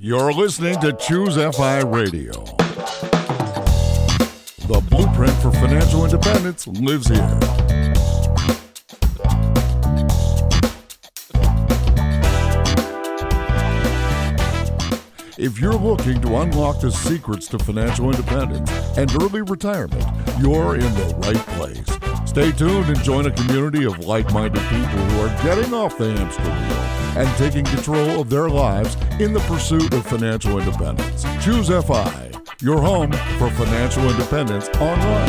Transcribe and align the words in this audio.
You're 0.00 0.32
listening 0.32 0.80
to 0.82 0.92
Choose 0.92 1.34
FI 1.34 1.80
Radio. 1.80 2.30
The 4.68 4.80
blueprint 4.88 5.32
for 5.42 5.50
financial 5.50 6.04
independence 6.04 6.68
lives 6.68 7.08
here. 7.08 7.38
If 15.36 15.58
you're 15.60 15.74
looking 15.74 16.20
to 16.20 16.36
unlock 16.36 16.80
the 16.80 16.92
secrets 16.92 17.48
to 17.48 17.58
financial 17.58 18.08
independence 18.08 18.70
and 18.96 19.12
early 19.20 19.42
retirement, 19.42 20.06
you're 20.38 20.76
in 20.76 20.94
the 20.94 21.14
right 21.26 21.46
place. 21.58 22.30
Stay 22.30 22.52
tuned 22.52 22.86
and 22.86 23.02
join 23.02 23.26
a 23.26 23.32
community 23.32 23.84
of 23.84 23.98
like 24.06 24.32
minded 24.32 24.62
people 24.62 24.86
who 24.86 25.20
are 25.22 25.42
getting 25.42 25.74
off 25.74 25.98
the 25.98 26.12
hamster 26.12 26.42
wheel 26.44 26.77
and 27.18 27.28
taking 27.36 27.64
control 27.64 28.20
of 28.20 28.30
their 28.30 28.48
lives 28.48 28.96
in 29.18 29.32
the 29.32 29.40
pursuit 29.40 29.92
of 29.92 30.06
financial 30.06 30.56
independence. 30.56 31.24
Choose 31.44 31.66
FI, 31.66 32.30
your 32.60 32.80
home 32.80 33.10
for 33.38 33.50
financial 33.50 34.08
independence 34.08 34.68
online. 34.78 35.28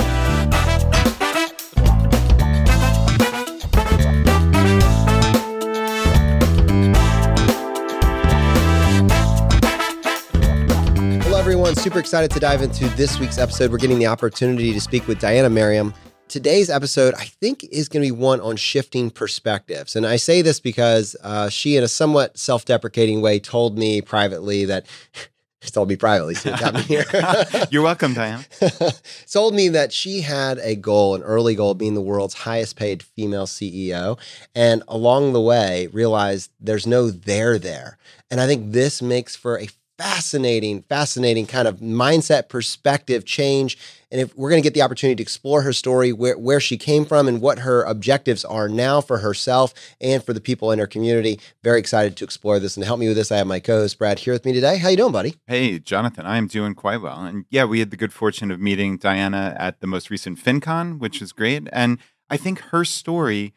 Hello, 11.24 11.40
everyone. 11.40 11.76
Super 11.76 11.98
excited 11.98 12.30
to 12.30 12.40
dive 12.40 12.62
into 12.62 12.88
this 12.90 13.20
week's 13.20 13.40
episode. 13.40 13.72
We're 13.72 13.80
getting 13.80 13.98
the 13.98 14.08
opportunity 14.08 14.74
to 14.74 14.80
speak 14.80 15.08
with 15.08 15.20
Diania 15.20 15.52
Merriam. 15.52 15.96
Today's 16.30 16.70
episode, 16.70 17.16
I 17.16 17.26
think, 17.26 17.64
is 17.72 17.90
going 17.90 18.04
to 18.04 18.14
be 18.14 18.18
one 18.18 18.40
on 18.40 18.56
shifting 18.56 19.10
perspectives. 19.10 19.96
And 19.96 20.06
I 20.06 20.18
say 20.18 20.44
this 20.44 20.60
because 20.60 21.16
uh, 21.24 21.50
she, 21.50 21.76
in 21.76 21.84
a 21.84 21.88
somewhat 21.88 22.38
self 22.38 22.66
deprecating 22.66 23.20
way, 23.22 23.40
told 23.40 23.78
me 23.78 24.02
privately 24.02 24.66
that. 24.66 24.86
She 25.62 25.72
told 25.72 25.90
me 25.90 25.98
privately, 25.98 26.36
so 26.36 26.56
got 26.56 26.74
me 26.74 26.84
here. 26.84 27.04
You're 27.70 27.84
welcome, 27.84 28.16
Diania. 28.16 28.96
told 29.30 29.54
me 29.54 29.68
that 29.68 29.92
she 29.92 30.22
had 30.22 30.58
a 30.60 30.74
goal, 30.78 31.16
an 31.16 31.22
early 31.22 31.54
goal, 31.54 31.74
being 31.74 31.96
the 31.96 32.02
world's 32.02 32.34
highest 32.34 32.78
paid 32.78 33.04
female 33.04 33.46
CEO. 33.46 34.18
And 34.56 34.84
along 34.88 35.34
the 35.34 35.42
way, 35.42 35.88
realized 35.88 36.52
there's 36.62 36.88
no 36.88 37.10
there 37.12 37.60
there. 37.60 37.98
And 38.32 38.40
I 38.40 38.48
think 38.48 38.72
this 38.72 39.02
makes 39.02 39.36
for 39.36 39.60
a 39.60 39.68
fascinating, 40.00 40.82
fascinating 40.84 41.46
kind 41.46 41.68
of 41.68 41.80
mindset 41.80 42.48
perspective 42.48 43.26
change. 43.26 43.78
And 44.10 44.22
if 44.22 44.34
we're 44.38 44.50
going 44.50 44.62
to 44.62 44.66
get 44.66 44.74
the 44.74 44.82
opportunity 44.82 45.18
to 45.18 45.22
explore 45.22 45.62
her 45.64 45.74
story, 45.74 46.14
where, 46.14 46.38
where 46.38 46.62
she 46.62 46.78
came 46.78 47.04
from, 47.04 47.28
and 47.28 47.42
what 47.42 47.60
her 47.60 47.84
objectives 47.84 48.46
are 48.46 48.70
now 48.70 49.02
for 49.02 49.18
herself 49.18 49.74
and 50.00 50.24
for 50.24 50.32
the 50.32 50.40
people 50.40 50.72
in 50.72 50.80
her 50.80 50.88
community, 50.88 51.38
very 51.64 51.80
excited 51.80 52.16
to 52.16 52.24
explore 52.24 52.60
this. 52.60 52.78
And 52.78 52.86
help 52.86 53.00
me 53.02 53.10
with 53.10 53.18
this, 53.18 53.30
I 53.30 53.38
have 53.38 53.48
my 53.48 53.60
co-host 53.60 54.00
Brad 54.00 54.20
here 54.20 54.34
with 54.34 54.46
me 54.46 54.54
today. 54.54 54.78
How 54.78 54.88
you 54.88 54.96
doing, 54.96 55.12
buddy? 55.12 55.36
Hey, 55.48 55.80
Jonathan. 55.80 56.26
I 56.26 56.38
am 56.38 56.48
doing 56.48 56.76
quite 56.76 57.02
well. 57.02 57.22
And 57.26 57.44
yeah, 57.50 57.66
we 57.66 57.80
had 57.80 57.92
the 57.92 57.98
good 57.98 58.14
fortune 58.14 58.52
of 58.52 58.62
meeting 58.62 58.98
Diania 58.98 59.54
at 59.60 59.82
the 59.82 59.88
most 59.88 60.10
recent 60.10 60.40
FinCon, 60.40 61.00
which 61.00 61.22
is 61.22 61.34
great. 61.34 61.68
And 61.74 62.00
I 62.30 62.38
think 62.38 62.60
her 62.60 62.86
story 62.86 63.54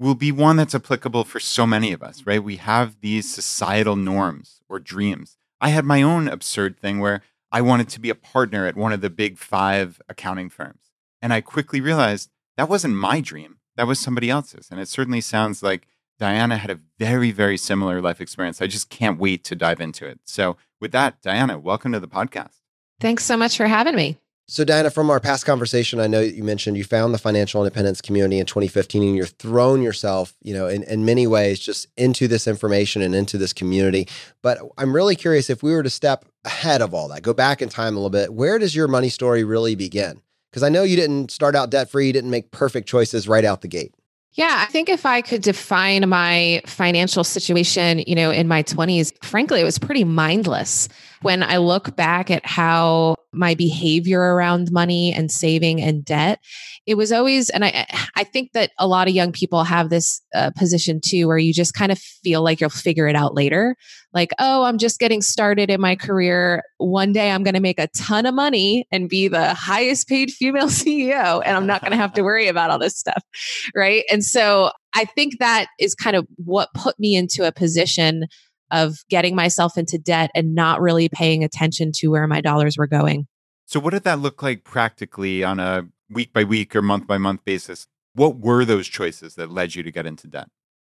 will 0.00 0.16
be 0.16 0.32
one 0.32 0.56
that's 0.56 0.74
applicable 0.74 1.22
for 1.22 1.38
so 1.38 1.64
many 1.64 1.92
of 1.92 2.02
us, 2.02 2.26
right? 2.26 2.42
We 2.42 2.56
have 2.56 3.00
these 3.00 3.32
societal 3.32 3.94
norms 3.94 4.60
or 4.68 4.80
dreams 4.80 5.38
I 5.66 5.70
had 5.70 5.84
my 5.84 6.00
own 6.00 6.28
absurd 6.28 6.78
thing 6.78 7.00
where 7.00 7.22
I 7.50 7.60
wanted 7.60 7.88
to 7.88 7.98
be 7.98 8.08
a 8.08 8.14
partner 8.14 8.68
at 8.68 8.76
one 8.76 8.92
of 8.92 9.00
the 9.00 9.10
big 9.10 9.36
five 9.36 10.00
accounting 10.08 10.48
firms. 10.48 10.92
And 11.20 11.32
I 11.32 11.40
quickly 11.40 11.80
realized 11.80 12.30
that 12.56 12.68
wasn't 12.68 12.94
my 12.94 13.20
dream, 13.20 13.56
that 13.74 13.88
was 13.88 13.98
somebody 13.98 14.30
else's. 14.30 14.68
And 14.70 14.78
it 14.78 14.86
certainly 14.86 15.20
sounds 15.20 15.64
like 15.64 15.88
Diania 16.20 16.58
had 16.58 16.70
a 16.70 16.78
very, 17.00 17.32
very 17.32 17.56
similar 17.56 18.00
life 18.00 18.20
experience. 18.20 18.62
I 18.62 18.68
just 18.68 18.90
can't 18.90 19.18
wait 19.18 19.42
to 19.42 19.56
dive 19.56 19.80
into 19.80 20.06
it. 20.06 20.20
So, 20.22 20.56
with 20.80 20.92
that, 20.92 21.20
Diania, 21.20 21.60
welcome 21.60 21.90
to 21.90 21.98
the 21.98 22.06
podcast. 22.06 22.60
Thanks 23.00 23.24
so 23.24 23.36
much 23.36 23.56
for 23.56 23.66
having 23.66 23.96
me. 23.96 24.18
So, 24.48 24.64
Diania, 24.64 24.92
from 24.94 25.10
our 25.10 25.18
past 25.18 25.44
conversation, 25.44 25.98
I 25.98 26.06
know 26.06 26.20
you 26.20 26.44
mentioned 26.44 26.76
you 26.76 26.84
found 26.84 27.12
the 27.12 27.18
financial 27.18 27.62
independence 27.64 28.00
community 28.00 28.38
in 28.38 28.46
2015 28.46 29.02
and 29.02 29.16
you're 29.16 29.26
thrown 29.26 29.82
yourself, 29.82 30.34
you 30.40 30.54
know, 30.54 30.68
in, 30.68 30.84
in 30.84 31.04
many 31.04 31.26
ways 31.26 31.58
just 31.58 31.88
into 31.96 32.28
this 32.28 32.46
information 32.46 33.02
and 33.02 33.12
into 33.12 33.38
this 33.38 33.52
community. 33.52 34.06
But 34.42 34.60
I'm 34.78 34.94
really 34.94 35.16
curious 35.16 35.50
if 35.50 35.64
we 35.64 35.72
were 35.72 35.82
to 35.82 35.90
step 35.90 36.26
ahead 36.44 36.80
of 36.80 36.94
all 36.94 37.08
that, 37.08 37.22
go 37.22 37.34
back 37.34 37.60
in 37.60 37.68
time 37.68 37.94
a 37.94 37.96
little 37.96 38.08
bit, 38.08 38.34
where 38.34 38.56
does 38.60 38.76
your 38.76 38.86
money 38.86 39.08
story 39.08 39.42
really 39.42 39.74
begin? 39.74 40.22
Because 40.52 40.62
I 40.62 40.68
know 40.68 40.84
you 40.84 40.94
didn't 40.94 41.32
start 41.32 41.56
out 41.56 41.70
debt 41.70 41.90
free, 41.90 42.06
you 42.06 42.12
didn't 42.12 42.30
make 42.30 42.52
perfect 42.52 42.88
choices 42.88 43.26
right 43.26 43.44
out 43.44 43.62
the 43.62 43.68
gate. 43.68 43.94
Yeah, 44.36 44.64
I 44.68 44.70
think 44.70 44.90
if 44.90 45.06
I 45.06 45.22
could 45.22 45.40
define 45.40 46.06
my 46.10 46.60
financial 46.66 47.24
situation, 47.24 48.04
you 48.06 48.14
know, 48.14 48.30
in 48.30 48.46
my 48.46 48.62
20s, 48.62 49.12
frankly, 49.24 49.62
it 49.62 49.64
was 49.64 49.78
pretty 49.78 50.04
mindless. 50.04 50.90
When 51.26 51.42
I 51.42 51.56
look 51.56 51.96
back 51.96 52.30
at 52.30 52.46
how 52.46 53.16
my 53.32 53.56
behavior 53.56 54.20
around 54.20 54.70
money 54.70 55.12
and 55.12 55.28
saving 55.28 55.82
and 55.82 56.04
debt, 56.04 56.38
it 56.86 56.94
was 56.94 57.10
always, 57.10 57.50
and 57.50 57.64
I, 57.64 57.84
I 58.14 58.22
think 58.22 58.52
that 58.52 58.70
a 58.78 58.86
lot 58.86 59.08
of 59.08 59.14
young 59.14 59.32
people 59.32 59.64
have 59.64 59.90
this 59.90 60.22
uh, 60.36 60.52
position 60.56 61.00
too, 61.00 61.26
where 61.26 61.36
you 61.36 61.52
just 61.52 61.74
kind 61.74 61.90
of 61.90 61.98
feel 61.98 62.44
like 62.44 62.60
you'll 62.60 62.70
figure 62.70 63.08
it 63.08 63.16
out 63.16 63.34
later. 63.34 63.74
Like, 64.14 64.30
oh, 64.38 64.62
I'm 64.62 64.78
just 64.78 65.00
getting 65.00 65.20
started 65.20 65.68
in 65.68 65.80
my 65.80 65.96
career. 65.96 66.62
One 66.78 67.12
day 67.12 67.32
I'm 67.32 67.42
going 67.42 67.54
to 67.54 67.60
make 67.60 67.80
a 67.80 67.88
ton 67.88 68.24
of 68.24 68.32
money 68.32 68.86
and 68.92 69.08
be 69.08 69.26
the 69.26 69.52
highest 69.52 70.06
paid 70.06 70.30
female 70.30 70.66
CEO, 70.68 71.42
and 71.44 71.56
I'm 71.56 71.66
not 71.66 71.80
going 71.80 71.90
to 71.90 71.96
have 71.96 72.12
to 72.12 72.22
worry 72.22 72.46
about 72.46 72.70
all 72.70 72.78
this 72.78 72.96
stuff. 72.96 73.24
Right. 73.74 74.04
And 74.12 74.24
so 74.24 74.70
I 74.94 75.06
think 75.06 75.40
that 75.40 75.66
is 75.80 75.96
kind 75.96 76.14
of 76.14 76.24
what 76.36 76.72
put 76.72 77.00
me 77.00 77.16
into 77.16 77.44
a 77.44 77.50
position 77.50 78.28
of 78.70 78.98
getting 79.08 79.34
myself 79.34 79.76
into 79.76 79.98
debt 79.98 80.30
and 80.34 80.54
not 80.54 80.80
really 80.80 81.08
paying 81.08 81.44
attention 81.44 81.92
to 81.96 82.08
where 82.08 82.26
my 82.26 82.40
dollars 82.40 82.76
were 82.76 82.86
going. 82.86 83.26
So, 83.66 83.80
what 83.80 83.92
did 83.92 84.04
that 84.04 84.20
look 84.20 84.42
like 84.42 84.64
practically 84.64 85.42
on 85.42 85.58
a 85.58 85.88
week 86.10 86.32
by 86.32 86.44
week 86.44 86.74
or 86.76 86.82
month 86.82 87.06
by 87.06 87.18
month 87.18 87.44
basis? 87.44 87.86
What 88.14 88.38
were 88.38 88.64
those 88.64 88.88
choices 88.88 89.34
that 89.34 89.50
led 89.50 89.74
you 89.74 89.82
to 89.82 89.92
get 89.92 90.06
into 90.06 90.26
debt? 90.26 90.48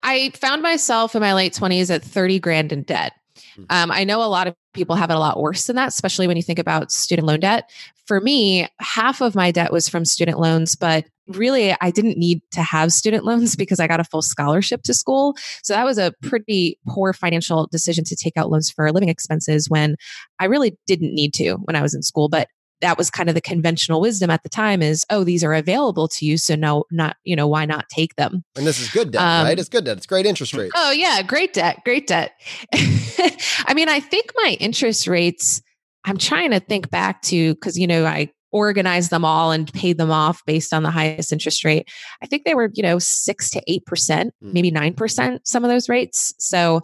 I 0.03 0.31
found 0.31 0.61
myself 0.61 1.15
in 1.15 1.21
my 1.21 1.33
late 1.33 1.53
20s 1.53 1.93
at 1.93 2.03
30 2.03 2.39
grand 2.39 2.71
in 2.71 2.83
debt. 2.83 3.13
Hmm. 3.55 3.63
Um, 3.69 3.91
I 3.91 4.03
know 4.03 4.23
a 4.23 4.25
lot 4.25 4.47
of 4.47 4.55
people 4.73 4.95
have 4.95 5.09
it 5.09 5.15
a 5.15 5.19
lot 5.19 5.39
worse 5.39 5.67
than 5.67 5.75
that, 5.75 5.89
especially 5.89 6.27
when 6.27 6.37
you 6.37 6.43
think 6.43 6.59
about 6.59 6.91
student 6.91 7.27
loan 7.27 7.39
debt. 7.39 7.69
For 8.07 8.19
me, 8.19 8.67
half 8.79 9.21
of 9.21 9.35
my 9.35 9.51
debt 9.51 9.71
was 9.71 9.87
from 9.87 10.05
student 10.05 10.39
loans, 10.39 10.75
but 10.75 11.05
really 11.31 11.75
I 11.81 11.91
didn't 11.91 12.17
need 12.17 12.41
to 12.51 12.61
have 12.61 12.91
student 12.91 13.25
loans 13.25 13.55
because 13.55 13.79
I 13.79 13.87
got 13.87 13.99
a 13.99 14.03
full 14.03 14.21
scholarship 14.21 14.83
to 14.83 14.93
school. 14.93 15.35
So 15.63 15.73
that 15.73 15.85
was 15.85 15.97
a 15.97 16.13
pretty 16.21 16.79
poor 16.87 17.13
financial 17.13 17.67
decision 17.67 18.03
to 18.05 18.15
take 18.15 18.37
out 18.37 18.49
loans 18.49 18.69
for 18.69 18.91
living 18.91 19.09
expenses 19.09 19.69
when 19.69 19.95
I 20.39 20.45
really 20.45 20.77
didn't 20.87 21.13
need 21.13 21.33
to 21.35 21.53
when 21.55 21.75
I 21.75 21.81
was 21.81 21.93
in 21.93 22.03
school. 22.03 22.29
But 22.29 22.47
that 22.81 22.97
was 22.97 23.09
kind 23.09 23.29
of 23.29 23.35
the 23.35 23.41
conventional 23.41 24.01
wisdom 24.01 24.29
at 24.29 24.43
the 24.43 24.49
time 24.49 24.81
is, 24.81 25.05
oh, 25.09 25.23
these 25.23 25.43
are 25.43 25.53
available 25.53 26.07
to 26.07 26.25
you. 26.25 26.37
So 26.37 26.55
no, 26.55 26.85
not, 26.91 27.15
you 27.23 27.35
know, 27.35 27.47
why 27.47 27.65
not 27.65 27.87
take 27.89 28.15
them? 28.15 28.43
And 28.55 28.67
this 28.67 28.79
is 28.79 28.89
good 28.89 29.11
debt, 29.11 29.21
um, 29.21 29.45
right? 29.45 29.57
It's 29.57 29.69
good 29.69 29.85
debt. 29.85 29.97
It's 29.97 30.07
great 30.07 30.25
interest 30.25 30.53
rates. 30.53 30.73
Oh 30.75 30.91
yeah. 30.91 31.21
Great 31.21 31.53
debt. 31.53 31.81
Great 31.85 32.07
debt. 32.07 32.33
I 32.73 33.73
mean, 33.75 33.87
I 33.87 33.99
think 33.99 34.31
my 34.35 34.57
interest 34.59 35.07
rates, 35.07 35.61
I'm 36.05 36.17
trying 36.17 36.51
to 36.51 36.59
think 36.59 36.89
back 36.89 37.21
to, 37.23 37.55
cause 37.55 37.77
you 37.77 37.87
know, 37.87 38.05
I 38.05 38.31
organized 38.51 39.09
them 39.09 39.25
all 39.25 39.51
and 39.51 39.71
paid 39.73 39.97
them 39.97 40.11
off 40.11 40.41
based 40.45 40.73
on 40.73 40.83
the 40.83 40.91
highest 40.91 41.31
interest 41.31 41.63
rate. 41.63 41.89
I 42.21 42.25
think 42.25 42.43
they 42.43 42.55
were, 42.55 42.69
you 42.73 42.83
know, 42.83 42.99
six 42.99 43.49
to 43.51 43.61
8%, 43.69 43.81
mm. 43.87 44.31
maybe 44.41 44.71
9%, 44.71 45.39
some 45.43 45.63
of 45.63 45.69
those 45.69 45.89
rates. 45.89 46.33
So, 46.37 46.81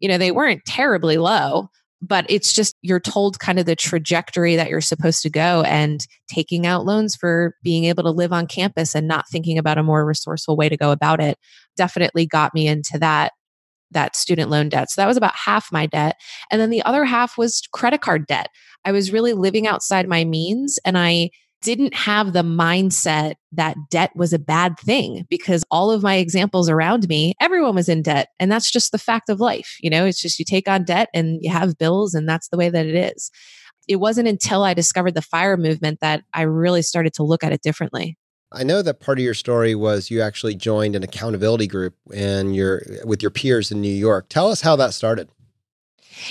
you 0.00 0.08
know, 0.08 0.18
they 0.18 0.30
weren't 0.30 0.64
terribly 0.64 1.18
low 1.18 1.70
but 2.00 2.24
it's 2.28 2.52
just 2.52 2.76
you're 2.82 3.00
told 3.00 3.40
kind 3.40 3.58
of 3.58 3.66
the 3.66 3.74
trajectory 3.74 4.56
that 4.56 4.68
you're 4.68 4.80
supposed 4.80 5.22
to 5.22 5.30
go 5.30 5.62
and 5.62 6.06
taking 6.28 6.66
out 6.66 6.84
loans 6.84 7.16
for 7.16 7.54
being 7.62 7.84
able 7.84 8.02
to 8.04 8.10
live 8.10 8.32
on 8.32 8.46
campus 8.46 8.94
and 8.94 9.08
not 9.08 9.28
thinking 9.30 9.58
about 9.58 9.78
a 9.78 9.82
more 9.82 10.06
resourceful 10.06 10.56
way 10.56 10.68
to 10.68 10.76
go 10.76 10.92
about 10.92 11.20
it 11.20 11.38
definitely 11.76 12.26
got 12.26 12.54
me 12.54 12.68
into 12.68 12.98
that 12.98 13.32
that 13.90 14.16
student 14.16 14.50
loan 14.50 14.68
debt. 14.68 14.90
So 14.90 15.00
that 15.00 15.08
was 15.08 15.16
about 15.16 15.34
half 15.34 15.72
my 15.72 15.86
debt. 15.86 16.16
And 16.50 16.60
then 16.60 16.70
the 16.70 16.82
other 16.82 17.04
half 17.04 17.38
was 17.38 17.62
credit 17.72 18.00
card 18.00 18.26
debt. 18.26 18.48
I 18.84 18.92
was 18.92 19.12
really 19.12 19.32
living 19.32 19.66
outside 19.66 20.08
my 20.08 20.24
means 20.24 20.78
and 20.84 20.96
I 20.96 21.30
didn't 21.62 21.94
have 21.94 22.32
the 22.32 22.42
mindset 22.42 23.34
that 23.52 23.76
debt 23.90 24.10
was 24.14 24.32
a 24.32 24.38
bad 24.38 24.78
thing 24.78 25.26
because 25.28 25.64
all 25.70 25.90
of 25.90 26.02
my 26.02 26.16
examples 26.16 26.68
around 26.68 27.08
me, 27.08 27.34
everyone 27.40 27.74
was 27.74 27.88
in 27.88 28.02
debt. 28.02 28.28
And 28.38 28.50
that's 28.50 28.70
just 28.70 28.92
the 28.92 28.98
fact 28.98 29.28
of 29.28 29.40
life. 29.40 29.76
You 29.80 29.90
know, 29.90 30.06
it's 30.06 30.22
just 30.22 30.38
you 30.38 30.44
take 30.44 30.68
on 30.68 30.84
debt 30.84 31.08
and 31.12 31.38
you 31.42 31.50
have 31.50 31.78
bills, 31.78 32.14
and 32.14 32.28
that's 32.28 32.48
the 32.48 32.56
way 32.56 32.70
that 32.70 32.86
it 32.86 32.94
is. 32.94 33.30
It 33.88 33.96
wasn't 33.96 34.28
until 34.28 34.62
I 34.62 34.74
discovered 34.74 35.14
the 35.14 35.22
fire 35.22 35.56
movement 35.56 35.98
that 36.00 36.22
I 36.32 36.42
really 36.42 36.82
started 36.82 37.14
to 37.14 37.22
look 37.22 37.42
at 37.42 37.52
it 37.52 37.62
differently. 37.62 38.16
I 38.50 38.64
know 38.64 38.80
that 38.80 39.00
part 39.00 39.18
of 39.18 39.24
your 39.24 39.34
story 39.34 39.74
was 39.74 40.10
you 40.10 40.22
actually 40.22 40.54
joined 40.54 40.96
an 40.96 41.02
accountability 41.02 41.66
group 41.66 41.94
and 42.14 42.56
you're 42.56 42.82
with 43.04 43.22
your 43.22 43.30
peers 43.30 43.70
in 43.70 43.80
New 43.80 43.94
York. 43.94 44.26
Tell 44.28 44.50
us 44.50 44.62
how 44.62 44.74
that 44.76 44.94
started. 44.94 45.28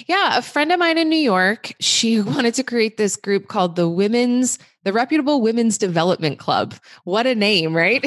Yeah, 0.07 0.37
a 0.37 0.41
friend 0.41 0.71
of 0.71 0.79
mine 0.79 0.97
in 0.97 1.09
New 1.09 1.15
York, 1.15 1.73
she 1.79 2.19
wanted 2.21 2.53
to 2.55 2.63
create 2.63 2.97
this 2.97 3.15
group 3.15 3.47
called 3.47 3.75
the 3.75 3.87
Women's 3.87 4.59
the 4.83 4.93
Reputable 4.93 5.41
Women's 5.41 5.77
Development 5.77 6.39
Club. 6.39 6.73
What 7.03 7.27
a 7.27 7.35
name, 7.35 7.75
right? 7.75 8.05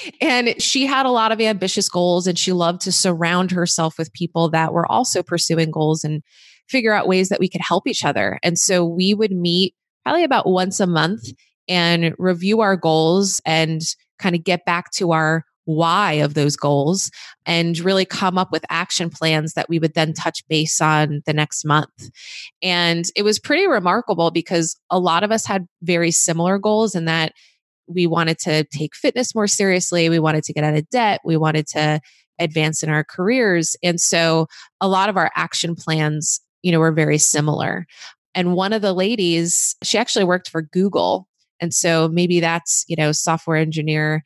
and 0.22 0.60
she 0.60 0.86
had 0.86 1.04
a 1.04 1.10
lot 1.10 1.32
of 1.32 1.40
ambitious 1.40 1.86
goals 1.86 2.26
and 2.26 2.38
she 2.38 2.52
loved 2.52 2.80
to 2.82 2.92
surround 2.92 3.50
herself 3.50 3.98
with 3.98 4.12
people 4.14 4.48
that 4.50 4.72
were 4.72 4.90
also 4.90 5.22
pursuing 5.22 5.70
goals 5.70 6.02
and 6.02 6.22
figure 6.66 6.94
out 6.94 7.08
ways 7.08 7.28
that 7.28 7.40
we 7.40 7.48
could 7.48 7.60
help 7.60 7.86
each 7.86 8.06
other. 8.06 8.38
And 8.42 8.58
so 8.58 8.86
we 8.86 9.12
would 9.12 9.32
meet 9.32 9.74
probably 10.02 10.24
about 10.24 10.48
once 10.48 10.80
a 10.80 10.86
month 10.86 11.24
and 11.68 12.14
review 12.18 12.60
our 12.60 12.76
goals 12.76 13.40
and 13.44 13.82
kind 14.18 14.34
of 14.34 14.44
get 14.44 14.64
back 14.64 14.90
to 14.92 15.12
our 15.12 15.44
why 15.64 16.14
of 16.14 16.34
those 16.34 16.56
goals 16.56 17.10
and 17.46 17.78
really 17.78 18.04
come 18.04 18.36
up 18.36 18.50
with 18.50 18.64
action 18.68 19.10
plans 19.10 19.54
that 19.54 19.68
we 19.68 19.78
would 19.78 19.94
then 19.94 20.12
touch 20.12 20.46
base 20.48 20.80
on 20.80 21.22
the 21.24 21.32
next 21.32 21.64
month. 21.64 22.10
And 22.62 23.04
it 23.14 23.22
was 23.22 23.38
pretty 23.38 23.66
remarkable 23.66 24.30
because 24.30 24.76
a 24.90 24.98
lot 24.98 25.22
of 25.22 25.30
us 25.30 25.46
had 25.46 25.66
very 25.82 26.10
similar 26.10 26.58
goals 26.58 26.94
in 26.94 27.04
that 27.04 27.32
we 27.86 28.06
wanted 28.06 28.38
to 28.40 28.64
take 28.64 28.94
fitness 28.94 29.34
more 29.34 29.46
seriously, 29.46 30.08
we 30.08 30.18
wanted 30.18 30.44
to 30.44 30.52
get 30.52 30.64
out 30.64 30.74
of 30.74 30.88
debt, 30.90 31.20
we 31.24 31.36
wanted 31.36 31.66
to 31.68 32.00
advance 32.38 32.82
in 32.82 32.90
our 32.90 33.04
careers. 33.04 33.76
And 33.82 34.00
so 34.00 34.46
a 34.80 34.88
lot 34.88 35.08
of 35.08 35.16
our 35.16 35.30
action 35.36 35.74
plans, 35.74 36.40
you 36.62 36.72
know, 36.72 36.80
were 36.80 36.92
very 36.92 37.18
similar. 37.18 37.86
And 38.34 38.54
one 38.54 38.72
of 38.72 38.82
the 38.82 38.92
ladies, 38.92 39.76
she 39.82 39.98
actually 39.98 40.24
worked 40.24 40.48
for 40.48 40.62
Google. 40.62 41.28
And 41.62 41.72
so 41.72 42.08
maybe 42.08 42.40
that's, 42.40 42.84
you 42.88 42.96
know, 42.96 43.12
software 43.12 43.56
engineer 43.56 44.22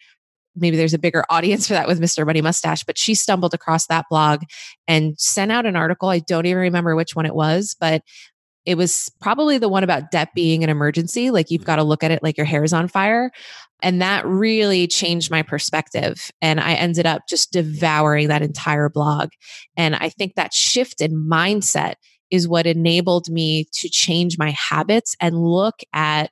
maybe 0.56 0.76
there's 0.76 0.94
a 0.94 0.98
bigger 0.98 1.24
audience 1.30 1.68
for 1.68 1.74
that 1.74 1.86
with 1.86 2.00
Mr. 2.00 2.26
Money 2.26 2.40
Mustache, 2.40 2.82
but 2.84 2.98
she 2.98 3.14
stumbled 3.14 3.54
across 3.54 3.86
that 3.86 4.06
blog 4.10 4.42
and 4.88 5.18
sent 5.18 5.52
out 5.52 5.66
an 5.66 5.76
article. 5.76 6.08
I 6.08 6.20
don't 6.20 6.46
even 6.46 6.62
remember 6.62 6.96
which 6.96 7.14
one 7.14 7.26
it 7.26 7.34
was, 7.34 7.76
but 7.78 8.02
it 8.64 8.76
was 8.76 9.10
probably 9.20 9.58
the 9.58 9.68
one 9.68 9.84
about 9.84 10.10
debt 10.10 10.30
being 10.34 10.64
an 10.64 10.70
emergency. 10.70 11.30
Like 11.30 11.50
you've 11.50 11.60
mm-hmm. 11.60 11.66
got 11.66 11.76
to 11.76 11.84
look 11.84 12.02
at 12.02 12.10
it 12.10 12.22
like 12.22 12.36
your 12.36 12.46
hair 12.46 12.64
is 12.64 12.72
on 12.72 12.88
fire. 12.88 13.30
And 13.82 14.00
that 14.02 14.26
really 14.26 14.86
changed 14.88 15.30
my 15.30 15.42
perspective. 15.42 16.30
And 16.40 16.58
I 16.58 16.74
ended 16.74 17.06
up 17.06 17.22
just 17.28 17.52
devouring 17.52 18.28
that 18.28 18.42
entire 18.42 18.88
blog. 18.88 19.28
And 19.76 19.94
I 19.94 20.08
think 20.08 20.34
that 20.34 20.54
shift 20.54 21.00
in 21.00 21.28
mindset 21.30 21.94
is 22.30 22.48
what 22.48 22.66
enabled 22.66 23.28
me 23.28 23.66
to 23.72 23.88
change 23.88 24.36
my 24.38 24.50
habits 24.50 25.14
and 25.20 25.38
look 25.38 25.76
at 25.92 26.30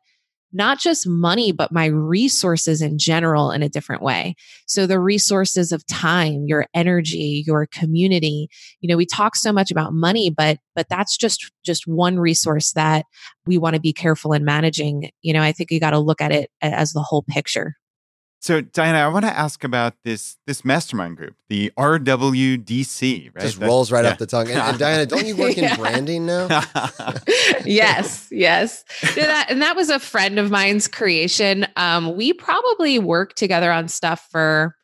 not 0.55 0.79
just 0.79 1.07
money, 1.07 1.53
but 1.53 1.73
my 1.73 1.87
resources 1.87 2.81
in 2.81 2.99
general 2.99 3.51
in 3.51 3.63
a 3.63 3.69
different 3.69 4.03
way. 4.03 4.35
So 4.67 4.87
the 4.87 5.01
resources 5.01 5.73
of 5.73 5.85
time, 5.87 6.45
your 6.47 6.67
energy, 6.75 7.43
your 7.47 7.67
community, 7.67 8.49
you 8.81 8.89
know, 8.89 8.97
we 8.97 9.07
talk 9.07 9.37
so 9.37 9.53
much 9.53 9.71
about 9.71 9.93
money, 9.93 10.31
but, 10.31 10.59
but 10.75 10.89
that's 10.89 11.17
just, 11.17 11.51
just 11.65 11.87
one 11.87 12.19
resource 12.19 12.73
that 12.73 13.05
we 13.47 13.59
want 13.59 13.75
to 13.75 13.81
be 13.81 13.93
careful 13.93 14.33
in 14.33 14.45
managing. 14.45 15.11
You 15.23 15.35
know, 15.35 15.43
I 15.43 15.53
think 15.53 15.71
you 15.71 15.81
got 15.81 15.91
to 15.91 15.99
look 15.99 16.21
at 16.21 16.33
it 16.33 16.51
as 16.63 16.93
the 16.93 17.03
whole 17.03 17.23
picture. 17.23 17.75
So, 18.45 18.61
Diania, 18.61 18.97
I 18.97 19.09
want 19.09 19.25
to 19.25 19.35
ask 19.35 19.65
about 19.65 19.95
this 20.05 20.37
this 20.47 20.67
mastermind 20.67 21.17
group, 21.17 21.35
the 21.49 21.73
RWDC. 21.79 23.35
Right, 23.35 23.43
just 23.43 23.59
That's, 23.59 23.71
rolls 23.71 23.91
right 23.91 24.05
yeah. 24.05 24.11
off 24.11 24.19
the 24.19 24.27
tongue. 24.27 24.51
And, 24.51 24.59
and 24.59 24.79
Diania, 24.79 25.09
don't 25.09 25.27
you 25.27 25.35
work 25.35 25.57
in 25.57 25.65
yeah. 25.65 25.77
branding 25.77 26.27
now? 26.27 26.49
yes, 27.65 28.29
yes. 28.31 28.85
that, 29.15 29.47
and 29.49 29.63
that 29.63 29.77
was 29.77 29.89
a 29.89 29.99
friend 29.99 30.39
of 30.39 30.51
mine's 30.51 30.89
creation. 30.89 31.67
Um, 31.77 32.19
we 32.19 32.35
probably 32.35 32.99
worked 32.99 33.39
together 33.39 33.73
on 33.73 33.89
stuff 33.89 34.29
for 34.31 34.77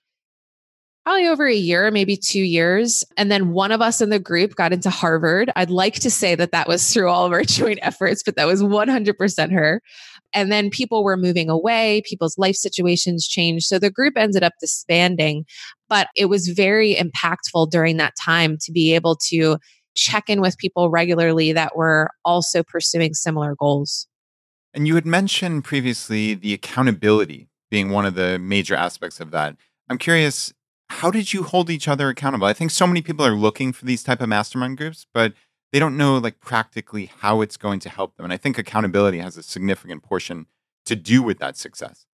probably 1.04 1.26
over 1.26 1.46
a 1.46 1.54
year, 1.54 1.90
maybe 1.90 2.16
two 2.16 2.42
years. 2.42 3.04
And 3.18 3.30
then 3.30 3.50
one 3.50 3.72
of 3.72 3.82
us 3.82 4.00
in 4.00 4.08
the 4.08 4.18
group 4.18 4.54
got 4.54 4.72
into 4.72 4.88
Harvard. 4.88 5.50
I'd 5.54 5.68
like 5.68 5.96
to 5.96 6.10
say 6.10 6.34
that 6.34 6.52
that 6.52 6.66
was 6.66 6.90
through 6.92 7.10
all 7.10 7.26
of 7.26 7.32
our 7.32 7.44
joint 7.44 7.80
efforts, 7.82 8.22
but 8.22 8.36
that 8.36 8.46
was 8.46 8.62
100% 8.62 9.52
her. 9.52 9.82
And 10.32 10.50
then 10.52 10.70
people 10.70 11.02
were 11.02 11.16
moving 11.16 11.50
away, 11.50 12.02
people's 12.04 12.38
life 12.38 12.56
situations 12.56 13.26
changed. 13.26 13.66
So 13.66 13.78
the 13.78 13.90
group 13.90 14.16
ended 14.16 14.42
up 14.42 14.52
disbanding, 14.60 15.44
but 15.88 16.08
it 16.16 16.26
was 16.26 16.48
very 16.48 16.94
impactful 16.94 17.70
during 17.70 17.96
that 17.96 18.14
time 18.20 18.56
to 18.62 18.72
be 18.72 18.94
able 18.94 19.16
to 19.28 19.58
check 19.94 20.30
in 20.30 20.40
with 20.40 20.56
people 20.58 20.90
regularly 20.90 21.52
that 21.52 21.76
were 21.76 22.10
also 22.24 22.62
pursuing 22.62 23.14
similar 23.14 23.56
goals. 23.56 24.06
And 24.72 24.86
you 24.86 24.94
had 24.94 25.06
mentioned 25.06 25.64
previously 25.64 26.34
the 26.34 26.54
accountability 26.54 27.48
being 27.70 27.90
one 27.90 28.06
of 28.06 28.14
the 28.14 28.38
major 28.38 28.74
aspects 28.74 29.20
of 29.20 29.30
that. 29.32 29.56
I'm 29.88 29.98
curious, 29.98 30.52
how 30.90 31.10
did 31.10 31.32
you 31.32 31.42
hold 31.42 31.70
each 31.70 31.88
other 31.88 32.08
accountable? 32.08 32.46
I 32.46 32.52
think 32.52 32.70
so 32.70 32.86
many 32.86 33.02
people 33.02 33.24
are 33.24 33.34
looking 33.34 33.72
for 33.72 33.84
these 33.84 34.02
type 34.02 34.20
of 34.20 34.28
mastermind 34.28 34.76
groups, 34.76 35.06
but 35.12 35.32
they 35.72 35.78
don't 35.78 35.96
know 35.96 36.18
like 36.18 36.40
practically 36.40 37.10
how 37.18 37.40
it's 37.40 37.56
going 37.56 37.80
to 37.80 37.88
help 37.88 38.16
them. 38.16 38.24
And 38.24 38.32
I 38.32 38.36
think 38.36 38.58
accountability 38.58 39.18
has 39.18 39.36
a 39.36 39.42
significant 39.42 40.02
portion 40.02 40.46
to 40.86 40.96
do 40.96 41.22
with 41.22 41.38
that 41.38 41.56
success. 41.56 42.06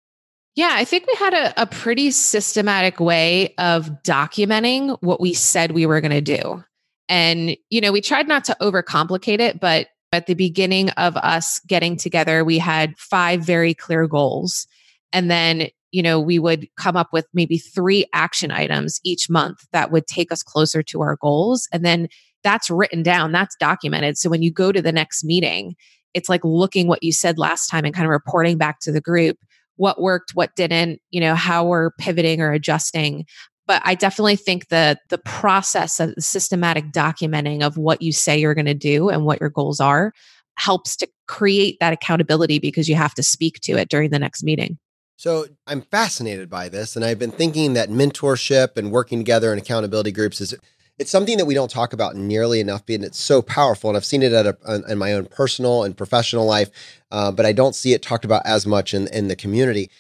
Yeah, 0.55 0.71
I 0.73 0.85
think 0.85 1.07
we 1.07 1.15
had 1.19 1.35
a, 1.35 1.63
a 1.63 1.67
pretty 1.67 2.11
systematic 2.11 2.99
way 2.99 3.55
of 3.59 3.91
documenting 4.03 4.97
what 5.03 5.21
we 5.21 5.35
said 5.35 5.73
we 5.73 5.85
were 5.85 6.01
going 6.01 6.13
to 6.13 6.21
do. 6.21 6.65
And, 7.09 7.57
you 7.69 7.81
know, 7.81 7.93
we 7.93 8.01
tried 8.01 8.27
not 8.27 8.45
to 8.45 8.57
overcomplicate 8.61 9.39
it, 9.39 9.61
but 9.61 9.89
at 10.13 10.27
the 10.27 10.35
beginning 10.35 10.91
of 10.91 11.17
us 11.17 11.61
getting 11.67 11.97
together, 11.97 12.45
we 12.45 12.59
had 12.59 12.97
five 12.97 13.45
very 13.45 13.75
clear 13.75 14.07
goals. 14.07 14.67
And 15.13 15.31
then, 15.31 15.69
you 15.91 16.03
know, 16.03 16.19
we 16.19 16.39
would 16.39 16.69
come 16.77 16.97
up 16.97 17.13
with 17.13 17.27
maybe 17.35 17.59
three 17.59 18.07
action 18.13 18.51
items 18.51 18.99
each 19.05 19.29
month 19.29 19.67
that 19.73 19.91
would 19.91 20.07
take 20.07 20.33
us 20.33 20.43
closer 20.43 20.83
to 20.85 21.03
our 21.03 21.17
goals. 21.17 21.69
And 21.71 21.85
then 21.85 22.09
that's 22.47 22.71
written 22.71 23.03
down, 23.03 23.33
that's 23.33 23.57
documented. 23.57 24.17
So 24.17 24.31
when 24.31 24.41
you 24.41 24.53
go 24.53 24.71
to 24.71 24.81
the 24.81 24.93
next 24.93 25.25
meeting, 25.25 25.75
it's 26.15 26.29
like 26.29 26.45
looking 26.45 26.87
what 26.87 27.03
you 27.03 27.11
said 27.11 27.39
last 27.39 27.67
time 27.67 27.85
and 27.85 27.93
kind 27.93 28.07
of 28.07 28.11
reporting 28.11 28.57
back 28.57 28.79
to 28.81 28.93
the 28.93 29.01
group 29.01 29.37
what 29.75 30.01
worked, 30.01 30.31
what 30.35 30.55
didn't, 30.57 31.01
you 31.11 31.21
know, 31.21 31.35
how 31.35 31.67
we're 31.67 31.91
pivoting 31.99 32.41
or 32.41 32.53
adjusting. 32.53 33.27
But 33.67 33.83
I 33.85 33.95
definitely 33.95 34.37
think 34.37 34.69
that 34.69 35.01
the 35.11 35.19
process 35.19 36.01
of 36.01 36.15
the 36.15 36.23
systematic 36.23 36.93
documenting 36.93 37.63
of 37.63 37.77
what 37.77 38.01
you 38.01 38.13
say 38.13 38.39
you're 38.39 38.55
going 38.55 38.67
to 38.67 38.75
do 38.75 39.11
and 39.11 39.27
what 39.27 39.41
your 39.41 39.51
goals 39.51 39.81
are 39.81 40.13
helps 40.55 40.97
to 40.97 41.09
create 41.27 41.77
that 41.81 41.93
accountability 41.93 42.59
because 42.59 42.89
you 42.89 42.95
have 42.95 43.13
to 43.15 43.23
speak 43.23 43.61
to 43.61 43.73
it 43.73 43.91
during 43.91 44.11
the 44.11 44.19
next 44.19 44.43
meeting. 44.45 44.79
So 45.17 45.47
I'm 45.67 45.81
fascinated 45.81 46.49
by 46.49 46.69
this, 46.69 46.95
and 46.95 47.05
I've 47.05 47.19
been 47.19 47.31
thinking 47.31 47.73
that 47.73 47.89
mentorship 47.89 48.77
and 48.77 48.93
working 48.93 49.19
together 49.19 49.53
in 49.53 49.59
accountability 49.59 50.13
groups 50.13 50.41
is 50.41 50.55
it's 50.99 51.11
something 51.11 51.37
that 51.37 51.45
we 51.45 51.55
don't 51.55 51.71
talk 51.71 51.93
about 51.93 52.17
nearly 52.17 52.61
enough, 52.61 52.83
and 52.89 53.05
it's 53.05 53.21
so 53.21 53.43
powerful. 53.43 53.91
And 53.91 53.97
I've 53.97 54.05
seen 54.05 54.23
it 54.23 54.33
at 54.33 54.47
a, 54.47 54.85
in 54.89 54.99
my 54.99 55.13
own 55.13 55.27
personal 55.27 55.85
and 55.85 55.97
professional 55.97 56.47
life, 56.47 56.71
uh, 57.11 57.31
but 57.31 57.45
I 57.45 57.53
don't 57.53 57.75
see 57.75 57.93
it 57.93 58.03
talked 58.03 58.25
about 58.25 58.47
as 58.47 58.67
much 58.67 58.95
in, 58.95 59.07
in 59.09 59.29
the 59.29 59.37
community. 59.37 59.91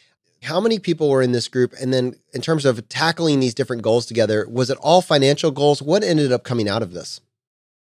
How 0.43 0.60
many 0.60 0.78
people 0.78 1.10
were 1.10 1.22
in 1.22 1.32
this 1.32 1.48
group? 1.48 1.75
And 1.81 1.93
then, 1.93 2.14
in 2.32 2.40
terms 2.40 2.64
of 2.64 2.88
tackling 2.88 3.40
these 3.40 3.54
different 3.54 3.82
goals 3.82 4.06
together, 4.06 4.46
was 4.48 4.70
it 4.70 4.78
all 4.81 5.02
financial 5.02 5.50
goals? 5.50 5.82
What 5.82 6.02
ended 6.02 6.32
up 6.32 6.44
coming 6.44 6.69
out 6.69 6.82
of 6.82 6.93
this? 6.93 7.20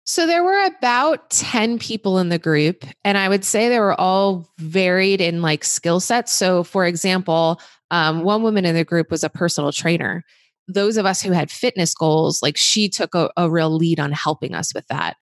So 0.06 0.28
there 0.28 0.44
were 0.44 0.66
about 0.66 1.30
10 1.30 1.80
people 1.80 2.20
in 2.20 2.28
the 2.28 2.40
group, 2.40 2.86
and 3.06 3.18
I 3.18 3.30
would 3.30 3.46
say 3.46 3.70
they 3.70 3.80
were 3.80 4.00
all 4.00 4.50
varied 4.58 5.22
in 5.22 5.42
like 5.42 5.64
skill 5.64 6.02
sets. 6.02 6.34
So, 6.34 6.64
for 6.64 6.86
example, 6.86 7.62
um, 7.90 8.24
one 8.24 8.44
woman 8.44 8.66
in 8.66 8.76
the 8.76 8.84
group 8.84 9.10
was 9.10 9.24
a 9.24 9.30
personal 9.30 9.72
trainer 9.72 10.24
those 10.68 10.98
of 10.98 11.06
us 11.06 11.22
who 11.22 11.32
had 11.32 11.52
fitness 11.52 11.94
goals, 11.94 12.42
like 12.42 12.58
she 12.58 12.90
took 12.90 13.16
a, 13.16 13.32
a 13.38 13.50
real 13.50 13.76
lead 13.76 14.00
on 14.00 14.12
helping 14.12 14.54
us 14.56 14.74
with 14.74 14.88
that. 14.88 15.18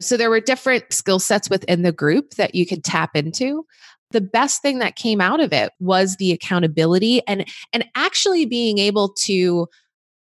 So 0.00 0.16
there 0.16 0.30
were 0.30 0.40
different 0.40 0.92
skill 0.92 1.18
sets 1.18 1.48
within 1.48 1.82
the 1.82 1.92
group 1.92 2.34
that 2.34 2.54
you 2.54 2.66
could 2.66 2.84
tap 2.84 3.16
into. 3.16 3.66
The 4.10 4.20
best 4.20 4.62
thing 4.62 4.78
that 4.78 4.96
came 4.96 5.20
out 5.20 5.40
of 5.40 5.52
it 5.52 5.72
was 5.80 6.16
the 6.16 6.32
accountability 6.32 7.26
and 7.26 7.46
and 7.72 7.84
actually 7.94 8.46
being 8.46 8.78
able 8.78 9.12
to 9.24 9.66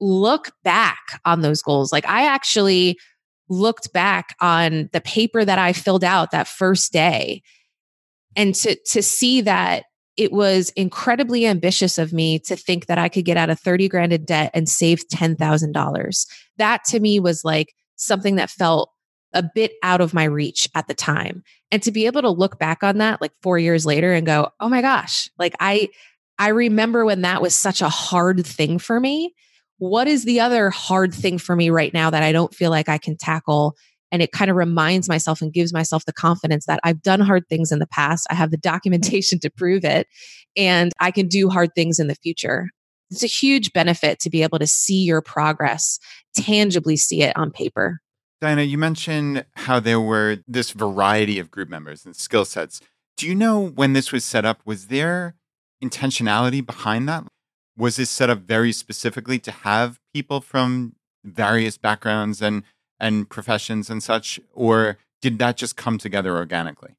look 0.01 0.53
back 0.65 1.21
on 1.25 1.43
those 1.43 1.63
goals. 1.63 1.93
Like 1.93 2.07
I 2.07 2.27
actually 2.27 2.99
looked 3.49 3.93
back 3.93 4.35
on 4.41 4.89
the 4.93 5.01
paper 5.01 5.45
that 5.45 5.59
I 5.59 5.73
filled 5.73 6.05
out 6.05 6.31
that 6.31 6.49
first 6.49 6.93
day 6.93 7.43
and 8.37 8.55
to 8.57 8.77
to 8.87 9.03
see 9.03 9.41
that 9.43 9.85
it 10.19 10.33
was 10.33 10.71
incredibly 10.71 11.47
ambitious 11.47 11.97
of 11.97 12.13
me 12.13 12.41
to 12.41 12.57
think 12.57 12.87
that 12.87 12.99
I 12.99 13.09
could 13.09 13.25
get 13.25 13.37
out 13.37 13.51
of 13.51 13.61
30 13.61 13.89
grand 13.89 14.13
in 14.13 14.25
debt 14.25 14.51
and 14.53 14.69
save 14.69 15.09
$10,000. 15.09 16.27
That 16.59 16.85
to 16.87 17.01
me 17.01 17.21
was 17.21 17.45
like 17.45 17.73
something 17.97 18.35
that 18.37 18.51
felt 18.51 18.91
a 19.33 19.45
bit 19.55 19.73
out 19.83 20.01
of 20.01 20.13
my 20.13 20.25
reach 20.25 20.69
at 20.75 20.89
the 20.89 20.95
time. 20.95 21.43
And 21.71 21.83
to 21.85 21.93
be 21.93 22.07
able 22.07 22.23
to 22.23 22.31
look 22.31 22.59
back 22.59 22.83
on 22.83 22.99
that 22.99 23.21
like 23.21 23.33
4 23.43 23.59
years 23.59 23.87
later 23.87 24.13
and 24.13 24.27
go, 24.27 24.49
"Oh 24.59 24.69
my 24.69 24.81
gosh, 24.83 25.31
like 25.39 25.55
I 25.61 25.89
I 26.39 26.49
remember 26.49 27.05
when 27.05 27.23
that 27.23 27.43
was 27.43 27.55
such 27.55 27.83
a 27.83 27.89
hard 27.89 28.45
thing 28.47 28.79
for 28.79 28.99
me. 29.01 29.35
What 29.79 30.09
is 30.09 30.25
the 30.25 30.41
other 30.41 30.71
hard 30.71 31.15
thing 31.15 31.39
for 31.39 31.55
me 31.55 31.71
right 31.71 31.93
now 31.95 32.11
that 32.11 32.23
I 32.23 32.33
don't 32.33 32.55
feel 32.55 32.71
like 32.71 32.89
I 32.89 32.99
can 32.99 33.17
tackle 33.17 33.77
and 34.11 34.23
it 34.23 34.33
kind 34.33 34.51
of 34.51 34.57
reminds 34.57 35.09
myself 35.09 35.43
and 35.43 35.53
gives 35.53 35.73
myself 35.73 36.05
the 36.05 36.13
confidence 36.13 36.67
that 36.67 36.81
I've 36.83 37.03
done 37.03 37.21
hard 37.21 37.49
things 37.49 37.73
in 37.73 37.79
the 37.79 37.87
past. 37.87 38.27
I 38.31 38.35
have 38.35 38.51
the 38.51 38.57
documentation 38.69 39.39
to 39.41 39.51
prove 39.51 39.85
it 39.85 40.07
and 40.57 40.93
I 41.01 41.11
can 41.11 41.29
do 41.29 41.49
hard 41.49 41.75
things 41.75 41.99
in 41.99 42.07
the 42.07 42.15
future. 42.15 42.69
It's 43.11 43.23
a 43.23 43.29
huge 43.29 43.73
benefit 43.73 44.21
to 44.21 44.31
be 44.31 44.43
able 44.43 44.59
to 44.59 44.67
see 44.67 45.03
your 45.03 45.23
progress, 45.23 45.99
tangibly 46.35 46.97
see 46.97 47.23
it 47.23 47.37
on 47.37 47.51
paper. 47.51 48.01
Diania, 48.43 48.69
you 48.69 48.79
mentioned 48.79 49.45
how 49.57 49.81
there 49.81 50.01
were 50.01 50.39
this 50.47 50.71
variety 50.71 51.39
of 51.39 51.51
group 51.51 51.69
members 51.69 52.05
and 52.05 52.15
skill 52.15 52.45
sets. 52.45 52.81
Do 53.17 53.27
you 53.27 53.35
know 53.35 53.67
when 53.67 53.95
this 53.95 54.13
was 54.13 54.25
set 54.25 54.45
up? 54.45 54.61
Was 54.65 54.89
there 54.89 55.35
intentionality 55.83 56.65
behind 56.65 57.09
that? 57.09 57.25
Was 57.77 57.97
this 57.97 58.11
set 58.11 58.31
up 58.31 58.41
very 58.41 58.73
specifically 58.73 59.39
to 59.41 59.51
have 59.51 59.99
people 60.13 60.41
from 60.41 60.95
various 61.25 61.79
backgrounds 61.79 62.43
and 62.43 62.63
and 63.01 63.29
professions 63.29 63.91
and 63.91 64.03
such? 64.03 64.41
Or 64.53 64.99
did 65.21 65.39
that 65.39 65.57
just 65.57 65.77
come 65.77 65.99
together 65.99 66.37
organically? 66.37 66.97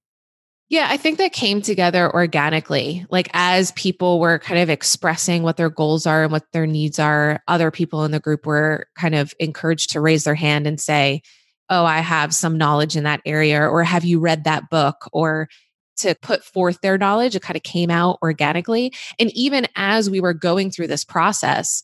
Yeah, 0.69 0.87
I 0.87 0.97
think 0.97 1.17
that 1.17 1.33
came 1.33 1.63
together 1.63 2.13
organically. 2.13 3.05
Like 3.09 3.27
as 3.33 3.71
people 3.71 4.19
were 4.19 4.37
kind 4.37 4.61
of 4.61 4.69
expressing 4.69 5.41
what 5.41 5.57
their 5.57 5.69
goals 5.69 6.05
are 6.05 6.23
and 6.23 6.31
what 6.31 6.51
their 6.53 6.67
needs 6.67 6.99
are, 6.99 7.41
other 7.47 7.71
people 7.71 8.05
in 8.05 8.11
the 8.11 8.19
group 8.19 8.45
were 8.45 8.87
kind 8.95 9.15
of 9.15 9.33
encouraged 9.39 9.89
to 9.91 10.01
raise 10.01 10.25
their 10.25 10.35
hand 10.35 10.67
and 10.67 10.79
say, 10.79 11.23
Oh, 11.71 11.85
I 11.85 11.99
have 11.99 12.33
some 12.33 12.57
knowledge 12.57 12.95
in 12.95 13.03
that 13.03 13.21
area, 13.25 13.61
or 13.61 13.83
have 13.83 14.03
you 14.03 14.19
read 14.19 14.43
that 14.43 14.71
book? 14.71 15.07
Or 15.13 15.49
to 15.97 16.15
put 16.15 16.43
forth 16.43 16.81
their 16.81 16.97
knowledge, 16.97 17.35
it 17.35 17.41
kind 17.41 17.57
of 17.57 17.63
came 17.63 17.91
out 17.91 18.17
organically. 18.23 18.93
And 19.19 19.31
even 19.35 19.67
as 19.75 20.09
we 20.09 20.19
were 20.19 20.33
going 20.33 20.71
through 20.71 20.87
this 20.87 21.03
process, 21.03 21.83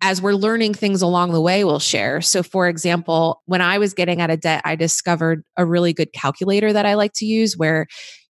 as 0.00 0.20
we're 0.20 0.34
learning 0.34 0.74
things 0.74 1.02
along 1.02 1.32
the 1.32 1.40
way, 1.40 1.64
we'll 1.64 1.78
share. 1.78 2.20
So, 2.20 2.42
for 2.42 2.68
example, 2.68 3.42
when 3.46 3.62
I 3.62 3.78
was 3.78 3.94
getting 3.94 4.20
out 4.20 4.30
of 4.30 4.40
debt, 4.40 4.60
I 4.64 4.76
discovered 4.76 5.44
a 5.56 5.64
really 5.64 5.92
good 5.92 6.12
calculator 6.12 6.72
that 6.72 6.86
I 6.86 6.94
like 6.94 7.12
to 7.14 7.26
use 7.26 7.56
where 7.56 7.86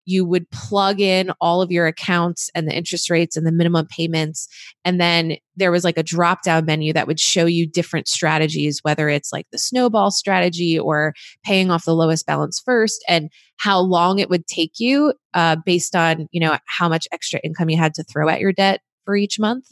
you 0.06 0.26
would 0.26 0.50
plug 0.50 1.00
in 1.00 1.32
all 1.40 1.62
of 1.62 1.72
your 1.72 1.88
accounts 1.88 2.50
and 2.56 2.68
the 2.68 2.76
interest 2.76 3.10
rates 3.10 3.38
and 3.38 3.46
the 3.46 3.52
minimum 3.52 3.88
payments. 3.88 4.48
And 4.84 5.00
then 5.00 5.38
there 5.56 5.72
was 5.72 5.84
like 5.84 5.98
a 5.98 6.04
drop 6.04 6.44
down 6.44 6.66
menu 6.66 6.92
that 6.94 7.08
would 7.08 7.20
show 7.20 7.46
you 7.46 7.68
different 7.68 8.08
strategies, 8.08 8.80
whether 8.82 9.10
it's 9.10 9.32
like 9.32 9.46
the 9.52 9.60
snowball 9.60 10.12
strategy 10.12 10.78
or 10.78 11.14
paying 11.46 11.70
off 11.70 11.86
the 11.86 11.96
lowest 11.96 12.26
balance 12.26 12.60
first 12.60 13.04
and 13.08 13.30
how 13.58 13.80
long 13.80 14.20
it 14.20 14.30
would 14.30 14.48
take 14.48 14.80
you 14.80 15.14
uh, 15.34 15.56
based 15.66 15.96
on, 15.96 16.28
you 16.32 16.42
know, 16.42 16.58
how 16.66 16.90
much 16.90 17.08
extra 17.12 17.40
income 17.44 17.70
you 17.70 17.78
had 17.78 17.94
to 17.94 18.04
throw 18.04 18.28
at 18.28 18.40
your 18.40 18.52
debt 18.52 18.82
for 19.06 19.16
each 19.16 19.40
month 19.40 19.66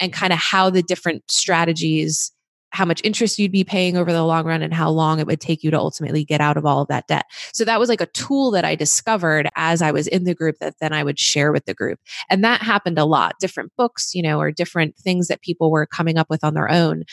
and 0.00 0.12
kind 0.12 0.32
of 0.32 0.38
how 0.38 0.70
the 0.70 0.82
different 0.82 1.22
strategies 1.30 2.32
how 2.72 2.84
much 2.84 3.00
interest 3.04 3.38
you'd 3.38 3.52
be 3.52 3.64
paying 3.64 3.96
over 3.96 4.12
the 4.12 4.24
long 4.24 4.46
run 4.46 4.62
and 4.62 4.72
how 4.72 4.90
long 4.90 5.18
it 5.18 5.26
would 5.26 5.40
take 5.40 5.62
you 5.62 5.70
to 5.70 5.78
ultimately 5.78 6.24
get 6.24 6.40
out 6.40 6.56
of 6.56 6.64
all 6.64 6.82
of 6.82 6.88
that 6.88 7.06
debt. 7.08 7.24
So 7.52 7.64
that 7.64 7.80
was 7.80 7.88
like 7.88 8.00
a 8.00 8.06
tool 8.06 8.50
that 8.52 8.64
I 8.64 8.74
discovered 8.74 9.48
as 9.56 9.82
I 9.82 9.90
was 9.90 10.06
in 10.06 10.24
the 10.24 10.34
group 10.34 10.56
that 10.60 10.74
then 10.80 10.92
I 10.92 11.02
would 11.02 11.18
share 11.18 11.52
with 11.52 11.64
the 11.64 11.74
group. 11.74 11.98
And 12.30 12.44
that 12.44 12.62
happened 12.62 12.98
a 12.98 13.04
lot. 13.04 13.34
Different 13.40 13.72
books, 13.76 14.14
you 14.14 14.22
know, 14.22 14.40
or 14.40 14.52
different 14.52 14.96
things 14.96 15.28
that 15.28 15.42
people 15.42 15.70
were 15.70 15.86
coming 15.86 16.16
up 16.16 16.28
with 16.30 16.44
on 16.44 16.54
their 16.54 16.70
own. 16.70 17.04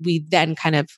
We 0.00 0.24
then 0.28 0.56
kind 0.56 0.74
of 0.74 0.88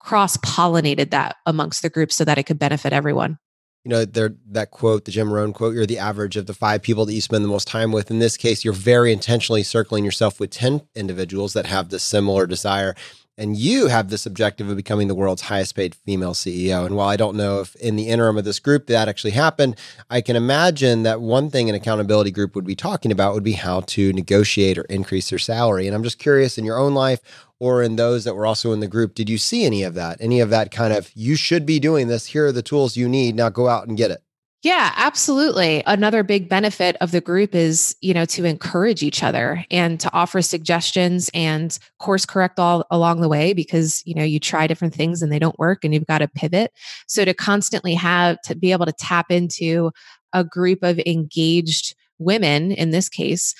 cross 0.00 0.36
pollinated 0.38 1.10
that 1.10 1.36
amongst 1.46 1.82
the 1.82 1.90
group 1.90 2.10
so 2.10 2.24
that 2.24 2.38
it 2.38 2.44
could 2.44 2.58
benefit 2.58 2.92
everyone 2.92 3.38
you 3.84 3.88
know, 3.88 4.04
that 4.04 4.70
quote, 4.70 5.04
the 5.04 5.10
Jim 5.10 5.32
Rohn 5.32 5.52
quote, 5.52 5.74
you're 5.74 5.86
the 5.86 5.98
average 5.98 6.36
of 6.36 6.46
the 6.46 6.54
five 6.54 6.82
people 6.82 7.04
that 7.04 7.14
you 7.14 7.20
spend 7.20 7.44
the 7.44 7.48
most 7.48 7.66
time 7.66 7.90
with. 7.90 8.10
In 8.10 8.20
this 8.20 8.36
case, 8.36 8.64
you're 8.64 8.72
very 8.72 9.12
intentionally 9.12 9.64
circling 9.64 10.04
yourself 10.04 10.38
with 10.38 10.50
10 10.50 10.82
individuals 10.94 11.52
that 11.54 11.66
have 11.66 11.88
this 11.88 12.04
similar 12.04 12.46
desire. 12.46 12.94
And 13.38 13.56
you 13.56 13.88
have 13.88 14.08
this 14.08 14.26
objective 14.26 14.68
of 14.68 14.76
becoming 14.76 15.08
the 15.08 15.14
world's 15.14 15.42
highest 15.42 15.74
paid 15.74 15.94
female 15.94 16.34
CEO. 16.34 16.84
And 16.86 16.94
while 16.94 17.08
I 17.08 17.16
don't 17.16 17.36
know 17.36 17.60
if 17.60 17.74
in 17.76 17.96
the 17.96 18.08
interim 18.08 18.36
of 18.36 18.44
this 18.44 18.60
group 18.60 18.86
that 18.86 19.08
actually 19.08 19.30
happened, 19.30 19.76
I 20.10 20.20
can 20.20 20.36
imagine 20.36 21.02
that 21.02 21.20
one 21.20 21.50
thing 21.50 21.68
an 21.68 21.74
accountability 21.74 22.30
group 22.30 22.54
would 22.54 22.66
be 22.66 22.76
talking 22.76 23.10
about 23.10 23.32
would 23.34 23.42
be 23.42 23.54
how 23.54 23.80
to 23.80 24.12
negotiate 24.12 24.76
or 24.76 24.82
increase 24.82 25.30
their 25.30 25.38
salary. 25.38 25.86
And 25.86 25.96
I'm 25.96 26.04
just 26.04 26.18
curious 26.18 26.58
in 26.58 26.64
your 26.64 26.78
own 26.78 26.94
life 26.94 27.20
or 27.62 27.80
in 27.80 27.94
those 27.94 28.24
that 28.24 28.34
were 28.34 28.44
also 28.44 28.72
in 28.72 28.80
the 28.80 28.88
group, 28.88 29.14
did 29.14 29.30
you 29.30 29.38
see 29.38 29.64
any 29.64 29.84
of 29.84 29.94
that? 29.94 30.16
Any 30.18 30.40
of 30.40 30.50
that 30.50 30.72
kind 30.72 30.92
of, 30.92 31.12
you 31.14 31.36
should 31.36 31.64
be 31.64 31.78
doing 31.78 32.08
this. 32.08 32.26
Here 32.26 32.46
are 32.46 32.50
the 32.50 32.60
tools 32.60 32.96
you 32.96 33.08
need. 33.08 33.36
Now 33.36 33.50
go 33.50 33.68
out 33.68 33.86
and 33.86 33.96
get 33.96 34.10
it. 34.10 34.20
Yeah, 34.64 34.92
absolutely. 34.96 35.84
Another 35.86 36.24
big 36.24 36.48
benefit 36.48 36.96
of 37.00 37.12
the 37.12 37.20
group 37.20 37.54
is, 37.54 37.94
you 38.00 38.14
know, 38.14 38.24
to 38.24 38.44
encourage 38.44 39.04
each 39.04 39.22
other 39.22 39.64
and 39.70 40.00
to 40.00 40.12
offer 40.12 40.42
suggestions 40.42 41.30
and 41.34 41.78
course 42.00 42.26
correct 42.26 42.58
all 42.58 42.84
along 42.90 43.20
the 43.20 43.28
way 43.28 43.52
because, 43.52 44.02
you 44.04 44.16
know, 44.16 44.24
you 44.24 44.40
try 44.40 44.66
different 44.66 44.92
things 44.92 45.22
and 45.22 45.30
they 45.30 45.38
don't 45.38 45.58
work 45.60 45.84
and 45.84 45.94
you've 45.94 46.06
got 46.08 46.18
to 46.18 46.26
pivot. 46.26 46.72
So 47.06 47.24
to 47.24 47.32
constantly 47.32 47.94
have 47.94 48.40
to 48.42 48.56
be 48.56 48.72
able 48.72 48.86
to 48.86 48.92
tap 48.92 49.30
into 49.30 49.92
a 50.32 50.42
group 50.42 50.82
of 50.82 50.98
engaged 51.06 51.94
women 52.18 52.72
in 52.72 52.90
this 52.90 53.08
case 53.08 53.54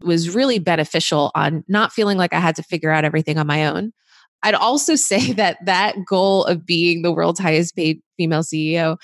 was 0.00 0.34
really 0.34 0.58
beneficial 0.58 1.30
on 1.34 1.64
not 1.68 1.92
feeling 1.92 2.18
like 2.18 2.32
I 2.32 2.40
had 2.40 2.56
to 2.56 2.62
figure 2.62 2.90
out 2.90 3.04
everything 3.04 3.38
on 3.38 3.46
my 3.46 3.66
own. 3.66 3.92
I'd 4.42 4.54
also 4.54 4.94
say 4.96 5.32
that 5.32 5.64
that 5.64 5.96
goal 6.06 6.44
of 6.44 6.66
being 6.66 7.02
the 7.02 7.12
world's 7.12 7.40
highest 7.40 7.76
paid 7.76 8.00
female 8.16 8.42
CEO, 8.42 8.96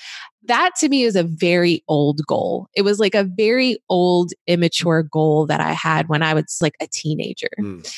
that 0.44 0.72
to 0.80 0.88
me 0.88 1.02
is 1.04 1.16
a 1.16 1.22
very 1.22 1.82
old 1.88 2.20
goal. 2.26 2.68
It 2.74 2.82
was 2.82 2.98
like 2.98 3.14
a 3.14 3.24
very 3.24 3.78
old, 3.88 4.32
immature 4.46 5.02
goal 5.02 5.46
that 5.46 5.60
I 5.60 5.72
had 5.72 6.08
when 6.08 6.22
I 6.22 6.34
was 6.34 6.58
like 6.60 6.74
a 6.80 6.88
teenager. 6.92 7.50
Mm. 7.60 7.94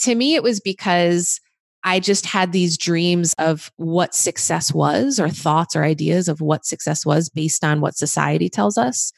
To 0.00 0.14
me, 0.14 0.34
it 0.34 0.42
was 0.42 0.58
because 0.60 1.40
I 1.84 2.00
just 2.00 2.26
had 2.26 2.52
these 2.52 2.78
dreams 2.78 3.34
of 3.38 3.70
what 3.76 4.14
success 4.14 4.72
was, 4.72 5.18
or 5.18 5.28
thoughts 5.28 5.74
or 5.74 5.84
ideas 5.84 6.28
of 6.28 6.40
what 6.40 6.64
success 6.64 7.04
was 7.04 7.28
based 7.28 7.64
on 7.64 7.80
what 7.80 7.96
society 7.96 8.48
tells 8.48 8.78
us. 8.78 9.12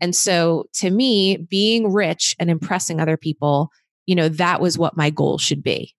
And 0.00 0.14
so 0.14 0.66
to 0.74 0.90
me, 0.90 1.36
being 1.36 1.92
rich 1.92 2.34
and 2.38 2.50
impressing 2.50 3.00
other 3.00 3.16
people, 3.16 3.70
you 4.06 4.14
know, 4.14 4.28
that 4.28 4.60
was 4.60 4.78
what 4.78 4.96
my 4.96 5.10
goal 5.10 5.38
should 5.38 5.62
be. 5.62 5.94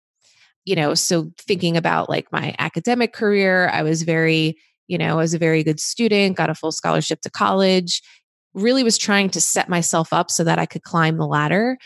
You 0.66 0.76
know, 0.76 0.94
so 0.94 1.32
thinking 1.40 1.76
about 1.76 2.10
like 2.10 2.32
my 2.32 2.56
academic 2.60 3.14
career, 3.14 3.70
I 3.70 3.84
was 3.84 4.04
very 4.04 4.58
you 4.92 4.98
know, 4.98 5.14
I 5.14 5.22
was 5.22 5.34
a 5.34 5.40
very 5.40 5.64
good 5.64 5.80
student, 5.80 6.36
got 6.36 6.50
a 6.50 6.54
full 6.54 6.74
scholarship 6.74 7.22
to 7.22 7.30
college, 7.30 8.02
really 8.54 8.84
was 8.84 8.98
trying 8.98 9.30
to 9.30 9.40
set 9.40 9.70
myself 9.70 10.12
up 10.12 10.30
so 10.30 10.44
that 10.44 10.60
I 10.60 10.66
could 10.66 10.84
climb 10.84 11.18
the 11.18 11.26
ladder. 11.26 11.78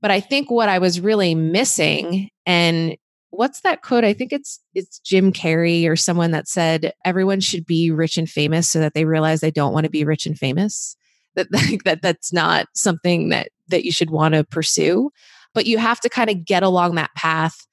But 0.00 0.10
I 0.10 0.20
think 0.20 0.50
what 0.50 0.70
I 0.70 0.78
was 0.78 0.98
really 0.98 1.34
missing 1.34 2.30
and 2.46 2.96
what's 3.30 3.60
that 3.60 3.82
quote? 3.82 4.04
I 4.04 4.14
think 4.14 4.32
it's 4.32 4.60
it's 4.74 4.98
Jim 5.00 5.30
Carrey 5.30 5.86
or 5.86 5.94
someone 5.94 6.30
that 6.30 6.48
said 6.48 6.94
everyone 7.04 7.40
should 7.40 7.66
be 7.66 7.90
rich 7.90 8.16
and 8.16 8.30
famous 8.30 8.70
so 8.70 8.80
that 8.80 8.94
they 8.94 9.04
realize 9.04 9.40
they 9.40 9.50
don't 9.50 9.74
want 9.74 9.84
to 9.84 9.90
be 9.90 10.04
rich 10.04 10.24
and 10.24 10.38
famous. 10.38 10.96
That 11.38 11.80
that 11.84 12.02
that's 12.02 12.32
not 12.32 12.66
something 12.74 13.30
that 13.30 13.48
that 13.68 13.84
you 13.84 13.92
should 13.92 14.10
want 14.10 14.34
to 14.34 14.44
pursue. 14.44 15.10
But 15.54 15.66
you 15.66 15.78
have 15.78 16.00
to 16.00 16.08
kind 16.08 16.30
of 16.30 16.44
get 16.44 16.62
along 16.62 16.96
that 16.96 17.14
path 17.16 17.66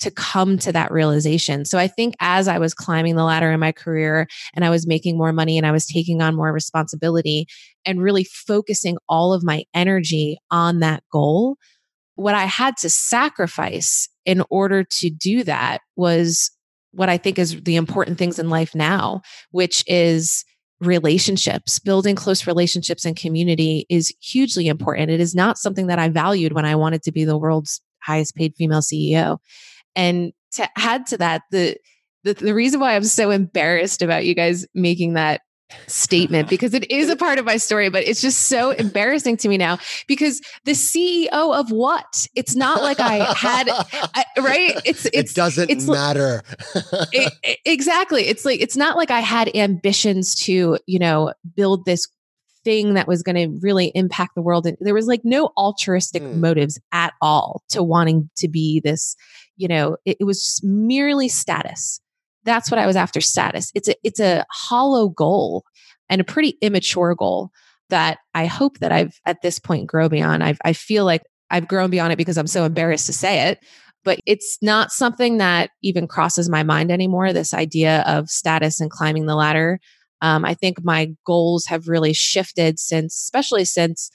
to 0.00 0.10
come 0.10 0.58
to 0.58 0.72
that 0.72 0.92
realization. 0.92 1.64
So 1.64 1.78
I 1.78 1.88
think 1.88 2.14
as 2.20 2.46
I 2.46 2.58
was 2.58 2.72
climbing 2.72 3.16
the 3.16 3.24
ladder 3.24 3.50
in 3.50 3.60
my 3.60 3.72
career 3.72 4.28
and 4.54 4.64
I 4.64 4.70
was 4.70 4.86
making 4.86 5.18
more 5.18 5.32
money 5.32 5.58
and 5.58 5.66
I 5.66 5.72
was 5.72 5.86
taking 5.86 6.22
on 6.22 6.36
more 6.36 6.52
responsibility 6.52 7.46
and 7.84 8.00
really 8.00 8.24
focusing 8.24 8.96
all 9.08 9.32
of 9.32 9.42
my 9.42 9.64
energy 9.74 10.38
on 10.50 10.78
that 10.80 11.02
goal, 11.12 11.56
what 12.14 12.34
I 12.34 12.44
had 12.44 12.76
to 12.78 12.88
sacrifice 12.88 14.08
in 14.24 14.42
order 14.50 14.84
to 14.84 15.10
do 15.10 15.42
that 15.44 15.80
was 15.96 16.50
what 16.92 17.08
I 17.08 17.16
think 17.16 17.38
is 17.38 17.60
the 17.62 17.76
important 17.76 18.18
things 18.18 18.38
in 18.38 18.50
life 18.50 18.74
now, 18.74 19.22
which 19.50 19.84
is 19.86 20.44
relationships. 20.80 21.78
Building 21.78 22.14
close 22.14 22.46
relationships 22.46 23.04
and 23.04 23.16
community 23.16 23.86
is 23.88 24.14
hugely 24.20 24.68
important. 24.68 25.10
It 25.10 25.20
is 25.20 25.34
not 25.34 25.58
something 25.58 25.88
that 25.88 25.98
I 25.98 26.08
valued 26.08 26.52
when 26.52 26.64
I 26.64 26.76
wanted 26.76 27.02
to 27.04 27.12
be 27.12 27.24
the 27.24 27.36
world's 27.36 27.80
highest 28.00 28.36
paid 28.36 28.54
female 28.56 28.80
CEO. 28.80 29.38
And 29.96 30.32
to 30.52 30.68
add 30.76 31.06
to 31.06 31.18
that, 31.18 31.42
the, 31.50 31.76
the, 32.24 32.34
the 32.34 32.54
reason 32.54 32.80
why 32.80 32.94
I'm 32.94 33.04
so 33.04 33.30
embarrassed 33.30 34.02
about 34.02 34.24
you 34.24 34.34
guys 34.34 34.66
making 34.74 35.14
that 35.14 35.40
statement 35.86 36.48
because 36.50 36.74
it 36.74 36.90
is 36.90 37.10
a 37.10 37.16
part 37.16 37.38
of 37.38 37.44
my 37.44 37.56
story, 37.56 37.88
but 37.88 38.06
it's 38.06 38.20
just 38.20 38.46
so 38.46 38.70
embarrassing 38.70 39.36
to 39.38 39.48
me 39.48 39.56
now 39.56 39.78
because 40.06 40.40
the 40.64 40.72
CEO 40.72 41.28
of 41.30 41.70
what? 41.70 42.26
It's 42.34 42.56
not 42.56 42.82
like 42.82 43.00
I 43.00 43.32
had, 43.34 43.68
I, 43.68 44.24
right? 44.38 44.80
It's, 44.84 45.06
it's, 45.06 45.32
it 45.32 45.34
doesn't 45.34 45.70
it's, 45.70 45.86
matter. 45.86 46.42
it, 47.12 47.32
it, 47.42 47.58
exactly. 47.64 48.22
It's 48.22 48.44
like, 48.44 48.60
it's 48.60 48.76
not 48.76 48.96
like 48.96 49.10
I 49.10 49.20
had 49.20 49.54
ambitions 49.54 50.34
to, 50.46 50.78
you 50.86 50.98
know, 50.98 51.32
build 51.54 51.84
this 51.84 52.08
thing 52.64 52.94
that 52.94 53.08
was 53.08 53.22
going 53.22 53.36
to 53.36 53.58
really 53.62 53.92
impact 53.94 54.34
the 54.34 54.42
world. 54.42 54.66
And 54.66 54.76
there 54.80 54.94
was 54.94 55.06
like 55.06 55.22
no 55.24 55.50
altruistic 55.56 56.22
mm. 56.22 56.36
motives 56.36 56.78
at 56.92 57.14
all 57.22 57.62
to 57.70 57.82
wanting 57.82 58.30
to 58.36 58.48
be 58.48 58.80
this, 58.80 59.16
you 59.56 59.68
know, 59.68 59.96
it, 60.04 60.18
it 60.20 60.24
was 60.24 60.60
merely 60.62 61.28
status. 61.28 62.00
That's 62.44 62.70
what 62.70 62.78
I 62.78 62.86
was 62.86 62.96
after 62.96 63.20
status. 63.20 63.70
It's 63.74 63.88
a, 63.88 63.94
it's 64.02 64.20
a 64.20 64.44
hollow 64.50 65.08
goal 65.08 65.64
and 66.08 66.20
a 66.20 66.24
pretty 66.24 66.56
immature 66.62 67.14
goal 67.14 67.50
that 67.90 68.18
I 68.34 68.46
hope 68.46 68.78
that 68.78 68.92
I've 68.92 69.18
at 69.26 69.42
this 69.42 69.58
point 69.58 69.86
grow 69.86 70.08
beyond. 70.08 70.42
I've, 70.44 70.58
I 70.64 70.72
feel 70.72 71.04
like 71.04 71.22
I've 71.50 71.68
grown 71.68 71.90
beyond 71.90 72.12
it 72.12 72.16
because 72.16 72.38
I'm 72.38 72.46
so 72.46 72.64
embarrassed 72.64 73.06
to 73.06 73.12
say 73.12 73.48
it, 73.48 73.58
but 74.04 74.18
it's 74.26 74.58
not 74.62 74.90
something 74.90 75.38
that 75.38 75.70
even 75.82 76.06
crosses 76.06 76.48
my 76.48 76.62
mind 76.62 76.90
anymore. 76.90 77.32
This 77.32 77.54
idea 77.54 78.02
of 78.06 78.28
status 78.28 78.80
and 78.80 78.90
climbing 78.90 79.26
the 79.26 79.34
ladder. 79.34 79.80
Um, 80.20 80.44
I 80.44 80.54
think 80.54 80.84
my 80.84 81.12
goals 81.24 81.66
have 81.66 81.88
really 81.88 82.12
shifted 82.12 82.78
since, 82.78 83.14
especially 83.14 83.64
since 83.64 84.10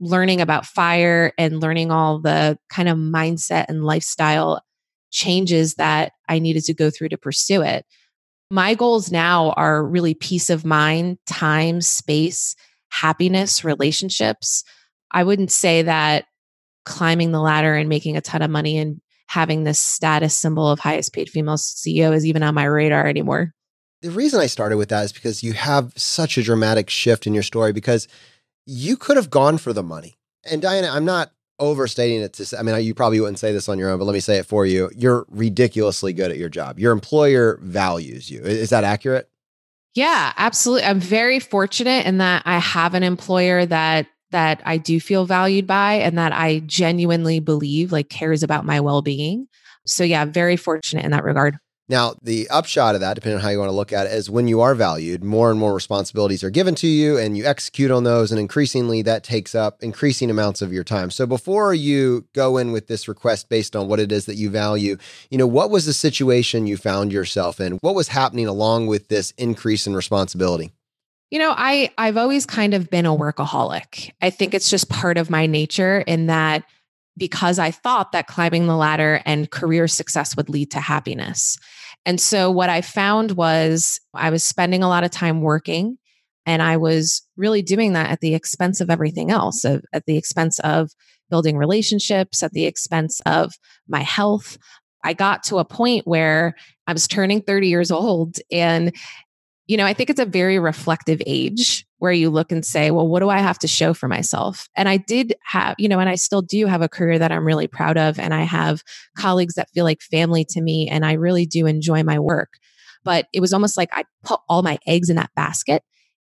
learning 0.00 0.40
about 0.40 0.64
fire 0.64 1.32
and 1.36 1.60
learning 1.60 1.90
all 1.90 2.20
the 2.20 2.58
kind 2.70 2.88
of 2.88 2.96
mindset 2.96 3.66
and 3.68 3.84
lifestyle 3.84 4.62
changes 5.10 5.74
that 5.74 6.12
I 6.28 6.38
needed 6.38 6.64
to 6.64 6.74
go 6.74 6.90
through 6.90 7.10
to 7.10 7.18
pursue 7.18 7.62
it. 7.62 7.84
My 8.50 8.74
goals 8.74 9.12
now 9.12 9.50
are 9.52 9.84
really 9.84 10.14
peace 10.14 10.50
of 10.50 10.64
mind, 10.64 11.18
time, 11.26 11.80
space, 11.80 12.56
happiness, 12.88 13.64
relationships. 13.64 14.64
I 15.10 15.24
wouldn't 15.24 15.52
say 15.52 15.82
that 15.82 16.24
climbing 16.84 17.32
the 17.32 17.40
ladder 17.40 17.74
and 17.74 17.88
making 17.88 18.16
a 18.16 18.20
ton 18.20 18.42
of 18.42 18.50
money 18.50 18.78
and 18.78 19.00
having 19.28 19.62
this 19.62 19.78
status 19.78 20.36
symbol 20.36 20.68
of 20.68 20.80
highest 20.80 21.12
paid 21.12 21.30
female 21.30 21.56
CEO 21.56 22.12
is 22.12 22.26
even 22.26 22.42
on 22.42 22.54
my 22.54 22.64
radar 22.64 23.06
anymore. 23.06 23.54
the 24.02 24.10
reason 24.10 24.40
I 24.40 24.46
started 24.46 24.76
with 24.76 24.88
that 24.88 25.04
is 25.04 25.12
because 25.12 25.42
you 25.42 25.52
have 25.52 25.92
such 25.94 26.36
a 26.38 26.42
dramatic 26.42 26.90
shift 26.90 27.26
in 27.26 27.34
your 27.34 27.42
story 27.42 27.72
because 27.72 28.08
you 28.66 28.96
could 28.96 29.16
have 29.16 29.30
gone 29.30 29.58
for 29.58 29.72
the 29.72 29.82
money. 29.82 30.18
And 30.50 30.62
Diania, 30.62 30.90
I'm 30.90 31.04
not 31.04 31.32
overstating 31.60 32.22
it 32.22 32.32
to 32.34 32.44
say, 32.44 32.56
I 32.56 32.62
mean, 32.62 32.82
you 32.82 32.94
probably 32.94 33.20
wouldn't 33.20 33.38
say 33.38 33.52
this 33.52 33.68
on 33.68 33.78
your 33.78 33.90
own, 33.90 33.98
but 33.98 34.06
let 34.06 34.14
me 34.14 34.20
say 34.20 34.38
it 34.38 34.46
for 34.46 34.66
you. 34.66 34.90
You're 34.96 35.26
ridiculously 35.28 36.12
good 36.12 36.32
at 36.32 36.38
your 36.38 36.48
job. 36.48 36.80
Your 36.80 36.92
employer 36.92 37.60
values 37.62 38.28
you. 38.30 38.42
Is 38.42 38.70
that 38.70 38.82
accurate? 38.82 39.30
Yeah, 39.94 40.32
absolutely. 40.36 40.84
I'm 40.86 41.00
very 41.00 41.38
fortunate 41.38 42.06
in 42.06 42.18
that 42.18 42.42
I 42.46 42.58
have 42.58 42.94
an 42.94 43.02
employer 43.02 43.66
that 43.66 44.06
that 44.30 44.62
I 44.64 44.78
do 44.78 45.00
feel 45.00 45.26
valued 45.26 45.66
by 45.66 45.94
and 45.94 46.16
that 46.16 46.32
I 46.32 46.60
genuinely 46.60 47.40
believe 47.40 47.90
like 47.90 48.08
cares 48.08 48.44
about 48.44 48.64
my 48.64 48.78
well-being. 48.78 49.48
So 49.86 50.04
yeah, 50.04 50.24
very 50.24 50.56
fortunate 50.56 51.04
in 51.04 51.10
that 51.10 51.24
regard. 51.24 51.58
Now, 51.90 52.14
the 52.22 52.48
upshot 52.50 52.94
of 52.94 53.00
that, 53.00 53.14
depending 53.14 53.38
on 53.38 53.42
how 53.42 53.48
you 53.48 53.58
want 53.58 53.68
to 53.68 53.74
look 53.74 53.92
at 53.92 54.06
it, 54.06 54.12
is 54.12 54.30
when 54.30 54.46
you 54.46 54.60
are 54.60 54.76
valued, 54.76 55.24
more 55.24 55.50
and 55.50 55.58
more 55.58 55.74
responsibilities 55.74 56.44
are 56.44 56.48
given 56.48 56.76
to 56.76 56.86
you 56.86 57.18
and 57.18 57.36
you 57.36 57.44
execute 57.44 57.90
on 57.90 58.04
those. 58.04 58.30
And 58.30 58.40
increasingly, 58.40 59.02
that 59.02 59.24
takes 59.24 59.56
up 59.56 59.82
increasing 59.82 60.30
amounts 60.30 60.62
of 60.62 60.72
your 60.72 60.84
time. 60.84 61.10
So 61.10 61.26
before 61.26 61.74
you 61.74 62.28
go 62.32 62.58
in 62.58 62.70
with 62.70 62.86
this 62.86 63.08
request 63.08 63.48
based 63.48 63.74
on 63.74 63.88
what 63.88 63.98
it 63.98 64.12
is 64.12 64.26
that 64.26 64.36
you 64.36 64.50
value, 64.50 64.98
you 65.30 65.38
know, 65.38 65.48
what 65.48 65.70
was 65.70 65.84
the 65.84 65.92
situation 65.92 66.68
you 66.68 66.76
found 66.76 67.12
yourself 67.12 67.60
in? 67.60 67.72
What 67.80 67.96
was 67.96 68.06
happening 68.06 68.46
along 68.46 68.86
with 68.86 69.08
this 69.08 69.32
increase 69.32 69.84
in 69.88 69.96
responsibility? 69.96 70.70
You 71.32 71.40
know, 71.40 71.52
I 71.56 71.90
I've 71.98 72.16
always 72.16 72.46
kind 72.46 72.72
of 72.72 72.88
been 72.88 73.04
a 73.04 73.16
workaholic. 73.16 74.12
I 74.22 74.30
think 74.30 74.54
it's 74.54 74.70
just 74.70 74.88
part 74.90 75.18
of 75.18 75.28
my 75.28 75.46
nature 75.46 76.04
in 76.06 76.26
that 76.26 76.62
because 77.16 77.58
I 77.58 77.70
thought 77.70 78.12
that 78.12 78.26
climbing 78.26 78.66
the 78.66 78.76
ladder 78.76 79.20
and 79.24 79.50
career 79.50 79.88
success 79.88 80.36
would 80.36 80.48
lead 80.48 80.70
to 80.70 80.80
happiness. 80.80 81.58
And 82.06 82.20
so 82.20 82.50
what 82.50 82.70
I 82.70 82.80
found 82.80 83.32
was 83.32 84.00
I 84.14 84.30
was 84.30 84.42
spending 84.42 84.82
a 84.82 84.88
lot 84.88 85.04
of 85.04 85.10
time 85.10 85.42
working 85.42 85.98
and 86.46 86.62
I 86.62 86.76
was 86.76 87.22
really 87.36 87.62
doing 87.62 87.92
that 87.92 88.10
at 88.10 88.20
the 88.20 88.34
expense 88.34 88.80
of 88.80 88.90
everything 88.90 89.30
else, 89.30 89.64
of, 89.64 89.84
at 89.92 90.06
the 90.06 90.16
expense 90.16 90.58
of 90.60 90.90
building 91.28 91.56
relationships, 91.56 92.42
at 92.42 92.52
the 92.52 92.64
expense 92.64 93.20
of 93.26 93.52
my 93.86 94.00
health. 94.00 94.58
I 95.04 95.12
got 95.12 95.42
to 95.44 95.58
a 95.58 95.64
point 95.64 96.06
where 96.06 96.56
I 96.86 96.92
was 96.92 97.06
turning 97.06 97.42
30 97.42 97.68
years 97.68 97.90
old 97.90 98.38
and 98.50 98.94
you 99.66 99.76
know, 99.76 99.86
I 99.86 99.94
think 99.94 100.10
it's 100.10 100.18
a 100.18 100.26
very 100.26 100.58
reflective 100.58 101.22
age 101.26 101.86
where 102.00 102.12
you 102.12 102.30
look 102.30 102.50
and 102.50 102.64
say, 102.64 102.90
well, 102.90 103.06
what 103.06 103.20
do 103.20 103.28
I 103.28 103.38
have 103.38 103.58
to 103.58 103.68
show 103.68 103.92
for 103.92 104.08
myself? 104.08 104.68
And 104.74 104.88
I 104.88 104.96
did 104.96 105.34
have, 105.44 105.76
you 105.78 105.86
know, 105.86 106.00
and 106.00 106.08
I 106.08 106.14
still 106.14 106.40
do 106.40 106.66
have 106.66 106.80
a 106.80 106.88
career 106.88 107.18
that 107.18 107.30
I'm 107.30 107.46
really 107.46 107.66
proud 107.66 107.98
of. 107.98 108.18
And 108.18 108.32
I 108.32 108.42
have 108.42 108.82
colleagues 109.18 109.54
that 109.54 109.68
feel 109.70 109.84
like 109.84 110.00
family 110.00 110.46
to 110.46 110.62
me. 110.62 110.88
And 110.88 111.04
I 111.04 111.12
really 111.12 111.44
do 111.44 111.66
enjoy 111.66 112.02
my 112.02 112.18
work. 112.18 112.54
But 113.04 113.26
it 113.34 113.40
was 113.40 113.52
almost 113.52 113.76
like 113.76 113.90
I 113.92 114.04
put 114.24 114.40
all 114.48 114.62
my 114.62 114.78
eggs 114.86 115.10
in 115.10 115.16
that 115.16 115.30
basket. 115.36 115.82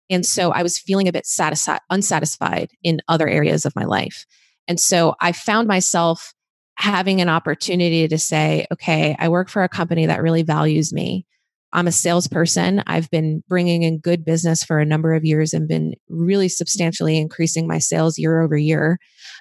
And 0.09 0.25
so 0.25 0.51
I 0.51 0.63
was 0.63 0.79
feeling 0.79 1.09
a 1.09 1.13
bit 1.13 1.25
satisfied, 1.25 1.81
unsatisfied 1.89 2.71
in 2.81 3.01
other 3.09 3.27
areas 3.27 3.65
of 3.65 3.75
my 3.75 3.83
life. 3.83 4.25
And 4.69 4.79
so 4.79 5.15
I 5.19 5.33
found 5.33 5.67
myself 5.67 6.33
having 6.77 7.19
an 7.19 7.27
opportunity 7.27 8.07
to 8.07 8.17
say, 8.17 8.65
okay, 8.71 9.15
I 9.19 9.27
work 9.27 9.49
for 9.49 9.63
a 9.63 9.69
company 9.69 10.05
that 10.05 10.21
really 10.21 10.43
values 10.43 10.93
me. 10.93 11.25
I'm 11.75 11.87
a 11.87 11.91
salesperson. 11.91 12.81
I've 12.87 13.11
been 13.11 13.43
bringing 13.49 13.83
in 13.83 13.99
good 13.99 14.23
business 14.23 14.63
for 14.63 14.79
a 14.79 14.85
number 14.85 15.13
of 15.13 15.25
years 15.25 15.53
and 15.53 15.67
been 15.67 15.93
really 16.07 16.47
substantially 16.47 17.17
increasing 17.17 17.67
my 17.67 17.79
sales 17.79 18.17
year 18.17 18.39
over 18.41 18.55
year. 18.55 18.97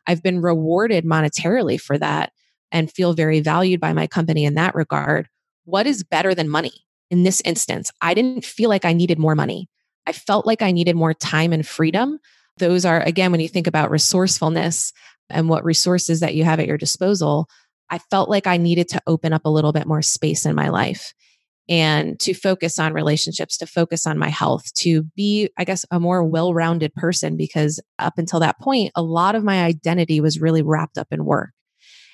I've 0.08 0.20
been 0.20 0.42
rewarded 0.42 1.04
monetarily 1.04 1.80
for 1.80 1.96
that 1.98 2.32
and 2.72 2.90
feel 2.90 3.12
very 3.12 3.38
valued 3.38 3.80
by 3.80 3.92
my 3.92 4.08
company 4.08 4.44
in 4.44 4.54
that 4.54 4.74
regard. 4.74 5.28
What 5.64 5.86
is 5.86 6.02
better 6.02 6.34
than 6.34 6.48
money 6.48 6.72
in 7.08 7.22
this 7.22 7.40
instance? 7.44 7.92
I 8.00 8.14
didn't 8.14 8.44
feel 8.44 8.68
like 8.68 8.84
I 8.84 8.94
needed 8.94 9.20
more 9.20 9.36
money. 9.36 9.68
I 10.04 10.10
felt 10.10 10.44
like 10.44 10.60
I 10.60 10.72
needed 10.72 10.96
more 10.96 11.14
time 11.14 11.52
and 11.52 11.64
freedom. 11.64 12.18
Those 12.58 12.84
are, 12.84 13.00
again, 13.00 13.30
when 13.30 13.40
you 13.40 13.48
think 13.48 13.68
about 13.68 13.92
resourcefulness 13.92 14.92
and 15.30 15.48
what 15.48 15.64
resources 15.64 16.18
that 16.18 16.34
you 16.34 16.42
have 16.42 16.58
at 16.58 16.66
your 16.66 16.78
disposal, 16.78 17.46
I 17.90 17.98
felt 17.98 18.28
like 18.28 18.48
I 18.48 18.56
needed 18.56 18.88
to 18.88 19.02
open 19.06 19.32
up 19.32 19.42
a 19.44 19.50
little 19.50 19.72
bit 19.72 19.86
more 19.86 20.02
space 20.02 20.44
in 20.44 20.56
my 20.56 20.68
life 20.68 21.14
and 21.68 22.20
to 22.20 22.34
focus 22.34 22.78
on 22.78 22.92
relationships, 22.92 23.56
to 23.58 23.66
focus 23.66 24.06
on 24.06 24.18
my 24.18 24.28
health, 24.28 24.72
to 24.74 25.04
be, 25.16 25.48
I 25.56 25.64
guess, 25.64 25.86
a 25.90 25.98
more 25.98 26.22
well 26.22 26.52
rounded 26.52 26.94
person 26.94 27.36
because 27.36 27.80
up 27.98 28.14
until 28.18 28.40
that 28.40 28.58
point, 28.60 28.92
a 28.94 29.02
lot 29.02 29.34
of 29.34 29.44
my 29.44 29.64
identity 29.64 30.20
was 30.20 30.40
really 30.40 30.62
wrapped 30.62 30.98
up 30.98 31.08
in 31.10 31.24
work. 31.24 31.50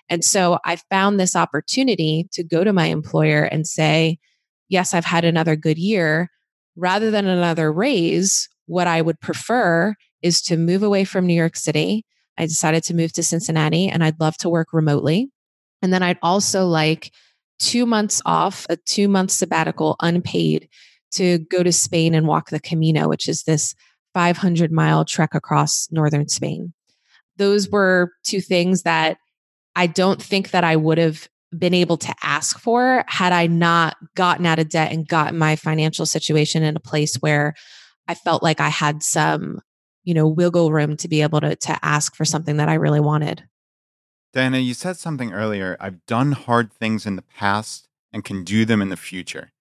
And 0.08 0.24
so 0.24 0.58
I 0.64 0.76
found 0.76 1.18
this 1.18 1.36
opportunity 1.36 2.28
to 2.32 2.44
go 2.44 2.64
to 2.64 2.72
my 2.72 2.86
employer 2.86 3.44
and 3.44 3.66
say, 3.66 4.18
Yes, 4.68 4.94
I've 4.94 5.04
had 5.04 5.24
another 5.24 5.56
good 5.56 5.78
year. 5.78 6.30
Rather 6.76 7.10
than 7.10 7.26
another 7.26 7.72
raise, 7.72 8.48
what 8.66 8.86
I 8.86 9.02
would 9.02 9.20
prefer 9.20 9.94
is 10.22 10.40
to 10.42 10.56
move 10.56 10.84
away 10.84 11.04
from 11.04 11.26
New 11.26 11.34
York 11.34 11.56
City. 11.56 12.04
I 12.38 12.46
decided 12.46 12.84
to 12.84 12.94
move 12.94 13.12
to 13.14 13.22
Cincinnati 13.22 13.88
and 13.88 14.04
I'd 14.04 14.20
love 14.20 14.36
to 14.38 14.48
work 14.48 14.68
remotely. 14.72 15.28
And 15.82 15.92
then 15.92 16.02
I'd 16.04 16.18
also 16.22 16.66
like 16.66 17.12
two 17.60 17.86
months 17.86 18.20
off, 18.26 18.66
a 18.68 18.76
two 18.76 19.06
month 19.06 19.30
sabbatical, 19.30 19.96
unpaid, 20.00 20.68
to 21.12 21.38
go 21.50 21.62
to 21.62 21.72
Spain 21.72 22.14
and 22.14 22.26
walk 22.26 22.50
the 22.50 22.60
Camino, 22.60 23.08
which 23.08 23.28
is 23.28 23.44
this 23.44 23.74
500 24.14 24.72
mile 24.72 25.04
trek 25.04 25.34
across 25.34 25.88
northern 25.90 26.28
Spain. 26.28 26.72
Those 27.36 27.68
were 27.68 28.12
two 28.24 28.40
things 28.40 28.82
that 28.82 29.18
I 29.76 29.86
don't 29.86 30.20
think 30.20 30.50
that 30.50 30.64
I 30.64 30.76
would 30.76 30.98
have 30.98 31.28
been 31.56 31.74
able 31.74 31.96
to 31.96 32.14
ask 32.22 32.58
for 32.58 33.04
had 33.08 33.32
I 33.32 33.46
not 33.46 33.96
gotten 34.14 34.46
out 34.46 34.58
of 34.58 34.68
debt 34.68 34.92
and 34.92 35.06
gotten 35.06 35.38
my 35.38 35.56
financial 35.56 36.06
situation 36.06 36.62
in 36.62 36.76
a 36.76 36.80
place 36.80 37.16
where 37.16 37.54
I 38.06 38.14
felt 38.14 38.42
like 38.42 38.60
I 38.60 38.68
had 38.68 39.02
some, 39.02 39.60
you 40.04 40.14
know, 40.14 40.28
wiggle 40.28 40.72
room 40.72 40.96
to 40.98 41.08
be 41.08 41.22
able 41.22 41.40
to 41.40 41.56
to 41.56 41.78
ask 41.82 42.14
for 42.14 42.24
something 42.24 42.56
that 42.58 42.68
I 42.68 42.74
really 42.74 43.00
wanted. 43.00 43.44
Diania, 44.34 44.64
you 44.64 44.74
said 44.74 44.96
something 44.96 45.32
earlier. 45.32 45.76
I've 45.80 46.04
done 46.06 46.32
hard 46.32 46.72
things 46.72 47.06
in 47.06 47.16
the 47.16 47.22
past 47.22 47.88
and 48.12 48.24
can 48.24 48.44
do 48.44 48.64
them 48.64 48.80
in 48.80 48.88
the 48.88 48.96
future. 48.96 49.52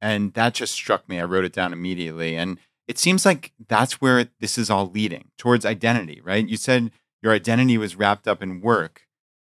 And 0.00 0.32
that 0.34 0.54
just 0.54 0.74
struck 0.74 1.08
me. 1.08 1.20
I 1.20 1.24
wrote 1.24 1.44
it 1.44 1.52
down 1.52 1.72
immediately. 1.72 2.36
And 2.36 2.58
it 2.88 2.98
seems 2.98 3.26
like 3.26 3.52
that's 3.68 4.00
where 4.00 4.28
this 4.40 4.58
is 4.58 4.70
all 4.70 4.90
leading 4.90 5.30
towards 5.36 5.66
identity, 5.66 6.20
right? 6.22 6.46
You 6.46 6.56
said 6.56 6.92
your 7.22 7.32
identity 7.32 7.78
was 7.78 7.96
wrapped 7.96 8.28
up 8.28 8.42
in 8.42 8.60
work, 8.60 9.06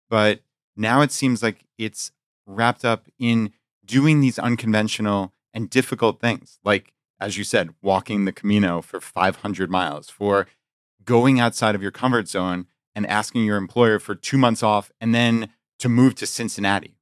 but 0.08 0.40
now 0.76 1.02
it 1.02 1.12
seems 1.12 1.42
like 1.42 1.64
it's 1.78 2.10
wrapped 2.46 2.84
up 2.84 3.06
in 3.18 3.52
doing 3.84 4.20
these 4.20 4.38
unconventional 4.38 5.32
and 5.54 5.70
difficult 5.70 6.20
things, 6.20 6.58
like, 6.64 6.92
as 7.20 7.36
you 7.36 7.44
said, 7.44 7.70
walking 7.82 8.24
the 8.24 8.32
Camino 8.32 8.80
for 8.80 9.00
500 9.00 9.70
miles, 9.70 10.08
for 10.08 10.46
going 11.04 11.38
outside 11.38 11.74
of 11.74 11.82
your 11.82 11.90
comfort 11.90 12.28
zone 12.28 12.66
and 12.94 13.06
asking 13.06 13.44
your 13.44 13.56
employer 13.56 13.98
for 13.98 14.14
two 14.14 14.38
months 14.38 14.62
off 14.62 14.90
and 15.00 15.14
then 15.14 15.50
to 15.78 15.88
move 15.88 16.14
to 16.16 16.26
Cincinnati. 16.26 16.96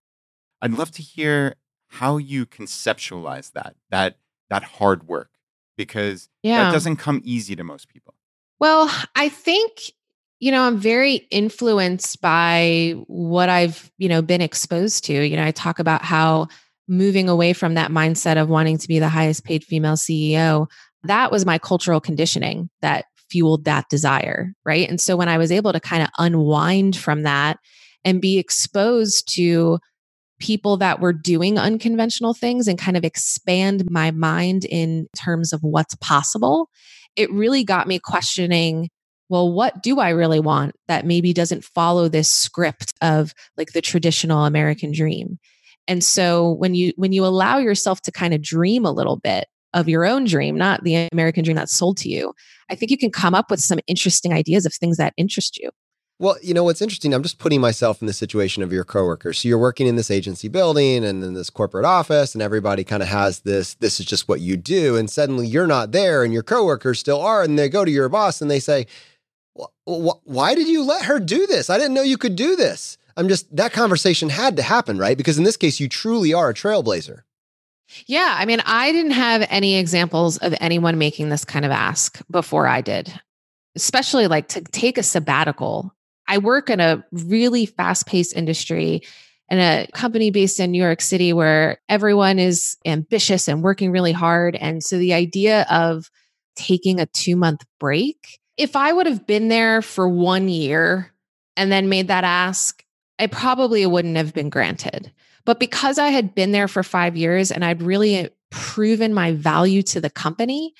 I'd 0.61 0.73
love 0.73 0.91
to 0.93 1.03
hear 1.03 1.55
how 1.89 2.17
you 2.17 2.47
conceptualize 2.47 3.53
that, 3.53 3.77
that, 3.91 4.19
that 4.51 4.63
hard 4.63 5.09
work, 5.09 5.31
because 5.77 6.29
yeah. 6.43 6.65
that 6.65 6.73
doesn't 6.73 6.97
come 6.97 7.21
easy 7.25 7.57
to 7.57 7.65
most 7.65 7.89
people. 7.89 8.15
Well, 8.59 8.91
I 9.15 9.29
think, 9.29 9.93
you 10.41 10.51
know, 10.51 10.63
I'm 10.63 10.79
very 10.79 11.27
influenced 11.31 12.21
by 12.21 12.95
what 13.07 13.49
I've, 13.49 13.91
you 13.99 14.09
know, 14.09 14.21
been 14.21 14.41
exposed 14.41 15.05
to. 15.05 15.13
You 15.13 15.37
know, 15.37 15.45
I 15.45 15.53
talk 15.53 15.79
about 15.79 16.03
how 16.03 16.49
moving 16.89 17.29
away 17.29 17.53
from 17.53 17.75
that 17.75 17.91
mindset 17.91 18.41
of 18.41 18.49
wanting 18.49 18.79
to 18.79 18.89
be 18.89 18.99
the 18.99 19.09
highest 19.09 19.45
paid 19.45 19.63
female 19.63 19.95
CEO, 19.95 20.69
that 21.05 21.31
was 21.31 21.47
my 21.47 21.59
cultural 21.59 22.01
conditioning 22.01 22.71
that 22.81 23.05
fueled 23.31 23.65
that 23.65 23.89
desire. 23.91 24.53
Right. 24.65 24.89
And 24.89 25.01
so 25.01 25.17
when 25.17 25.29
I 25.29 25.39
was 25.39 25.53
able 25.53 25.73
to 25.73 25.81
kind 25.81 26.03
of 26.03 26.09
unwind 26.19 26.97
from 26.97 27.23
that 27.23 27.59
and 28.05 28.21
be 28.21 28.39
exposed 28.39 29.33
to 29.35 29.79
people 30.41 30.77
that 30.77 31.01
were 31.01 31.13
doing 31.13 31.59
unconventional 31.59 32.33
things 32.33 32.69
and 32.69 32.79
kind 32.79 32.97
of 32.97 33.05
expand 33.05 33.91
my 33.91 34.11
mind 34.11 34.65
in 34.65 35.09
terms 35.17 35.53
of 35.53 35.61
what's 35.63 35.97
possible, 35.97 36.69
it 37.17 37.31
really 37.33 37.65
got 37.65 37.89
me 37.89 37.99
questioning 37.99 38.89
well, 39.31 39.53
what 39.53 39.83
do 39.83 40.01
I 40.01 40.11
really 40.11 40.41
want 40.41 40.75
that 40.89 41.05
maybe 41.05 41.35
doesn't 41.35 41.65
follow 41.65 42.09
this 42.09 42.33
script 42.33 42.95
of 43.03 43.35
like 43.59 43.73
the 43.73 43.83
traditional 43.83 44.47
American 44.47 44.91
dream? 44.91 45.39
And 45.87 46.03
so 46.03 46.53
when 46.53 46.75
you 46.75 46.93
when 46.97 47.13
you 47.13 47.25
allow 47.25 47.59
yourself 47.59 48.01
to 48.03 48.13
kind 48.13 48.35
of 48.35 48.43
dream 48.43 48.85
a 48.85 48.93
little 48.93 49.17
bit 49.17 49.47
of 49.79 49.89
your 49.89 50.05
own 50.05 50.25
dream, 50.25 50.57
not 50.57 50.85
the 50.85 51.09
American 51.13 51.45
dream 51.45 51.57
that's 51.57 51.77
sold 51.77 51.97
to 51.99 52.09
you, 52.09 52.35
I 52.71 52.75
think 52.75 52.91
you 52.91 52.99
can 52.99 53.11
come 53.11 53.35
up 53.35 53.51
with 53.51 53.61
some 53.61 53.79
interesting 53.87 54.33
ideas 54.33 54.67
of 54.67 54.75
things 54.75 54.97
that 54.97 55.15
interest 55.17 55.57
you. 55.59 55.71
Well, 56.21 56.37
you 56.43 56.53
know 56.53 56.65
what's 56.65 56.83
interesting? 56.83 57.15
I'm 57.15 57.23
just 57.23 57.39
putting 57.39 57.61
myself 57.61 58.01
in 58.01 58.09
the 58.09 58.13
situation 58.13 58.65
of 58.65 58.73
your 58.73 58.85
coworkers. 58.85 59.39
So 59.39 59.49
you're 59.49 59.57
working 59.57 59.87
in 59.87 59.95
this 59.95 60.11
agency 60.11 60.49
building 60.49 61.05
and 61.05 61.23
in 61.23 61.35
this 61.35 61.49
corporate 61.49 61.85
office, 61.85 62.35
and 62.35 62.43
everybody 62.43 62.83
kind 62.83 63.05
of 63.05 63.09
has 63.09 63.41
this. 63.41 63.75
This 63.75 64.01
is 64.01 64.07
just 64.07 64.29
what 64.29 64.41
you 64.41 64.57
do, 64.57 64.97
and 64.97 65.09
suddenly 65.09 65.47
you're 65.47 65.69
not 65.69 65.93
there, 65.93 66.25
and 66.25 66.33
your 66.33 66.43
coworkers 66.43 66.99
still 66.99 67.21
are, 67.21 67.45
and 67.45 67.57
they 67.57 67.69
go 67.69 67.85
to 67.85 67.91
your 67.91 68.09
boss 68.09 68.43
and 68.43 68.51
they 68.51 68.59
say, 68.59 68.89
"Why 69.85 70.57
did 70.57 70.67
you 70.67 70.83
let 70.83 71.05
her 71.05 71.21
do 71.21 71.47
this? 71.47 71.71
I 71.71 71.79
didn't 71.79 71.95
know 71.95 72.03
you 72.03 72.19
could 72.19 72.35
do 72.35 72.57
this." 72.57 72.99
I'm 73.17 73.29
just 73.29 73.55
that 73.55 73.73
conversation 73.73 74.29
had 74.29 74.57
to 74.57 74.63
happen, 74.63 74.99
right? 74.99 75.17
Because 75.17 75.39
in 75.39 75.45
this 75.45 75.57
case, 75.57 75.79
you 75.79 75.89
truly 75.89 76.35
are 76.35 76.51
a 76.51 76.55
trailblazer. 76.55 77.23
Yeah. 78.07 78.37
I 78.39 78.45
mean, 78.45 78.61
I 78.67 78.93
didn't 78.93 79.13
have 79.13 79.47
any 79.51 79.77
examples 79.77 80.37
of 80.39 80.55
anyone 80.61 80.99
making 80.99 81.29
this 81.29 81.45
kind 81.45 81.65
of 81.65 81.71
ask 81.71 82.21
before 82.31 82.67
I 82.67 82.81
did, 82.81 83.13
especially 83.77 84.27
like 84.27 84.49
to 84.49 84.61
take 84.61 84.99
a 84.99 85.03
sabbatical. 85.03 85.95
I 86.27 86.39
work 86.39 86.69
in 86.69 86.81
a 86.81 87.05
really 87.13 87.67
fast 87.67 88.07
paced 88.07 88.37
industry 88.37 89.03
in 89.49 89.59
a 89.59 89.89
company 89.95 90.31
based 90.31 90.61
in 90.61 90.71
New 90.71 90.83
York 90.83 91.01
City 91.01 91.33
where 91.33 91.79
everyone 91.89 92.39
is 92.39 92.77
ambitious 92.85 93.49
and 93.49 93.63
working 93.63 93.91
really 93.91 94.13
hard. 94.13 94.57
And 94.57 94.85
so 94.85 94.99
the 94.99 95.15
idea 95.15 95.67
of 95.71 96.11
taking 96.55 97.01
a 97.01 97.07
two 97.07 97.37
month 97.37 97.65
break, 97.81 98.39
if 98.57 98.77
I 98.77 98.93
would 98.93 99.07
have 99.07 99.27
been 99.27 99.49
there 99.49 99.81
for 99.81 100.09
one 100.09 100.49
year 100.49 101.13
and 101.57 101.73
then 101.73 101.89
made 101.89 102.09
that 102.09 102.25
ask, 102.25 102.85
I 103.19 103.27
probably 103.27 103.85
wouldn't 103.87 104.17
have 104.17 104.35
been 104.35 104.51
granted. 104.51 105.13
But 105.49 105.59
because 105.59 105.99
I 105.99 106.09
had 106.09 106.35
been 106.35 106.53
there 106.53 106.69
for 106.69 106.83
five 106.83 107.17
years 107.17 107.51
and 107.51 107.65
I'd 107.65 107.81
really 107.81 108.29
proven 108.51 109.15
my 109.15 109.33
value 109.33 109.83
to 109.85 109.99
the 109.99 110.11
company, 110.11 110.75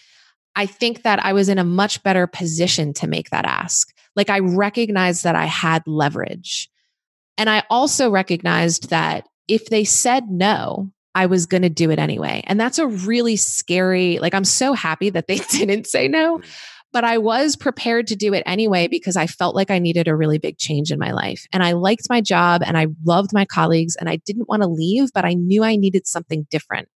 I 0.57 0.67
think 0.67 1.05
that 1.05 1.25
I 1.25 1.33
was 1.33 1.49
in 1.49 1.57
a 1.57 1.65
much 1.65 2.03
better 2.03 2.27
position 2.27 2.93
to 2.93 3.07
make 3.07 3.31
that 3.31 3.47
ask. 3.47 3.89
Like 4.15 4.29
I 4.29 4.41
recognized 4.41 5.25
that 5.25 5.35
I 5.35 5.47
had 5.47 5.87
leverage. 5.87 6.69
And 7.39 7.49
I 7.49 7.63
also 7.71 8.11
recognized 8.11 8.91
that 8.91 9.27
if 9.49 9.71
they 9.71 9.85
said 9.85 10.29
no, 10.29 10.93
I 11.15 11.25
was 11.25 11.47
going 11.47 11.63
to 11.63 11.71
do 11.71 11.91
it 11.91 11.99
anyway. 11.99 12.45
And 12.47 12.61
that's 12.61 12.79
a 12.79 12.87
really 12.87 13.37
scary, 13.37 14.19
like, 14.19 14.35
I'm 14.35 14.45
so 14.45 14.75
happy 14.75 15.09
that 15.09 15.29
they 15.29 15.39
didn't 15.51 15.87
say 15.87 16.09
no, 16.09 16.41
mm. 16.41 16.45
But 16.93 17.05
I 17.05 17.19
was 17.19 17.57
prepared 17.57 18.07
to 18.09 18.17
do 18.17 18.33
it 18.35 18.43
anyway 18.47 18.89
because 18.89 19.17
I 19.17 19.27
felt 19.27 19.55
like 19.55 19.71
I 19.71 19.79
needed 19.79 20.09
a 20.09 20.17
really 20.17 20.39
big 20.39 20.59
change 20.59 20.91
in 20.91 20.99
my 20.99 21.13
life. 21.13 21.47
And 21.53 21.63
I 21.63 21.73
liked 21.73 22.09
my 22.09 22.21
job 22.21 22.63
and 22.65 22.79
I 22.79 22.87
loved 23.05 23.33
my 23.33 23.45
colleagues 23.45 23.97
and 23.97 24.09
I 24.09 24.17
didn't 24.17 24.49
want 24.49 24.63
to 24.63 24.69
leave, 24.69 25.11
but 25.13 25.25
I 25.25 25.35
knew 25.35 25.63
I 25.63 25.77
needed 25.77 26.07
something 26.07 26.47
different. 26.51 26.89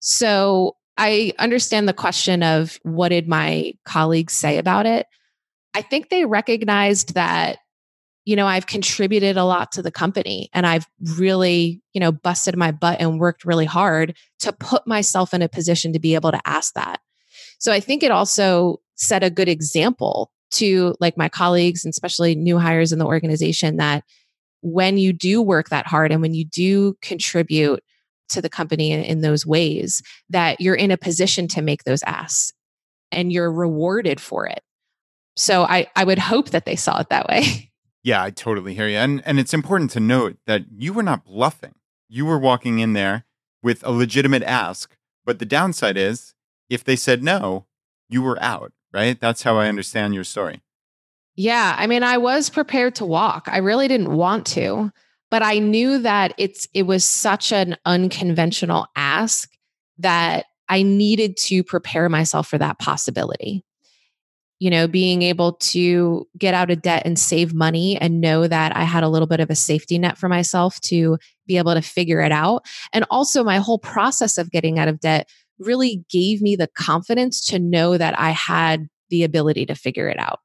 So 0.00 0.76
I 0.96 1.32
understand 1.38 1.88
the 1.88 1.92
question 1.92 2.42
of 2.42 2.78
what 2.82 3.10
did 3.10 3.28
my 3.28 3.74
colleagues 3.84 4.32
say 4.32 4.58
about 4.58 4.86
it? 4.86 5.06
I 5.74 5.82
think 5.82 6.08
they 6.08 6.24
recognized 6.24 7.14
that 7.14 7.58
you 8.26 8.36
know, 8.36 8.46
I've 8.46 8.66
contributed 8.66 9.36
a 9.36 9.44
lot 9.44 9.72
to 9.72 9.82
the 9.82 9.90
company 9.90 10.50
and 10.52 10.66
I've 10.66 10.86
really, 11.16 11.82
you 11.94 12.00
know, 12.00 12.12
busted 12.12 12.56
my 12.56 12.70
butt 12.70 13.00
and 13.00 13.18
worked 13.18 13.44
really 13.44 13.64
hard 13.64 14.14
to 14.40 14.52
put 14.52 14.86
myself 14.86 15.32
in 15.32 15.42
a 15.42 15.48
position 15.48 15.94
to 15.94 15.98
be 15.98 16.14
able 16.14 16.30
to 16.30 16.40
ask 16.44 16.74
that. 16.74 17.00
So 17.58 17.72
I 17.72 17.80
think 17.80 18.02
it 18.02 18.10
also 18.10 18.80
set 19.00 19.24
a 19.24 19.30
good 19.30 19.48
example 19.48 20.30
to 20.50 20.94
like 21.00 21.16
my 21.16 21.28
colleagues 21.28 21.84
and 21.84 21.90
especially 21.90 22.34
new 22.34 22.58
hires 22.58 22.92
in 22.92 22.98
the 22.98 23.06
organization 23.06 23.76
that 23.76 24.04
when 24.62 24.98
you 24.98 25.12
do 25.12 25.40
work 25.40 25.70
that 25.70 25.86
hard 25.86 26.12
and 26.12 26.20
when 26.20 26.34
you 26.34 26.44
do 26.44 26.94
contribute 27.00 27.82
to 28.28 28.42
the 28.42 28.50
company 28.50 28.92
in, 28.92 29.02
in 29.02 29.20
those 29.22 29.46
ways 29.46 30.02
that 30.28 30.60
you're 30.60 30.74
in 30.74 30.90
a 30.90 30.96
position 30.96 31.48
to 31.48 31.62
make 31.62 31.84
those 31.84 32.02
asks 32.04 32.52
and 33.10 33.32
you're 33.32 33.50
rewarded 33.50 34.20
for 34.20 34.46
it. 34.46 34.60
So 35.34 35.64
I 35.64 35.86
I 35.96 36.04
would 36.04 36.18
hope 36.18 36.50
that 36.50 36.66
they 36.66 36.76
saw 36.76 37.00
it 37.00 37.08
that 37.08 37.28
way. 37.28 37.66
Yeah, 38.02 38.22
I 38.22 38.30
totally 38.30 38.72
hear 38.72 38.88
you. 38.88 38.96
And 38.96 39.20
and 39.26 39.38
it's 39.38 39.52
important 39.52 39.90
to 39.90 40.00
note 40.00 40.38
that 40.46 40.62
you 40.74 40.94
were 40.94 41.02
not 41.02 41.22
bluffing. 41.22 41.74
You 42.08 42.24
were 42.24 42.38
walking 42.38 42.78
in 42.78 42.94
there 42.94 43.26
with 43.62 43.84
a 43.84 43.90
legitimate 43.90 44.42
ask. 44.42 44.96
But 45.26 45.38
the 45.38 45.44
downside 45.44 45.98
is 45.98 46.32
if 46.70 46.82
they 46.82 46.96
said 46.96 47.22
no, 47.22 47.66
you 48.08 48.22
were 48.22 48.42
out, 48.42 48.72
right? 48.92 49.20
That's 49.20 49.42
how 49.42 49.56
I 49.56 49.62
mm-hmm. 49.62 49.70
understand 49.70 50.14
your 50.14 50.24
story. 50.24 50.60
Yeah, 51.36 51.74
I 51.78 51.86
mean, 51.86 52.02
I 52.02 52.18
was 52.18 52.50
prepared 52.50 52.96
to 52.96 53.06
walk. 53.06 53.48
I 53.50 53.58
really 53.58 53.88
didn't 53.88 54.14
want 54.14 54.46
to, 54.48 54.90
but 55.30 55.42
I 55.42 55.58
knew 55.58 55.98
that 56.00 56.34
it's 56.36 56.68
it 56.74 56.82
was 56.82 57.04
such 57.04 57.52
an 57.52 57.76
unconventional 57.86 58.86
ask 58.96 59.50
that 59.98 60.46
I 60.68 60.82
needed 60.82 61.36
to 61.38 61.64
prepare 61.64 62.08
myself 62.08 62.48
for 62.48 62.58
that 62.58 62.78
possibility 62.78 63.64
you 64.60 64.68
know, 64.68 64.86
being 64.86 65.22
able 65.22 65.54
to 65.54 66.28
get 66.36 66.52
out 66.52 66.70
of 66.70 66.82
debt 66.82 67.02
and 67.06 67.18
save 67.18 67.54
money 67.54 67.96
and 67.96 68.20
know 68.20 68.46
that 68.46 68.76
I 68.76 68.84
had 68.84 69.02
a 69.02 69.08
little 69.08 69.26
bit 69.26 69.40
of 69.40 69.48
a 69.48 69.54
safety 69.56 69.98
net 69.98 70.18
for 70.18 70.28
myself 70.28 70.78
to 70.82 71.18
be 71.46 71.56
able 71.56 71.72
to 71.72 71.80
figure 71.80 72.20
it 72.20 72.30
out. 72.30 72.66
And 72.92 73.06
also, 73.10 73.42
my 73.42 73.56
whole 73.56 73.78
process 73.78 74.36
of 74.36 74.50
getting 74.50 74.78
out 74.78 74.86
of 74.86 75.00
debt 75.00 75.28
really 75.60 76.04
gave 76.10 76.40
me 76.42 76.56
the 76.56 76.68
confidence 76.76 77.44
to 77.46 77.58
know 77.58 77.96
that 77.96 78.18
I 78.18 78.30
had 78.30 78.88
the 79.10 79.24
ability 79.24 79.66
to 79.66 79.74
figure 79.74 80.08
it 80.08 80.18
out. 80.18 80.40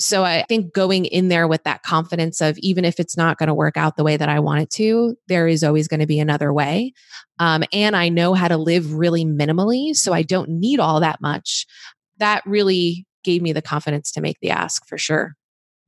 So 0.00 0.24
I 0.24 0.44
think 0.48 0.72
going 0.72 1.06
in 1.06 1.28
there 1.28 1.48
with 1.48 1.64
that 1.64 1.82
confidence 1.82 2.40
of 2.40 2.56
even 2.58 2.84
if 2.84 3.00
it's 3.00 3.16
not 3.16 3.36
going 3.36 3.48
to 3.48 3.54
work 3.54 3.76
out 3.76 3.96
the 3.96 4.04
way 4.04 4.16
that 4.16 4.28
I 4.28 4.38
want 4.38 4.62
it 4.62 4.70
to, 4.70 5.16
there 5.26 5.48
is 5.48 5.64
always 5.64 5.88
going 5.88 6.00
to 6.00 6.06
be 6.06 6.20
another 6.20 6.52
way. 6.52 6.92
Um, 7.40 7.64
and 7.72 7.96
I 7.96 8.08
know 8.08 8.34
how 8.34 8.46
to 8.46 8.56
live 8.56 8.94
really 8.94 9.24
minimally. 9.24 9.96
So 9.96 10.12
I 10.12 10.22
don't 10.22 10.50
need 10.50 10.78
all 10.78 11.00
that 11.00 11.20
much. 11.20 11.66
That 12.18 12.42
really 12.46 13.06
gave 13.24 13.42
me 13.42 13.52
the 13.52 13.62
confidence 13.62 14.12
to 14.12 14.20
make 14.20 14.38
the 14.40 14.50
ask 14.50 14.86
for 14.86 14.98
sure. 14.98 15.34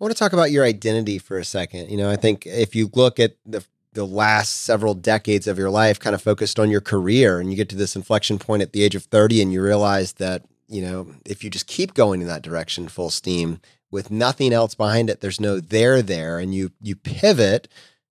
I 0.00 0.04
want 0.04 0.12
to 0.12 0.18
talk 0.18 0.32
about 0.32 0.50
your 0.50 0.64
identity 0.64 1.18
for 1.18 1.38
a 1.38 1.44
second. 1.44 1.90
You 1.90 1.96
know, 1.96 2.10
I 2.10 2.16
think 2.16 2.46
if 2.46 2.74
you 2.74 2.90
look 2.94 3.20
at 3.20 3.36
the 3.46 3.64
the 3.92 4.06
last 4.06 4.62
several 4.62 4.94
decades 4.94 5.46
of 5.46 5.58
your 5.58 5.70
life 5.70 5.98
kind 5.98 6.14
of 6.14 6.22
focused 6.22 6.58
on 6.58 6.70
your 6.70 6.80
career 6.80 7.40
and 7.40 7.50
you 7.50 7.56
get 7.56 7.68
to 7.68 7.76
this 7.76 7.96
inflection 7.96 8.38
point 8.38 8.62
at 8.62 8.72
the 8.72 8.82
age 8.82 8.94
of 8.94 9.04
30 9.04 9.42
and 9.42 9.52
you 9.52 9.62
realize 9.62 10.14
that, 10.14 10.44
you 10.68 10.80
know, 10.80 11.08
if 11.24 11.42
you 11.42 11.50
just 11.50 11.66
keep 11.66 11.94
going 11.94 12.20
in 12.20 12.28
that 12.28 12.42
direction 12.42 12.88
full 12.88 13.10
steam 13.10 13.60
with 13.90 14.10
nothing 14.10 14.52
else 14.52 14.74
behind 14.74 15.10
it, 15.10 15.20
there's 15.20 15.40
no 15.40 15.58
there 15.58 16.02
there 16.02 16.38
and 16.38 16.54
you 16.54 16.70
you 16.80 16.94
pivot 16.94 17.66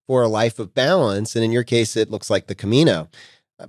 for 0.06 0.22
a 0.22 0.28
life 0.28 0.60
of 0.60 0.74
balance 0.74 1.36
and 1.36 1.46
in 1.46 1.52
your 1.52 1.64
case 1.64 1.96
it 1.96 2.12
looks 2.12 2.30
like 2.30 2.48
the 2.48 2.56
Camino. 2.56 3.08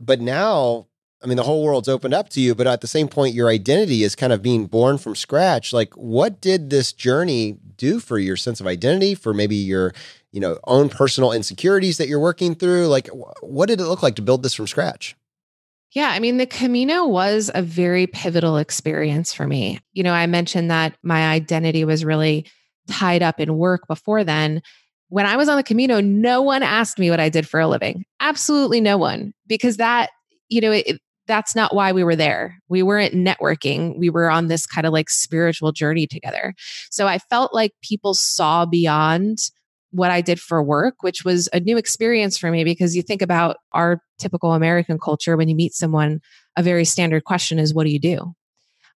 But 0.00 0.20
now 0.20 0.86
I 1.22 1.26
mean, 1.26 1.36
the 1.36 1.42
whole 1.42 1.62
world's 1.62 1.88
opened 1.88 2.14
up 2.14 2.30
to 2.30 2.40
you, 2.40 2.54
but 2.54 2.66
at 2.66 2.80
the 2.80 2.86
same 2.86 3.06
point, 3.06 3.34
your 3.34 3.50
identity 3.50 4.02
is 4.04 4.16
kind 4.16 4.32
of 4.32 4.40
being 4.40 4.66
born 4.66 4.96
from 4.96 5.14
scratch. 5.14 5.70
Like, 5.70 5.92
what 5.94 6.40
did 6.40 6.70
this 6.70 6.94
journey 6.94 7.58
do 7.76 8.00
for 8.00 8.18
your 8.18 8.36
sense 8.36 8.58
of 8.58 8.66
identity, 8.66 9.14
for 9.14 9.34
maybe 9.34 9.54
your, 9.54 9.92
you 10.32 10.40
know, 10.40 10.58
own 10.64 10.88
personal 10.88 11.32
insecurities 11.32 11.98
that 11.98 12.08
you're 12.08 12.20
working 12.20 12.54
through? 12.54 12.86
Like, 12.86 13.08
what 13.40 13.66
did 13.66 13.80
it 13.80 13.86
look 13.86 14.02
like 14.02 14.16
to 14.16 14.22
build 14.22 14.42
this 14.42 14.54
from 14.54 14.66
scratch? 14.66 15.16
Yeah, 15.92 16.10
I 16.10 16.20
mean, 16.20 16.36
the 16.36 16.46
Camino 16.46 17.04
was 17.06 17.50
a 17.52 17.62
very 17.62 18.06
pivotal 18.06 18.58
experience 18.58 19.32
for 19.32 19.46
me. 19.46 19.80
You 19.92 20.04
know, 20.04 20.12
I 20.12 20.26
mentioned 20.26 20.70
that 20.70 20.96
my 21.02 21.28
identity 21.28 21.84
was 21.84 22.04
really 22.04 22.46
tied 22.88 23.22
up 23.22 23.40
in 23.40 23.56
work 23.56 23.88
before 23.88 24.22
then. 24.22 24.62
When 25.08 25.26
I 25.26 25.36
was 25.36 25.48
on 25.48 25.56
the 25.56 25.64
Camino, 25.64 26.00
no 26.00 26.42
one 26.42 26.62
asked 26.62 27.00
me 27.00 27.10
what 27.10 27.18
I 27.18 27.28
did 27.28 27.48
for 27.48 27.58
a 27.58 27.66
living. 27.66 28.04
Absolutely 28.20 28.80
no 28.80 28.96
one, 28.96 29.34
because 29.48 29.78
that, 29.78 30.10
you 30.48 30.60
know, 30.60 30.70
it, 30.70 31.00
that's 31.26 31.56
not 31.56 31.74
why 31.74 31.90
we 31.90 32.04
were 32.04 32.14
there. 32.14 32.60
We 32.68 32.84
weren't 32.84 33.14
networking. 33.14 33.98
We 33.98 34.10
were 34.10 34.30
on 34.30 34.46
this 34.46 34.66
kind 34.66 34.86
of 34.86 34.92
like 34.92 35.10
spiritual 35.10 35.72
journey 35.72 36.06
together. 36.06 36.54
So 36.90 37.08
I 37.08 37.18
felt 37.18 37.52
like 37.52 37.72
people 37.82 38.14
saw 38.14 38.64
beyond 38.64 39.38
what 39.90 40.10
I 40.10 40.20
did 40.20 40.40
for 40.40 40.62
work, 40.62 41.02
which 41.02 41.24
was 41.24 41.48
a 41.52 41.60
new 41.60 41.76
experience 41.76 42.38
for 42.38 42.50
me 42.50 42.64
because 42.64 42.94
you 42.94 43.02
think 43.02 43.22
about 43.22 43.56
our 43.72 44.00
typical 44.18 44.52
American 44.52 44.98
culture 44.98 45.36
when 45.36 45.48
you 45.48 45.54
meet 45.54 45.74
someone, 45.74 46.20
a 46.56 46.62
very 46.62 46.84
standard 46.84 47.24
question 47.24 47.58
is, 47.58 47.74
What 47.74 47.84
do 47.84 47.90
you 47.90 47.98
do? 47.98 48.34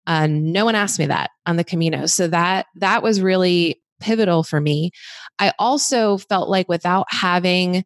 Uh, 0.07 0.27
no 0.27 0.65
one 0.65 0.75
asked 0.75 0.99
me 0.99 1.07
that 1.07 1.31
on 1.47 1.57
the 1.57 1.65
Camino. 1.65 2.07
So 2.07 2.27
that 2.29 2.67
that 2.77 3.03
was 3.03 3.21
really 3.21 3.81
pivotal 4.01 4.43
for 4.43 4.61
me. 4.61 4.91
I 5.39 5.53
also 5.59 6.19
felt 6.19 6.49
like 6.49 6.69
without 6.69 7.07
having 7.09 7.85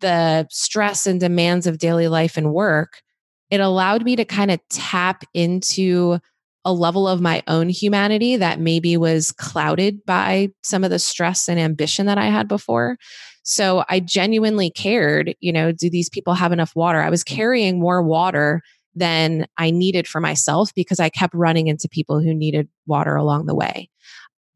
the 0.00 0.46
stress 0.50 1.06
and 1.06 1.18
demands 1.18 1.66
of 1.66 1.78
daily 1.78 2.06
life 2.06 2.36
and 2.36 2.52
work, 2.52 3.02
it 3.50 3.60
allowed 3.60 4.04
me 4.04 4.14
to 4.16 4.24
kind 4.24 4.50
of 4.50 4.60
tap 4.70 5.24
into 5.34 6.18
a 6.64 6.72
level 6.72 7.08
of 7.08 7.20
my 7.20 7.42
own 7.46 7.68
humanity 7.68 8.36
that 8.36 8.60
maybe 8.60 8.96
was 8.96 9.32
clouded 9.32 10.04
by 10.04 10.48
some 10.62 10.84
of 10.84 10.90
the 10.90 10.98
stress 10.98 11.48
and 11.48 11.58
ambition 11.58 12.06
that 12.06 12.18
I 12.18 12.26
had 12.26 12.48
before. 12.48 12.96
So 13.42 13.84
I 13.88 14.00
genuinely 14.00 14.70
cared, 14.70 15.34
you 15.40 15.52
know, 15.52 15.72
do 15.72 15.88
these 15.88 16.10
people 16.10 16.34
have 16.34 16.52
enough 16.52 16.76
water? 16.76 17.00
I 17.00 17.10
was 17.10 17.24
carrying 17.24 17.80
more 17.80 18.02
water 18.02 18.60
than 18.94 19.46
I 19.56 19.70
needed 19.70 20.06
for 20.06 20.20
myself 20.20 20.74
because 20.74 21.00
I 21.00 21.08
kept 21.08 21.32
running 21.32 21.68
into 21.68 21.88
people 21.88 22.20
who 22.20 22.34
needed 22.34 22.68
water 22.86 23.14
along 23.16 23.46
the 23.46 23.54
way, 23.54 23.88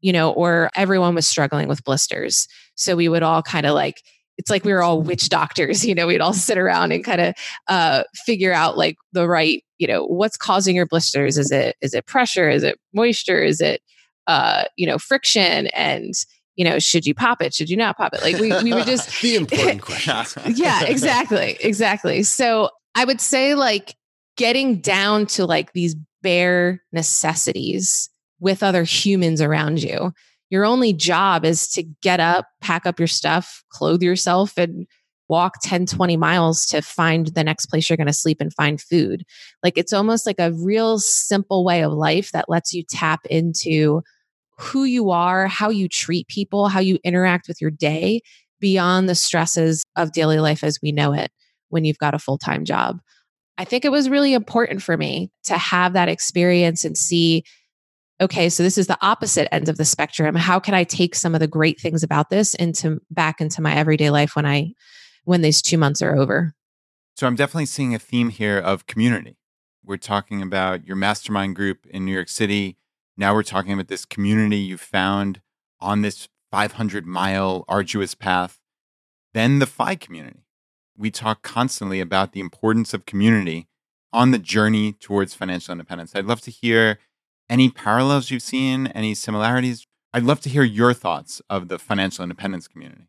you 0.01 0.11
know, 0.11 0.31
or 0.31 0.69
everyone 0.75 1.15
was 1.15 1.27
struggling 1.27 1.67
with 1.67 1.83
blisters. 1.83 2.47
So 2.75 2.95
we 2.95 3.09
would 3.09 3.23
all 3.23 3.41
kind 3.41 3.65
of 3.65 3.73
like, 3.73 4.01
it's 4.37 4.49
like 4.49 4.63
we 4.63 4.73
were 4.73 4.81
all 4.81 5.01
witch 5.01 5.29
doctors 5.29 5.85
you 5.85 5.95
know 5.95 6.07
we'd 6.07 6.21
all 6.21 6.33
sit 6.33 6.57
around 6.57 6.91
and 6.91 7.03
kind 7.03 7.21
of 7.21 7.35
uh, 7.67 8.03
figure 8.25 8.53
out 8.53 8.77
like 8.77 8.97
the 9.11 9.27
right 9.27 9.63
you 9.83 9.87
know 9.87 10.05
what's 10.05 10.37
causing 10.37 10.77
your 10.77 10.85
blisters? 10.85 11.37
Is 11.37 11.51
it 11.51 11.75
is 11.81 11.93
it 11.93 12.05
pressure? 12.05 12.49
Is 12.49 12.63
it 12.63 12.79
moisture? 12.93 13.43
Is 13.43 13.59
it 13.59 13.81
uh, 14.27 14.63
you 14.77 14.87
know 14.87 14.97
friction? 14.97 15.67
And 15.67 16.13
you 16.55 16.63
know 16.63 16.79
should 16.79 17.05
you 17.05 17.13
pop 17.13 17.41
it? 17.41 17.53
Should 17.53 17.69
you 17.69 17.75
not 17.75 17.97
pop 17.97 18.13
it? 18.13 18.21
Like 18.21 18.37
we, 18.37 18.53
we 18.63 18.73
were 18.73 18.85
just 18.85 19.09
the 19.21 19.35
important 19.35 19.81
questions. 20.15 20.57
Yeah 20.57 20.85
exactly 20.85 21.57
exactly. 21.59 22.23
So 22.23 22.69
i 22.95 23.03
would 23.03 23.19
say 23.19 23.55
like 23.55 23.95
getting 24.37 24.79
down 24.79 25.25
to 25.25 25.45
like 25.45 25.73
these 25.73 25.95
bare 26.21 26.81
necessities 26.93 28.09
with 28.39 28.63
other 28.63 28.83
humans 28.83 29.41
around 29.41 29.83
you 29.83 30.13
your 30.53 30.65
only 30.65 30.93
job 30.93 31.43
is 31.45 31.67
to 31.67 31.81
get 32.03 32.19
up, 32.19 32.45
pack 32.61 32.85
up 32.85 32.99
your 32.99 33.07
stuff, 33.07 33.63
clothe 33.69 34.03
yourself, 34.03 34.55
and 34.55 34.85
walk 35.27 35.55
10, 35.63 35.87
20 35.87 36.15
miles 36.15 36.67
to 36.67 36.79
find 36.83 37.25
the 37.33 37.43
next 37.43 37.65
place 37.65 37.89
you're 37.89 37.97
going 37.97 38.05
to 38.05 38.13
sleep 38.13 38.39
and 38.39 38.53
find 38.53 38.79
food. 38.79 39.23
Like 39.63 39.79
it's 39.79 39.93
almost 39.93 40.27
like 40.27 40.37
a 40.37 40.53
real 40.53 40.99
simple 40.99 41.65
way 41.65 41.83
of 41.83 41.91
life 41.91 42.31
that 42.33 42.49
lets 42.49 42.71
you 42.71 42.83
tap 42.83 43.25
into 43.31 44.03
who 44.59 44.83
you 44.83 45.09
are, 45.09 45.47
how 45.47 45.71
you 45.71 45.89
treat 45.89 46.27
people, 46.27 46.67
how 46.67 46.81
you 46.81 46.99
interact 47.03 47.47
with 47.47 47.59
your 47.59 47.71
day 47.71 48.21
beyond 48.59 49.09
the 49.09 49.15
stresses 49.15 49.81
of 49.95 50.11
daily 50.11 50.37
life 50.37 50.63
as 50.63 50.77
we 50.83 50.91
know 50.91 51.13
it 51.13 51.31
when 51.69 51.83
you've 51.83 51.97
got 51.97 52.13
a 52.13 52.19
full 52.19 52.37
time 52.37 52.63
job. 52.63 52.99
I 53.57 53.65
think 53.65 53.85
it 53.85 53.91
was 53.91 54.07
really 54.07 54.35
important 54.35 54.83
for 54.83 54.97
me 54.97 55.31
to 55.45 55.57
have 55.57 55.93
that 55.93 56.09
experience 56.09 56.85
and 56.85 56.95
see 56.95 57.43
okay, 58.23 58.49
so 58.49 58.63
this 58.63 58.77
is 58.77 58.87
the 58.87 58.97
opposite 59.01 59.53
end 59.53 59.69
of 59.69 59.77
the 59.77 59.85
spectrum. 59.85 60.35
How 60.35 60.59
can 60.59 60.73
I 60.73 60.83
take 60.83 61.15
some 61.15 61.35
of 61.35 61.39
the 61.39 61.47
great 61.47 61.79
things 61.79 62.03
about 62.03 62.29
this 62.29 62.53
into 62.55 62.99
back 63.11 63.39
into 63.39 63.61
my 63.61 63.75
everyday 63.75 64.09
life 64.09 64.35
when 64.35 64.45
I 64.45 64.73
when 65.25 65.41
these 65.41 65.61
2 65.61 65.77
months 65.77 66.01
are 66.01 66.15
over? 66.15 66.53
So 67.15 67.27
I'm 67.27 67.35
definitely 67.35 67.67
seeing 67.67 67.93
a 67.93 67.99
theme 67.99 68.29
here 68.29 68.57
of 68.57 68.87
community. 68.87 69.37
We're 69.85 69.97
talking 69.97 70.41
about 70.41 70.87
your 70.87 70.95
mastermind 70.95 71.55
group 71.55 71.85
in 71.87 72.05
New 72.05 72.13
York 72.13 72.29
City. 72.29 72.77
Now 73.15 73.33
we're 73.33 73.43
talking 73.43 73.73
about 73.73 73.87
this 73.87 74.05
community 74.05 74.57
you 74.57 74.77
found 74.77 75.41
on 75.79 76.01
this 76.01 76.27
500 76.51 77.05
mile 77.05 77.65
arduous 77.67 78.15
path. 78.15 78.59
Then 79.33 79.59
the 79.59 79.65
FI 79.65 79.95
community. 79.95 80.45
We 80.97 81.11
talk 81.11 81.41
constantly 81.41 81.99
about 81.99 82.31
the 82.31 82.39
importance 82.39 82.93
of 82.93 83.05
community 83.05 83.67
on 84.11 84.31
the 84.31 84.39
journey 84.39 84.93
towards 84.93 85.33
financial 85.33 85.71
independence. 85.71 86.15
I'd 86.15 86.25
love 86.25 86.41
to 86.41 86.51
hear 86.51 86.99
any 87.49 87.69
parallels 87.69 88.31
you've 88.31 88.41
seen, 88.41 88.87
any 88.87 89.13
similarities? 89.13 89.85
I'd 90.13 90.23
love 90.23 90.41
to 90.41 90.49
hear 90.49 90.63
your 90.63 90.93
thoughts 90.93 91.41
of 91.49 91.67
the 91.67 91.79
financial 91.79 92.23
independence 92.23 92.67
community. 92.67 93.07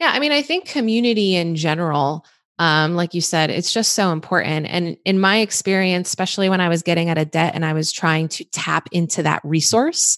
Yeah, 0.00 0.10
I 0.12 0.20
mean, 0.20 0.32
I 0.32 0.42
think 0.42 0.66
community 0.66 1.34
in 1.34 1.56
general, 1.56 2.24
um, 2.60 2.94
like 2.94 3.14
you 3.14 3.20
said, 3.20 3.50
it's 3.50 3.72
just 3.72 3.92
so 3.92 4.12
important. 4.12 4.66
And 4.66 4.96
in 5.04 5.18
my 5.18 5.38
experience, 5.38 6.08
especially 6.08 6.48
when 6.48 6.60
I 6.60 6.68
was 6.68 6.82
getting 6.82 7.08
out 7.08 7.18
of 7.18 7.30
debt 7.30 7.54
and 7.54 7.64
I 7.64 7.72
was 7.72 7.90
trying 7.92 8.28
to 8.28 8.44
tap 8.44 8.88
into 8.92 9.22
that 9.24 9.40
resource, 9.44 10.16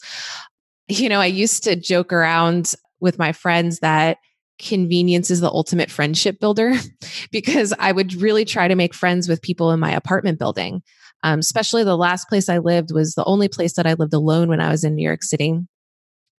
you 0.89 1.09
know, 1.09 1.21
I 1.21 1.27
used 1.27 1.65
to 1.65 1.77
joke 1.77 2.13
around 2.13 2.75
with 3.01 3.19
my 3.19 3.33
friends 3.33 3.79
that 3.81 4.19
convenience 4.59 5.31
is 5.31 5.41
the 5.41 5.51
ultimate 5.51 5.91
friendship 5.91 6.39
builder 6.39 6.75
because 7.33 7.73
I 7.79 7.93
would 7.93 8.15
really 8.15 8.45
try 8.45 8.69
to 8.69 8.75
make 8.75 8.95
friends 8.95 9.29
with 9.29 9.41
people 9.41 9.71
in 9.71 9.81
my 9.81 9.93
apartment 9.93 10.39
building. 10.39 10.83
Um, 11.23 11.39
especially 11.41 11.85
the 11.85 11.97
last 11.97 12.29
place 12.29 12.49
I 12.49 12.59
lived 12.59 12.93
was 12.93 13.15
the 13.15 13.25
only 13.25 13.49
place 13.49 13.75
that 13.75 13.87
I 13.87 13.95
lived 13.95 14.15
alone 14.15 14.49
when 14.49 14.61
I 14.61 14.71
was 14.71 14.85
in 14.85 14.95
New 14.95 15.07
York 15.07 15.23
City. 15.23 15.59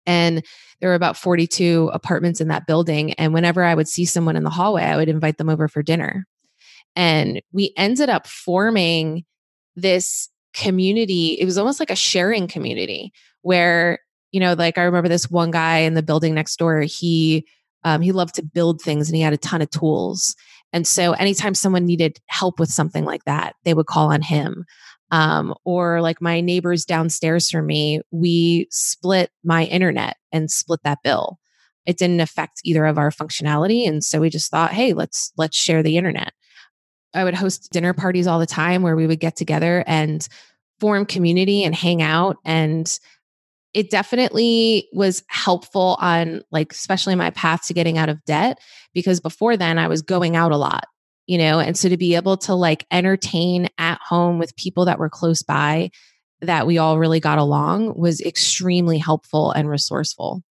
And 0.07 0.43
there 0.81 0.89
were 0.89 0.95
about 0.95 1.17
42 1.17 1.91
apartments 1.93 2.41
in 2.41 2.49
that 2.49 2.67
building. 2.67 3.13
And 3.15 3.35
whenever 3.35 3.63
I 3.63 3.75
would 3.75 3.89
see 3.89 4.05
someone 4.05 4.37
in 4.37 4.45
the 4.45 4.51
hallway, 4.51 4.85
I 4.85 4.97
would 4.97 5.09
invite 5.09 5.37
them 5.37 5.51
over 5.51 5.69
for 5.69 5.83
dinner. 5.83 6.27
And 6.97 7.43
we 7.53 7.73
ended 7.77 8.09
up 8.09 8.27
forming 8.27 9.25
this 9.77 10.29
community. 10.55 11.35
It 11.35 11.45
was 11.45 11.59
almost 11.59 11.81
like 11.81 11.91
a 11.91 11.97
sharing 11.97 12.49
community 12.49 13.13
where, 13.43 13.99
you 14.33 14.41
know, 14.41 14.55
like 14.55 14.79
I 14.79 14.83
remember 14.85 15.09
this 15.09 15.31
one 15.31 15.51
guy 15.51 15.79
in 15.79 15.95
the 15.95 16.03
building 16.03 16.35
next 16.35 16.57
door, 16.57 16.81
he, 16.81 17.47
um, 17.85 18.01
he 18.01 18.13
loved 18.13 18.35
to 18.37 18.43
build 18.43 18.81
things 18.81 19.09
and 19.09 19.17
he 19.17 19.23
had 19.23 19.33
a 19.33 19.39
ton 19.39 19.63
of 19.63 19.71
tools. 19.71 20.35
And 20.73 20.87
so 20.87 21.13
anytime 21.13 21.55
someone 21.55 21.85
needed 21.85 22.21
help 22.27 22.61
with 22.61 22.71
something 22.71 23.05
like 23.05 23.25
that, 23.25 23.55
they 23.65 23.75
would 23.75 23.87
call 23.87 24.13
on 24.13 24.23
him. 24.23 24.65
Um, 25.13 25.55
or 25.65 26.01
like 26.01 26.23
my 26.23 26.41
neighbors 26.41 26.85
downstairs 26.85 27.51
from 27.51 27.67
me, 27.67 28.01
we 28.13 28.69
split 28.71 29.31
my 29.43 29.65
internet 29.65 30.17
and 30.31 30.51
split 30.51 30.81
that 30.85 30.99
bill. 31.03 31.39
It 31.85 31.99
didn't 31.99 32.21
affect 32.21 32.61
either 32.65 32.85
of 32.85 32.99
our 32.99 33.11
functionality. 33.11 33.89
And 33.89 34.05
so 34.05 34.21
we 34.21 34.31
just 34.31 34.51
thought, 34.51 34.71
hey, 34.71 34.93
let's 34.93 35.33
let's 35.37 35.57
share 35.57 35.83
the 35.83 35.97
internet. 35.97 36.33
I 37.13 37.25
would 37.25 37.35
host 37.35 37.73
dinner 37.73 37.93
parties 37.93 38.29
all 38.29 38.39
the 38.39 38.47
time 38.47 38.83
where 38.83 38.95
we 38.95 39.09
would 39.09 39.19
get 39.19 39.35
together 39.35 39.83
and 39.87 40.27
form 40.79 41.05
community 41.05 41.65
and 41.65 41.75
hang 41.75 42.03
out 42.03 42.37
and 42.45 42.99
it 43.75 43.91
definitely 43.91 44.89
was 44.93 45.23
helpful 45.29 45.97
on 46.01 46.43
like 46.51 46.73
especially 46.73 47.15
my 47.15 47.31
path 47.31 47.67
to 47.67 47.75
getting 47.75 47.99
out 47.99 48.09
of 48.09 48.25
debt 48.25 48.59
because 48.95 49.21
before 49.21 49.57
then 49.57 49.79
I 49.79 49.89
was 49.89 50.03
going 50.03 50.37
out 50.37 50.53
a 50.53 50.57
lot 50.57 50.87
you 51.27 51.39
know 51.39 51.61
and 51.61 51.77
so 51.77 51.89
to 51.89 51.97
be 51.97 52.15
able 52.15 52.37
to 52.39 52.55
like 52.55 52.87
entertain 52.91 53.69
at 53.79 54.01
home 54.01 54.39
with 54.39 54.57
people 54.57 54.85
that 54.87 54.99
were 54.99 55.11
close 55.11 55.43
by 55.43 55.91
that 56.43 56.67
we 56.67 56.79
all 56.79 56.99
really 56.99 57.21
got 57.21 57.39
along 57.39 57.99
was 57.99 58.21
extremely 58.21 58.97
helpful 58.97 59.51
and 59.53 59.69
resourceful. 59.69 60.43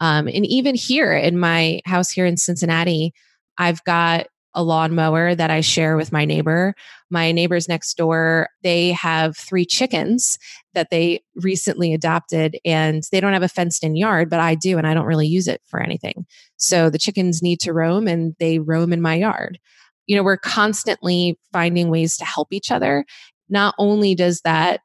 Um, 0.00 0.26
and 0.26 0.44
even 0.44 0.74
here 0.74 1.14
in 1.14 1.38
my 1.38 1.80
house 1.84 2.10
here 2.10 2.26
in 2.26 2.36
Cincinnati 2.36 3.12
I've 3.58 3.84
got 3.84 4.26
a 4.54 4.62
lawnmower 4.62 5.34
that 5.34 5.50
I 5.50 5.60
share 5.60 5.96
with 5.96 6.12
my 6.12 6.24
neighbor. 6.24 6.74
My 7.10 7.32
neighbors 7.32 7.68
next 7.68 7.96
door, 7.96 8.48
they 8.62 8.92
have 8.92 9.36
three 9.36 9.64
chickens 9.64 10.38
that 10.74 10.90
they 10.90 11.22
recently 11.36 11.94
adopted 11.94 12.58
and 12.64 13.02
they 13.10 13.20
don't 13.20 13.32
have 13.32 13.42
a 13.42 13.48
fenced 13.48 13.84
in 13.84 13.96
yard, 13.96 14.30
but 14.30 14.40
I 14.40 14.54
do 14.54 14.78
and 14.78 14.86
I 14.86 14.94
don't 14.94 15.06
really 15.06 15.26
use 15.26 15.48
it 15.48 15.62
for 15.66 15.80
anything. 15.80 16.26
So 16.56 16.90
the 16.90 16.98
chickens 16.98 17.42
need 17.42 17.60
to 17.60 17.72
roam 17.72 18.08
and 18.08 18.34
they 18.38 18.58
roam 18.58 18.92
in 18.92 19.00
my 19.00 19.14
yard. 19.14 19.58
You 20.06 20.16
know, 20.16 20.22
we're 20.22 20.36
constantly 20.36 21.38
finding 21.52 21.88
ways 21.88 22.16
to 22.16 22.24
help 22.24 22.48
each 22.52 22.70
other. 22.70 23.04
Not 23.48 23.74
only 23.78 24.14
does 24.14 24.40
that 24.42 24.80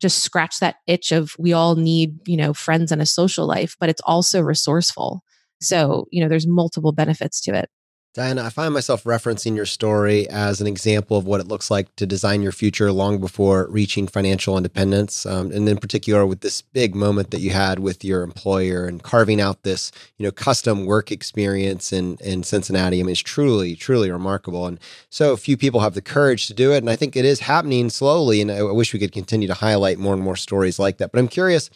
just 0.00 0.22
scratch 0.22 0.58
that 0.60 0.76
itch 0.86 1.12
of 1.12 1.34
we 1.38 1.52
all 1.52 1.76
need, 1.76 2.16
you 2.28 2.36
know, 2.36 2.52
friends 2.52 2.92
and 2.92 3.00
a 3.00 3.06
social 3.06 3.46
life, 3.46 3.76
but 3.80 3.88
it's 3.88 4.02
also 4.04 4.40
resourceful. 4.40 5.22
So, 5.60 6.06
you 6.10 6.22
know, 6.22 6.28
there's 6.28 6.46
multiple 6.46 6.92
benefits 6.92 7.40
to 7.42 7.54
it. 7.54 7.70
Diania, 8.14 8.44
I 8.44 8.48
find 8.50 8.72
myself 8.72 9.02
referencing 9.02 9.56
your 9.56 9.66
story 9.66 10.28
as 10.30 10.60
an 10.60 10.68
example 10.68 11.16
of 11.16 11.26
what 11.26 11.40
it 11.40 11.48
looks 11.48 11.68
like 11.68 11.94
to 11.96 12.06
design 12.06 12.42
your 12.42 12.52
future 12.52 12.92
long 12.92 13.18
before 13.18 13.66
reaching 13.68 14.06
financial 14.06 14.56
independence. 14.56 15.26
Um, 15.26 15.50
and 15.50 15.68
in 15.68 15.78
particular, 15.78 16.24
with 16.24 16.40
this 16.40 16.62
big 16.62 16.94
moment 16.94 17.32
that 17.32 17.40
you 17.40 17.50
had 17.50 17.80
with 17.80 18.04
your 18.04 18.22
employer 18.22 18.86
and 18.86 19.02
carving 19.02 19.40
out 19.40 19.64
this, 19.64 19.90
you 20.16 20.24
know, 20.24 20.30
custom 20.30 20.86
work 20.86 21.10
experience 21.10 21.92
in, 21.92 22.16
in 22.20 22.44
Cincinnati. 22.44 23.00
I 23.00 23.02
mean, 23.02 23.10
it's 23.10 23.20
truly, 23.20 23.74
truly 23.74 24.12
remarkable. 24.12 24.68
And 24.68 24.78
so 25.10 25.36
few 25.36 25.56
people 25.56 25.80
have 25.80 25.94
the 25.94 26.00
courage 26.00 26.46
to 26.46 26.54
do 26.54 26.72
it. 26.72 26.78
And 26.78 26.90
I 26.90 26.94
think 26.94 27.16
it 27.16 27.24
is 27.24 27.40
happening 27.40 27.90
slowly. 27.90 28.40
And 28.40 28.52
I 28.52 28.62
wish 28.62 28.92
we 28.92 29.00
could 29.00 29.10
continue 29.10 29.48
to 29.48 29.54
highlight 29.54 29.98
more 29.98 30.14
and 30.14 30.22
more 30.22 30.36
stories 30.36 30.78
like 30.78 30.98
that. 30.98 31.10
But 31.10 31.18
I'm 31.18 31.26
curious 31.26 31.68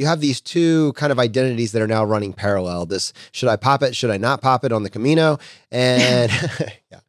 you 0.00 0.06
have 0.06 0.20
these 0.20 0.40
two 0.40 0.94
kind 0.94 1.12
of 1.12 1.18
identities 1.18 1.72
that 1.72 1.82
are 1.82 1.86
now 1.86 2.02
running 2.02 2.32
parallel. 2.32 2.86
This 2.86 3.12
should 3.32 3.50
I 3.50 3.56
pop 3.56 3.82
it? 3.82 3.94
Should 3.94 4.10
I 4.10 4.16
not 4.16 4.40
pop 4.40 4.64
it 4.64 4.72
on 4.72 4.82
the 4.82 4.88
Camino? 4.88 5.38
And 5.70 6.32
yeah, 6.90 7.00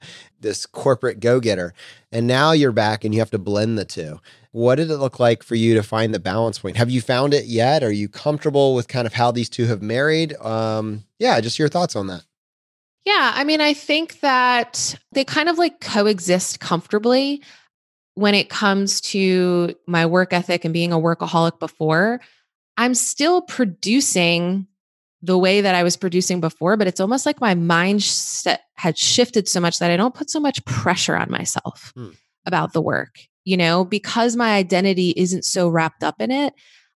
this 0.42 0.66
corporate 0.66 1.22
go 1.22 1.40
getter. 1.40 1.74
And 2.12 2.28
now 2.28 2.52
you're 2.52 2.74
back 2.74 3.06
and 3.06 3.14
you 3.14 3.22
have 3.22 3.32
to 3.32 3.38
blend 3.38 3.78
the 3.78 3.86
two. 3.86 4.20
What 4.52 4.76
did 4.76 4.92
it 4.92 4.98
look 4.98 5.22
like 5.22 5.42
for 5.42 5.56
you 5.56 5.74
to 5.76 5.84
find 5.84 6.14
the 6.14 6.20
balance 6.20 6.60
point? 6.60 6.76
Have 6.76 6.90
you 6.90 7.00
found 7.00 7.34
it 7.34 7.46
yet? 7.46 7.82
Are 7.82 7.92
you 7.94 8.10
comfortable 8.10 8.76
with 8.76 8.90
kind 8.90 9.08
of 9.08 9.14
how 9.14 9.32
these 9.32 9.48
two 9.48 9.68
have 9.68 9.82
married? 9.82 10.36
Um, 10.42 11.06
yeah, 11.18 11.40
just 11.40 11.58
your 11.58 11.70
thoughts 11.70 11.96
on 11.96 12.08
that. 12.08 12.26
Yeah, 13.06 13.32
I 13.34 13.46
mean, 13.46 13.62
I 13.62 13.74
think 13.74 14.20
that 14.20 15.00
they 15.14 15.24
kind 15.24 15.48
of 15.48 15.58
like 15.58 15.80
coexist 15.80 16.60
comfortably 16.60 17.42
when 18.16 18.36
it 18.36 18.50
comes 18.50 19.00
to 19.00 19.74
my 19.88 20.06
work 20.06 20.34
ethic 20.34 20.66
and 20.66 20.74
being 20.74 20.92
a 20.92 21.00
workaholic 21.00 21.58
before. 21.58 22.20
I'm 22.82 22.96
still 22.96 23.44
producing 23.44 24.66
the 25.22 25.38
way 25.38 25.62
that 25.62 25.76
I 25.76 25.84
was 25.84 25.96
producing 25.96 26.42
before, 26.42 26.78
but 26.78 26.88
it's 26.88 27.00
almost 27.00 27.28
like 27.28 27.40
my 27.40 27.54
mindset 27.54 28.58
had 28.74 28.98
shifted 28.98 29.48
so 29.48 29.60
much 29.60 29.78
that 29.78 29.92
I 29.92 29.98
don't 29.98 30.16
put 30.16 30.32
so 30.32 30.40
much 30.40 30.66
pressure 30.66 31.16
on 31.16 31.30
myself 31.30 31.94
hmm. 31.96 32.10
about 32.48 32.74
the 32.74 32.82
work. 32.82 33.20
You 33.44 33.56
know, 33.56 33.86
because 33.86 34.36
my 34.36 34.56
identity 34.56 35.14
isn't 35.16 35.46
so 35.46 35.70
wrapped 35.70 36.04
up 36.04 36.16
in 36.20 36.32
it, 36.32 36.56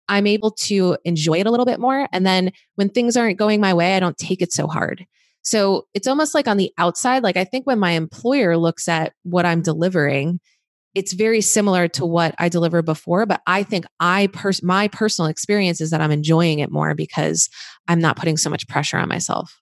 I'm 0.09 0.27
able 0.27 0.53
to 0.53 0.97
enjoy 1.05 1.41
it 1.41 1.47
a 1.47 1.51
little 1.51 1.67
bit 1.67 1.81
more. 1.81 2.09
And 2.13 2.25
then 2.25 2.53
when 2.77 2.89
things 2.89 3.15
aren't 3.15 3.39
going 3.39 3.61
my 3.61 3.75
way, 3.75 3.95
I 3.95 4.01
don't 4.01 4.17
take 4.17 4.41
it 4.41 4.55
so 4.55 4.67
hard. 4.67 5.05
So 5.43 5.87
it's 5.93 6.07
almost 6.07 6.35
like 6.35 6.49
on 6.49 6.57
the 6.57 6.73
outside, 6.79 7.23
like 7.23 7.37
I 7.37 7.45
think 7.45 7.67
when 7.67 7.79
my 7.79 7.91
employer 7.91 8.57
looks 8.57 8.89
at 8.89 9.13
what 9.23 9.45
I'm 9.45 9.61
delivering, 9.61 10.41
it's 10.95 11.13
very 11.13 11.41
similar 11.41 11.89
to 11.89 12.07
what 12.07 12.35
I 12.39 12.49
delivered 12.49 12.85
before, 12.85 13.27
but 13.27 13.43
I 13.47 13.63
think 13.63 13.85
I 14.01 14.29
pers- 14.29 14.63
my 14.63 14.89
personal 14.89 15.29
experience 15.29 15.81
is 15.81 15.91
that 15.91 16.01
I'm 16.01 16.11
enjoying 16.11 16.61
it 16.61 16.71
more 16.71 16.95
because 16.95 17.49
I'm 17.89 18.01
not 18.01 18.17
putting 18.17 18.37
so 18.37 18.51
much 18.51 18.69
pressure 18.69 18.99
on 18.99 19.09
myself. 19.09 19.61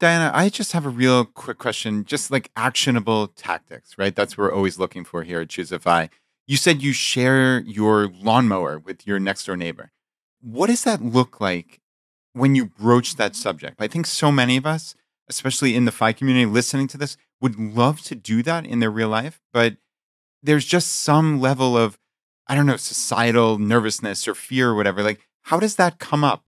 Diania, 0.00 0.30
I 0.32 0.48
just 0.48 0.72
have 0.72 0.86
a 0.86 0.90
real 0.90 1.26
quick 1.26 1.58
question, 1.58 2.04
just 2.06 2.30
like 2.30 2.50
actionable 2.56 3.28
tactics, 3.28 3.98
right? 3.98 4.14
That's 4.14 4.36
what 4.36 4.44
we're 4.44 4.54
always 4.54 4.78
looking 4.78 5.04
for 5.04 5.24
here 5.24 5.42
at 5.42 5.48
ChooseFI. 5.48 6.08
You 6.46 6.56
said 6.56 6.82
you 6.82 6.92
share 6.92 7.60
your 7.60 8.08
lawnmower 8.08 8.78
with 8.78 9.06
your 9.06 9.20
next 9.20 9.44
door 9.44 9.56
neighbor. 9.56 9.92
What 10.40 10.68
does 10.68 10.84
that 10.84 11.02
look 11.02 11.38
like 11.40 11.80
when 12.32 12.54
you 12.54 12.64
broach 12.64 13.16
that 13.16 13.36
subject? 13.36 13.76
I 13.78 13.88
think 13.88 14.06
so 14.06 14.32
many 14.32 14.56
of 14.56 14.64
us, 14.64 14.94
especially 15.28 15.76
in 15.76 15.84
the 15.84 15.92
FI 15.92 16.14
community 16.14 16.46
listening 16.46 16.88
to 16.88 16.96
this, 16.96 17.18
would 17.40 17.58
love 17.58 18.02
to 18.02 18.14
do 18.14 18.42
that 18.42 18.66
in 18.66 18.80
their 18.80 18.90
real 18.90 19.08
life, 19.08 19.40
but 19.52 19.76
there's 20.42 20.64
just 20.64 21.00
some 21.00 21.40
level 21.40 21.76
of, 21.76 21.98
I 22.46 22.54
don't 22.54 22.66
know, 22.66 22.76
societal 22.76 23.58
nervousness 23.58 24.26
or 24.26 24.34
fear 24.34 24.70
or 24.70 24.74
whatever. 24.74 25.02
Like, 25.02 25.20
how 25.42 25.58
does 25.58 25.76
that 25.76 25.98
come 25.98 26.24
up? 26.24 26.44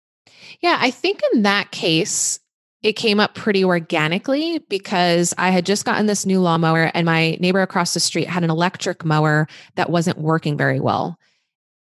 Yeah, 0.61 0.77
I 0.79 0.91
think 0.91 1.21
in 1.33 1.43
that 1.43 1.71
case, 1.71 2.39
it 2.81 2.93
came 2.93 3.19
up 3.19 3.35
pretty 3.35 3.63
organically 3.63 4.59
because 4.69 5.33
I 5.37 5.51
had 5.51 5.65
just 5.65 5.85
gotten 5.85 6.07
this 6.07 6.25
new 6.25 6.39
lawnmower 6.39 6.91
and 6.93 7.05
my 7.05 7.37
neighbor 7.39 7.61
across 7.61 7.93
the 7.93 7.99
street 7.99 8.27
had 8.27 8.43
an 8.43 8.49
electric 8.49 9.05
mower 9.05 9.47
that 9.75 9.89
wasn't 9.89 10.17
working 10.17 10.57
very 10.57 10.79
well. 10.79 11.17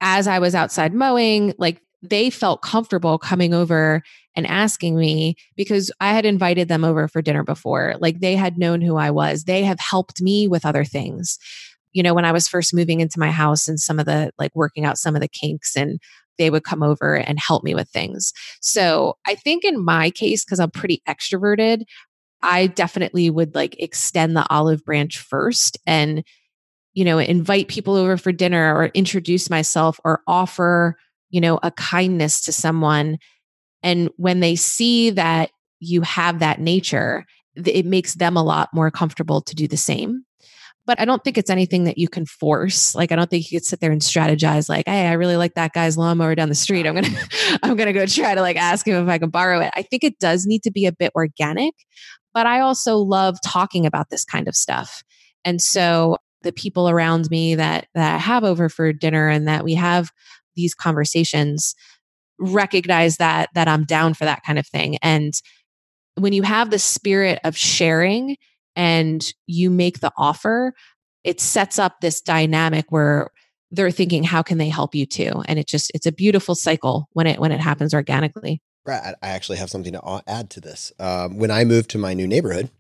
As 0.01 0.27
I 0.27 0.39
was 0.39 0.55
outside 0.55 0.95
mowing, 0.95 1.55
like 1.59 1.83
they 2.03 2.31
felt 2.31 2.63
comfortable 2.63 3.19
coming 3.19 3.55
over 3.55 4.03
and 4.35 4.47
asking 4.47 4.97
me 4.97 5.37
because 5.57 5.91
I 6.01 6.13
had 6.13 6.27
invited 6.27 6.69
them 6.69 6.85
over 6.85 7.09
for 7.09 7.23
dinner 7.23 7.43
before. 7.43 7.95
Like 7.99 8.21
they 8.21 8.37
had 8.37 8.59
known 8.59 8.81
who 8.81 8.97
I 8.97 9.11
was. 9.11 9.45
They 9.45 9.65
have 9.65 9.81
helped 9.81 10.21
me 10.21 10.47
with 10.47 10.67
other 10.67 10.85
things. 10.85 11.39
You 11.93 12.03
know, 12.03 12.13
when 12.13 12.27
I 12.27 12.33
was 12.33 12.47
first 12.47 12.75
moving 12.75 13.01
into 13.01 13.19
my 13.19 13.31
house 13.31 13.67
and 13.67 13.81
some 13.81 13.99
of 13.99 14.05
the 14.05 14.31
like 14.39 14.55
working 14.55 14.85
out 14.85 14.99
some 14.99 15.15
of 15.15 15.23
the 15.23 15.29
kinks 15.29 15.75
and 15.75 15.99
they 16.39 16.51
would 16.51 16.65
come 16.65 16.83
over 16.83 17.15
and 17.15 17.39
help 17.39 17.65
me 17.65 17.75
with 17.75 17.89
things. 17.89 18.33
So 18.61 19.17
I 19.27 19.35
think 19.35 19.65
in 19.65 19.83
my 19.83 20.11
case, 20.11 20.45
because 20.45 20.61
I'm 20.61 20.71
pretty 20.71 21.03
extroverted, 21.09 21.85
I 22.43 22.67
definitely 22.67 23.31
would 23.31 23.55
like 23.55 23.81
extend 23.83 24.37
the 24.37 24.47
olive 24.51 24.85
branch 24.85 25.19
first 25.19 25.79
and, 25.87 26.23
you 26.93 27.05
know, 27.05 27.19
invite 27.19 27.69
people 27.69 27.95
over 27.95 28.19
for 28.19 28.33
dinner 28.33 28.77
or 28.77 28.87
introduce 28.87 29.49
myself 29.49 29.99
or 30.05 30.21
offer, 30.27 30.99
you 31.37 31.41
know, 31.43 31.61
a 31.63 31.71
kindness 31.71 32.41
to 32.47 32.53
someone. 32.53 33.19
And 33.83 34.09
when 34.17 34.41
they 34.41 34.57
see 34.57 35.11
that 35.11 35.51
you 35.79 36.01
have 36.01 36.41
that 36.41 36.59
nature, 36.59 37.27
it 37.55 37.85
makes 37.85 38.15
them 38.15 38.37
a 38.37 38.43
lot 38.43 38.71
more 38.73 38.91
comfortable 38.91 39.43
to 39.43 39.55
do 39.55 39.69
the 39.69 39.77
same 39.77 40.25
but 40.87 41.01
I 41.01 41.05
don't 41.05 41.23
think 41.23 41.37
it's 41.37 41.51
anything 41.51 41.85
that 41.85 41.99
you 41.99 42.09
can 42.09 42.25
force. 42.27 42.95
Like, 42.95 43.11
I 43.11 43.17
don't 43.17 43.29
think 43.29 43.51
you 43.51 43.59
could 43.59 43.67
sit 43.67 43.81
there 43.81 43.91
and 43.91 44.01
strategize 44.01 44.69
like, 44.69 44.87
Hey, 44.87 45.09
I 45.09 45.15
really 45.15 45.37
like 45.37 45.55
that 45.55 45.73
guy's 45.73 45.99
lawnmower 45.99 46.35
down 46.37 46.49
the 46.49 46.55
street. 46.55 46.87
I'm 46.87 46.95
going 46.95 47.05
to, 47.13 47.59
I'm 47.63 47.77
going 47.77 47.89
to 47.89 47.93
go 47.93 48.07
try 48.07 48.35
to 48.35 48.41
like 48.41 48.57
ask 48.57 48.87
him 48.87 49.03
if 49.03 49.09
I 49.09 49.19
can 49.19 49.31
borrow 49.31 49.61
it. 49.61 49.73
I 49.75 49.83
think 49.83 50.05
it 50.05 50.19
does 50.21 50.47
need 50.47 50.63
to 50.63 50.71
be 50.71 50.87
a 50.87 50.93
bit 50.93 51.11
organic, 51.17 51.75
but 52.33 52.47
I 52.47 52.61
also 52.61 52.99
love 52.99 53.37
talking 53.45 53.85
about 53.85 54.11
this 54.11 54.25
kind 54.25 54.47
of 54.47 54.55
stuff. 54.55 55.03
And 55.45 55.61
so 55.61 56.19
the 56.43 56.53
people 56.53 56.89
around 56.89 57.29
me 57.31 57.57
that, 57.57 57.89
that 57.95 58.15
I 58.15 58.19
have 58.19 58.45
over 58.45 58.69
for 58.69 58.93
dinner 58.93 59.29
and 59.29 59.49
that 59.49 59.65
we 59.65 59.75
have 59.75 60.11
these 60.57 60.75
conversations 60.75 61.75
recognize 62.39 63.19
that, 63.19 63.51
that 63.55 63.69
I'm 63.69 63.85
down 63.85 64.15
for 64.15 64.25
that 64.25 64.43
kind 64.45 64.59
of 64.59 64.67
thing. 64.67 64.99
And 65.03 65.35
when 66.17 66.33
you 66.33 66.43
have 66.43 66.71
the 66.71 66.79
spirit 66.79 67.39
of 67.45 67.57
sharing 67.57 68.37
and 68.75 69.25
you 69.47 69.71
make 69.71 70.01
the 70.01 70.13
offer, 70.19 70.75
it 71.25 71.41
sets 71.41 71.79
up 71.79 72.01
this 72.01 72.21
dynamic 72.21 72.87
where 72.91 73.31
they're 73.71 73.91
thinking 73.91 74.23
how 74.23 74.43
can 74.43 74.59
they 74.59 74.69
help 74.69 74.95
you 74.95 75.05
too 75.05 75.43
and 75.47 75.59
it 75.59 75.67
just 75.67 75.91
it's 75.93 76.07
a 76.07 76.13
beautiful 76.13 76.55
cycle 76.55 77.09
when 77.15 77.27
it 77.27 77.41
when 77.41 77.51
it 77.51 77.59
happens 77.59 77.93
organically 77.93 78.63
Brad, 78.87 79.17
I 79.21 79.31
actually 79.31 79.59
have 79.59 79.69
something 79.69 79.93
to 79.95 80.23
add 80.29 80.49
to 80.51 80.61
this. 80.61 80.93
Um, 81.01 81.39
when 81.39 81.51
I 81.51 81.65
moved 81.65 81.91
to 81.91 81.99
my 81.99 82.15
new 82.15 82.29
neighborhood, 82.29 82.71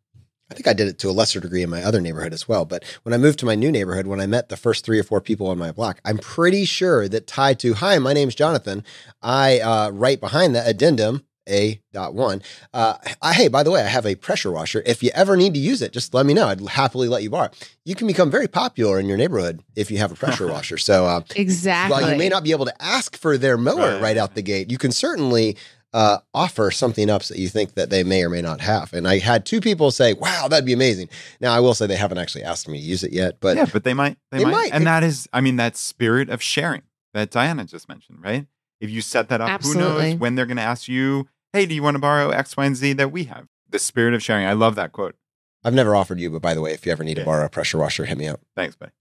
I 0.51 0.55
think 0.55 0.69
I 0.69 0.73
did 0.73 0.89
it 0.89 0.99
to 1.01 1.11
a 1.11 1.13
lesser 1.13 1.41
degree 1.41 1.63
in 1.63 1.71
my 1.71 1.83
other 1.83 2.01
neighborhood 2.01 2.33
as 2.33 2.47
well. 2.47 2.65
But 2.65 2.85
when 3.03 3.13
I 3.13 3.19
moved 3.19 3.39
to 3.41 3.47
my 3.47 3.57
new 3.57 3.73
neighborhood, 3.73 4.07
when 4.07 4.21
I 4.21 4.27
met 4.27 4.49
the 4.49 4.57
first 4.57 4.85
three 4.85 4.99
or 4.99 5.03
four 5.03 5.21
people 5.21 5.49
on 5.49 5.59
my 5.59 5.73
block, 5.73 6.01
I'm 6.05 6.19
pretty 6.19 6.65
sure 6.65 7.09
that 7.09 7.27
tied 7.27 7.59
to, 7.61 7.75
hi, 7.75 7.99
my 7.99 8.13
name's 8.13 8.35
Jonathan, 8.35 8.85
I, 9.23 9.59
uh, 9.59 9.91
right 9.91 10.21
behind 10.21 10.55
that 10.55 10.69
addendum, 10.69 11.25
a 11.49 11.81
dot 11.93 12.15
one. 12.15 12.43
Uh, 12.75 12.97
I, 13.23 13.33
hey, 13.33 13.49
by 13.49 13.63
the 13.63 13.71
way, 13.71 13.83
I 13.83 13.87
have 13.87 14.07
a 14.07 14.17
pressure 14.17 14.51
washer. 14.51 14.83
If 14.85 15.03
you 15.03 15.11
ever 15.15 15.37
need 15.37 15.55
to 15.55 15.61
use 15.61 15.81
it, 15.83 15.93
just 15.93 16.13
let 16.13 16.27
me 16.27 16.35
know. 16.35 16.49
I'd 16.49 16.61
happily 16.69 17.09
let 17.09 17.23
you 17.23 17.31
borrow. 17.31 17.51
You 17.85 17.95
can 17.95 18.07
become 18.07 18.31
very 18.31 18.49
popular 18.49 18.99
in 18.99 19.07
your 19.07 19.17
neighborhood 19.17 19.63
if 19.77 19.91
you 19.91 19.99
have 19.99 20.11
a 20.11 20.17
pressure 20.17 20.47
washer. 20.53 20.79
So 20.79 21.07
uh, 21.07 21.23
exactly, 21.35 21.93
while 21.93 22.11
you 22.11 22.19
may 22.19 22.29
not 22.29 22.43
be 22.45 22.51
able 22.51 22.65
to 22.67 22.83
ask 22.83 23.17
for 23.17 23.39
their 23.39 23.57
mower 23.57 23.93
right, 23.93 24.03
right 24.03 24.17
out 24.17 24.35
the 24.35 24.43
gate, 24.43 24.71
you 24.71 24.79
can 24.79 24.91
certainly 24.93 25.57
uh, 25.97 26.19
offer 26.35 26.71
something 26.71 27.09
up 27.09 27.23
that 27.25 27.39
you 27.39 27.49
think 27.49 27.73
that 27.73 27.89
they 27.89 28.05
may 28.05 28.23
or 28.23 28.29
may 28.29 28.43
not 28.43 28.61
have. 28.61 28.93
And 28.93 29.09
I 29.09 29.17
had 29.17 29.47
two 29.47 29.63
people 29.63 29.91
say, 29.91 30.13
"Wow, 30.13 30.47
that'd 30.47 30.67
be 30.67 30.75
amazing." 30.75 31.09
Now 31.41 31.55
I 31.55 31.61
will 31.61 31.73
say 31.73 31.87
they 31.87 31.97
haven't 31.97 32.19
actually 32.19 32.45
asked 32.45 32.69
me 32.69 32.79
to 32.79 32.85
use 32.85 33.03
it 33.03 33.15
yet, 33.15 33.39
but 33.41 33.57
yeah, 33.57 33.65
but 33.73 33.83
they 33.83 33.95
might. 33.95 34.19
They, 34.31 34.39
they 34.39 34.45
might. 34.45 34.53
might. 34.53 34.73
And 34.75 34.87
that 34.87 35.03
is, 35.03 35.27
I 35.33 35.41
mean, 35.41 35.57
that 35.57 35.75
spirit 35.75 36.29
of 36.29 36.43
sharing 36.43 36.83
that 37.15 37.31
Diania 37.31 37.65
just 37.67 37.89
mentioned, 37.89 38.23
right? 38.23 38.47
If 38.79 38.91
you 38.91 39.01
set 39.01 39.31
that 39.31 39.41
up, 39.41 39.49
Absolutely. 39.49 39.83
who 39.83 39.99
knows 40.11 40.15
when 40.17 40.35
they're 40.35 40.45
going 40.45 40.59
to 40.59 40.63
ask 40.63 40.87
you 40.87 41.29
hey, 41.55 41.65
do 41.65 41.75
you 41.75 41.83
want 41.83 41.95
to 41.95 41.99
borrow 41.99 42.29
X, 42.29 42.55
Y, 42.55 42.67
and 42.67 42.77
Z 42.77 42.93
that 42.95 43.11
we 43.11 43.25
have? 43.25 43.47
The 43.71 43.79
spirit 43.79 44.13
of 44.13 44.23
sharing. 44.23 44.47
I 44.47 44.53
love 44.53 44.75
that 44.75 44.93
quote. 44.93 45.17
I've 45.67 45.75
never 45.75 45.97
offered 45.97 46.21
you, 46.21 46.31
but 46.31 46.41
by 46.41 46.55
the 46.55 46.61
way, 46.61 46.75
if 46.75 46.87
you 46.87 46.93
ever 46.93 47.03
need 47.03 47.17
to 47.17 47.25
borrow 47.25 47.45
a 47.45 47.49
pressure 47.49 47.77
washer, 47.77 48.05
hit 48.05 48.17
me 48.17 48.29
up. 48.29 48.41
Thanks, 48.55 48.77
buddy. 48.77 48.93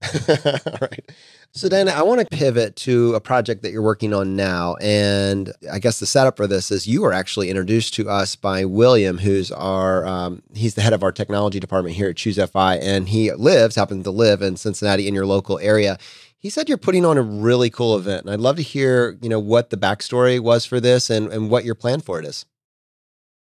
All 0.66 0.78
right. 0.80 1.12
So, 1.52 1.68
Diania, 1.68 1.90
I 1.90 2.02
want 2.02 2.20
to 2.20 2.26
pivot 2.26 2.74
to 2.78 3.14
a 3.14 3.20
project 3.20 3.62
that 3.62 3.70
you're 3.70 3.82
working 3.82 4.12
on 4.12 4.34
now. 4.34 4.74
And 4.80 5.52
I 5.72 5.78
guess 5.78 6.00
the 6.00 6.06
setup 6.06 6.36
for 6.36 6.48
this 6.48 6.72
is 6.72 6.88
you 6.88 7.02
were 7.02 7.12
actually 7.12 7.50
introduced 7.50 7.94
to 7.94 8.10
us 8.10 8.34
by 8.34 8.64
William, 8.64 9.18
who's 9.18 9.52
our, 9.52 10.04
um, 10.08 10.42
he's 10.56 10.74
the 10.74 10.82
head 10.82 10.92
of 10.92 11.04
our 11.04 11.12
technology 11.12 11.60
department 11.60 11.94
here 11.94 12.08
at 12.08 12.16
ChooseFI. 12.16 12.80
And 12.82 13.10
he 13.10 13.32
lives, 13.32 13.76
happens 13.76 14.02
to 14.02 14.10
live 14.10 14.42
in 14.42 14.56
Cincinnati 14.56 15.06
in 15.06 15.14
your 15.14 15.26
local 15.26 15.60
area 15.60 15.98
he 16.38 16.50
said 16.50 16.68
you're 16.68 16.78
putting 16.78 17.04
on 17.04 17.16
a 17.16 17.22
really 17.22 17.70
cool 17.70 17.96
event 17.96 18.24
and 18.24 18.30
i'd 18.30 18.38
love 18.38 18.56
to 18.56 18.62
hear 18.62 19.18
you 19.20 19.28
know 19.28 19.40
what 19.40 19.70
the 19.70 19.76
backstory 19.76 20.38
was 20.38 20.64
for 20.64 20.78
this 20.78 21.10
and, 21.10 21.32
and 21.32 21.50
what 21.50 21.64
your 21.64 21.74
plan 21.74 22.00
for 22.00 22.20
it 22.20 22.26
is 22.26 22.44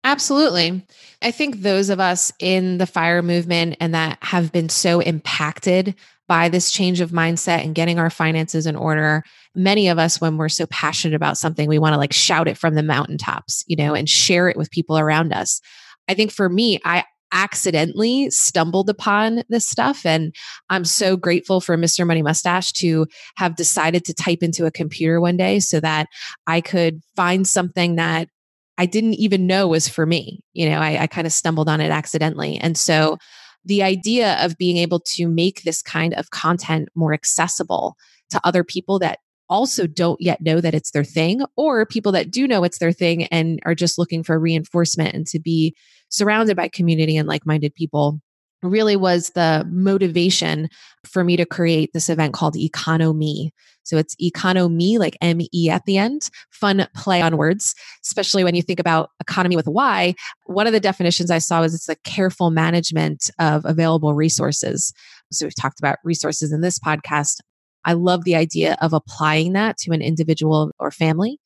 absolutely 0.09 0.83
i 1.21 1.31
think 1.31 1.61
those 1.61 1.91
of 1.91 2.01
us 2.01 2.33
in 2.39 2.79
the 2.79 2.87
fire 2.87 3.21
movement 3.21 3.77
and 3.79 3.95
that 3.95 4.17
have 4.23 4.51
been 4.53 4.71
so 4.71 5.01
impacted 5.01 5.95
by 6.29 6.49
this 6.49 6.71
change 6.71 7.01
of 7.03 7.11
mindset 7.11 7.63
and 7.63 7.75
getting 7.75 7.99
our 7.99 8.09
finances 8.09 8.67
in 8.67 8.75
order 8.75 9.23
many 9.55 9.89
of 9.89 9.99
us 9.99 10.19
when 10.19 10.39
we're 10.39 10.49
so 10.49 10.67
passionate 10.69 11.15
about 11.15 11.37
something 11.37 11.69
we 11.69 11.79
want 11.79 11.93
to 11.93 11.99
like 11.99 12.15
shout 12.15 12.49
it 12.49 12.57
from 12.57 12.75
the 12.75 12.83
mountaintops 12.83 13.65
you 13.67 13.77
know 13.77 13.95
and 13.95 14.09
share 14.09 14.49
it 14.49 14.57
with 14.57 14.71
people 14.71 14.99
around 14.99 15.31
us 15.31 15.61
i 16.09 16.15
think 16.15 16.33
for 16.33 16.49
me 16.49 16.81
i 16.87 17.05
accidentally 17.31 18.31
stumbled 18.31 18.89
upon 18.89 19.43
this 19.51 19.69
stuff. 19.69 20.07
And 20.07 20.35
I'm 20.71 20.87
so 20.87 21.15
grateful 21.15 21.61
for 21.61 21.77
Mr. 21.77 22.07
Money 22.07 22.23
Mustache 22.23 22.73
to 22.73 23.07
have 23.37 23.55
decided 23.55 24.07
to 24.07 24.15
type 24.15 24.39
into 24.41 24.65
a 24.65 24.71
computer 24.71 25.21
one 25.21 25.37
day 25.37 25.61
so 25.61 25.79
that 25.81 26.07
I 26.47 26.63
could 26.63 27.03
find 27.17 27.47
something 27.47 27.97
that 27.97 28.31
I 28.79 28.87
didn't 28.87 29.15
even 29.15 29.47
know 29.47 29.69
was 29.69 29.89
for 29.89 30.07
me. 30.07 30.41
You 30.55 30.71
know, 30.71 30.79
I, 30.79 31.03
I 31.03 31.07
kind 31.07 31.27
of 31.27 31.33
stumbled 31.33 31.69
on 31.69 31.81
it 31.81 31.91
accidentally. 31.91 32.57
And 32.57 32.79
so 32.79 33.19
the 33.65 33.83
idea 33.83 34.43
of 34.43 34.57
being 34.57 34.77
able 34.77 35.01
to 35.01 35.29
make 35.29 35.63
this 35.63 35.83
kind 35.83 36.15
of 36.15 36.31
content 36.31 36.89
more 36.95 37.13
accessible 37.13 37.97
to 38.31 38.41
other 38.45 38.65
people 38.65 38.99
that 39.01 39.19
also 39.51 39.87
don't 39.87 40.21
yet 40.21 40.41
know 40.41 40.61
that 40.61 40.75
it's 40.75 40.93
their 40.93 41.05
thing, 41.05 41.43
or 41.57 41.87
people 41.87 42.13
that 42.13 42.31
do 42.31 42.47
know 42.47 42.65
it's 42.65 42.79
their 42.79 42.93
thing 42.93 43.25
and 43.25 43.59
are 43.65 43.75
just 43.75 43.99
looking 43.99 44.23
for 44.23 44.39
reinforcement 44.39 45.15
and 45.15 45.27
to 45.27 45.41
be 45.41 45.75
surrounded 46.09 46.57
by 46.57 46.69
community 46.69 47.17
and 47.17 47.27
like 47.29 47.47
minded 47.47 47.75
people 47.75 48.21
really 48.63 48.97
was 48.97 49.31
the 49.31 49.67
motivation 49.71 50.69
for 51.07 51.23
me 51.25 51.37
to 51.37 51.47
create 51.47 51.91
this 51.93 52.09
event 52.09 52.35
called 52.35 52.55
EconoMe. 52.55 53.51
So 53.85 53.97
it's 53.97 54.15
EconoMe, 54.17 54.99
like 54.99 55.17
M 55.23 55.41
E 55.55 55.71
at 55.71 55.85
the 55.87 55.97
end, 55.97 56.29
fun 56.51 56.87
play 56.95 57.23
on 57.23 57.39
words, 57.39 57.75
especially 58.05 58.45
when 58.45 58.55
you 58.55 58.61
think 58.61 58.81
about 58.81 59.11
economy 59.21 59.57
with 59.57 59.67
a 59.67 59.71
Y. 59.71 60.15
One 60.45 60.67
of 60.67 60.75
the 60.75 60.81
definitions 60.81 61.31
I 61.31 61.39
saw 61.39 61.61
was 61.61 61.75
it's 61.75 61.87
the 61.87 61.97
careful 62.05 62.51
management 62.51 63.31
of 63.39 63.65
available 63.65 64.13
resources. 64.13 64.93
So 65.33 65.47
we've 65.47 65.55
talked 65.55 65.79
about 65.79 65.99
resources 66.05 66.53
in 66.53 66.61
this 66.61 66.79
podcast. 66.79 67.37
I 67.85 67.95
love 67.95 68.25
the 68.25 68.35
idea 68.35 68.77
of 68.83 68.93
applying 68.93 69.55
that 69.55 69.79
to 69.79 69.93
an 69.93 70.03
individual 70.03 70.73
or 70.79 70.91
family 70.91 71.39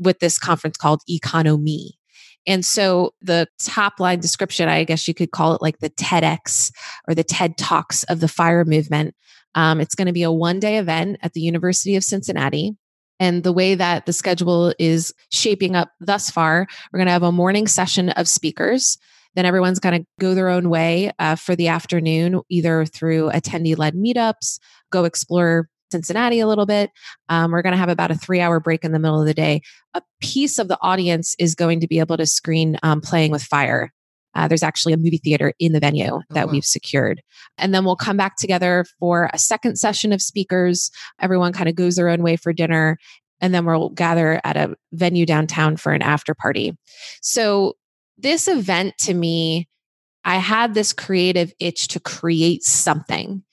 with 0.00 0.18
this 0.18 0.38
conference 0.38 0.76
called 0.76 1.02
EconoMe. 1.08 1.90
And 2.46 2.64
so 2.64 3.12
the 3.20 3.46
top 3.60 4.00
line 4.00 4.20
description, 4.20 4.68
I 4.68 4.84
guess 4.84 5.06
you 5.06 5.14
could 5.14 5.30
call 5.30 5.54
it 5.54 5.62
like 5.62 5.78
the 5.78 5.90
TEDx 5.90 6.72
or 7.06 7.14
the 7.14 7.24
TED 7.24 7.58
Talks 7.58 8.04
of 8.04 8.20
the 8.20 8.28
fire 8.28 8.64
movement. 8.64 9.14
Um, 9.54 9.80
it's 9.80 9.94
going 9.94 10.06
to 10.06 10.12
be 10.12 10.22
a 10.22 10.32
one 10.32 10.60
day 10.60 10.78
event 10.78 11.18
at 11.22 11.32
the 11.32 11.40
University 11.40 11.96
of 11.96 12.04
Cincinnati. 12.04 12.76
And 13.20 13.42
the 13.42 13.52
way 13.52 13.74
that 13.74 14.06
the 14.06 14.12
schedule 14.12 14.72
is 14.78 15.12
shaping 15.30 15.74
up 15.74 15.90
thus 16.00 16.30
far, 16.30 16.66
we're 16.92 16.98
going 16.98 17.06
to 17.06 17.12
have 17.12 17.22
a 17.22 17.32
morning 17.32 17.66
session 17.66 18.10
of 18.10 18.28
speakers. 18.28 18.96
Then 19.34 19.44
everyone's 19.44 19.80
going 19.80 20.00
to 20.00 20.06
go 20.20 20.34
their 20.34 20.48
own 20.48 20.70
way 20.70 21.10
uh, 21.18 21.34
for 21.34 21.56
the 21.56 21.68
afternoon, 21.68 22.40
either 22.48 22.84
through 22.84 23.30
attendee 23.30 23.76
led 23.76 23.94
meetups, 23.94 24.58
go 24.90 25.04
explore 25.04 25.68
Cincinnati 25.90 26.40
a 26.40 26.46
little 26.46 26.66
bit. 26.66 26.90
Um, 27.28 27.52
we're 27.52 27.62
going 27.62 27.72
to 27.72 27.78
have 27.78 27.88
about 27.88 28.10
a 28.10 28.14
three 28.14 28.40
hour 28.40 28.60
break 28.60 28.84
in 28.84 28.92
the 28.92 28.98
middle 28.98 29.20
of 29.20 29.26
the 29.26 29.34
day. 29.34 29.62
A 29.94 30.02
piece 30.20 30.58
of 30.58 30.68
the 30.68 30.78
audience 30.80 31.34
is 31.38 31.54
going 31.54 31.80
to 31.80 31.88
be 31.88 31.98
able 31.98 32.16
to 32.16 32.26
screen 32.26 32.78
um, 32.82 33.00
Playing 33.00 33.30
with 33.30 33.42
Fire. 33.42 33.92
Uh, 34.34 34.46
there's 34.46 34.62
actually 34.62 34.92
a 34.92 34.98
movie 34.98 35.20
theater 35.22 35.52
in 35.58 35.72
the 35.72 35.80
venue 35.80 36.12
oh, 36.12 36.22
that 36.30 36.46
wow. 36.46 36.52
we've 36.52 36.64
secured. 36.64 37.22
And 37.56 37.74
then 37.74 37.84
we'll 37.84 37.96
come 37.96 38.16
back 38.16 38.36
together 38.36 38.84
for 39.00 39.30
a 39.32 39.38
second 39.38 39.76
session 39.78 40.12
of 40.12 40.22
speakers. 40.22 40.90
Everyone 41.20 41.52
kind 41.52 41.68
of 41.68 41.74
goes 41.74 41.96
their 41.96 42.08
own 42.08 42.22
way 42.22 42.36
for 42.36 42.52
dinner. 42.52 42.98
And 43.40 43.54
then 43.54 43.64
we'll 43.64 43.90
gather 43.90 44.40
at 44.44 44.56
a 44.56 44.76
venue 44.92 45.26
downtown 45.26 45.76
for 45.76 45.92
an 45.92 46.02
after 46.02 46.34
party. 46.34 46.76
So, 47.22 47.74
this 48.20 48.48
event 48.48 48.98
to 48.98 49.14
me, 49.14 49.68
I 50.24 50.38
had 50.38 50.74
this 50.74 50.92
creative 50.92 51.52
itch 51.60 51.86
to 51.88 52.00
create 52.00 52.64
something 52.64 53.44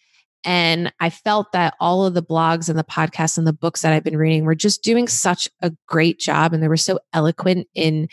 and 0.46 0.94
I 1.00 1.10
felt 1.10 1.52
that 1.52 1.74
all 1.80 2.06
of 2.06 2.14
the 2.14 2.24
blogs 2.24 2.70
and 2.70 2.78
the 2.78 2.84
podcasts 2.84 3.38
and 3.38 3.48
the 3.48 3.54
books 3.54 3.82
that 3.82 3.92
I've 3.92 4.04
been 4.04 4.18
reading 4.18 4.46
were 4.46 4.56
just 4.56 4.84
doing 4.84 5.08
such 5.08 5.50
a 5.62 5.72
great 5.88 6.20
job. 6.20 6.54
And 6.54 6.62
they 6.62 6.68
were 6.68 6.78
so 6.78 7.00
eloquent 7.14 7.68
in 7.74 8.08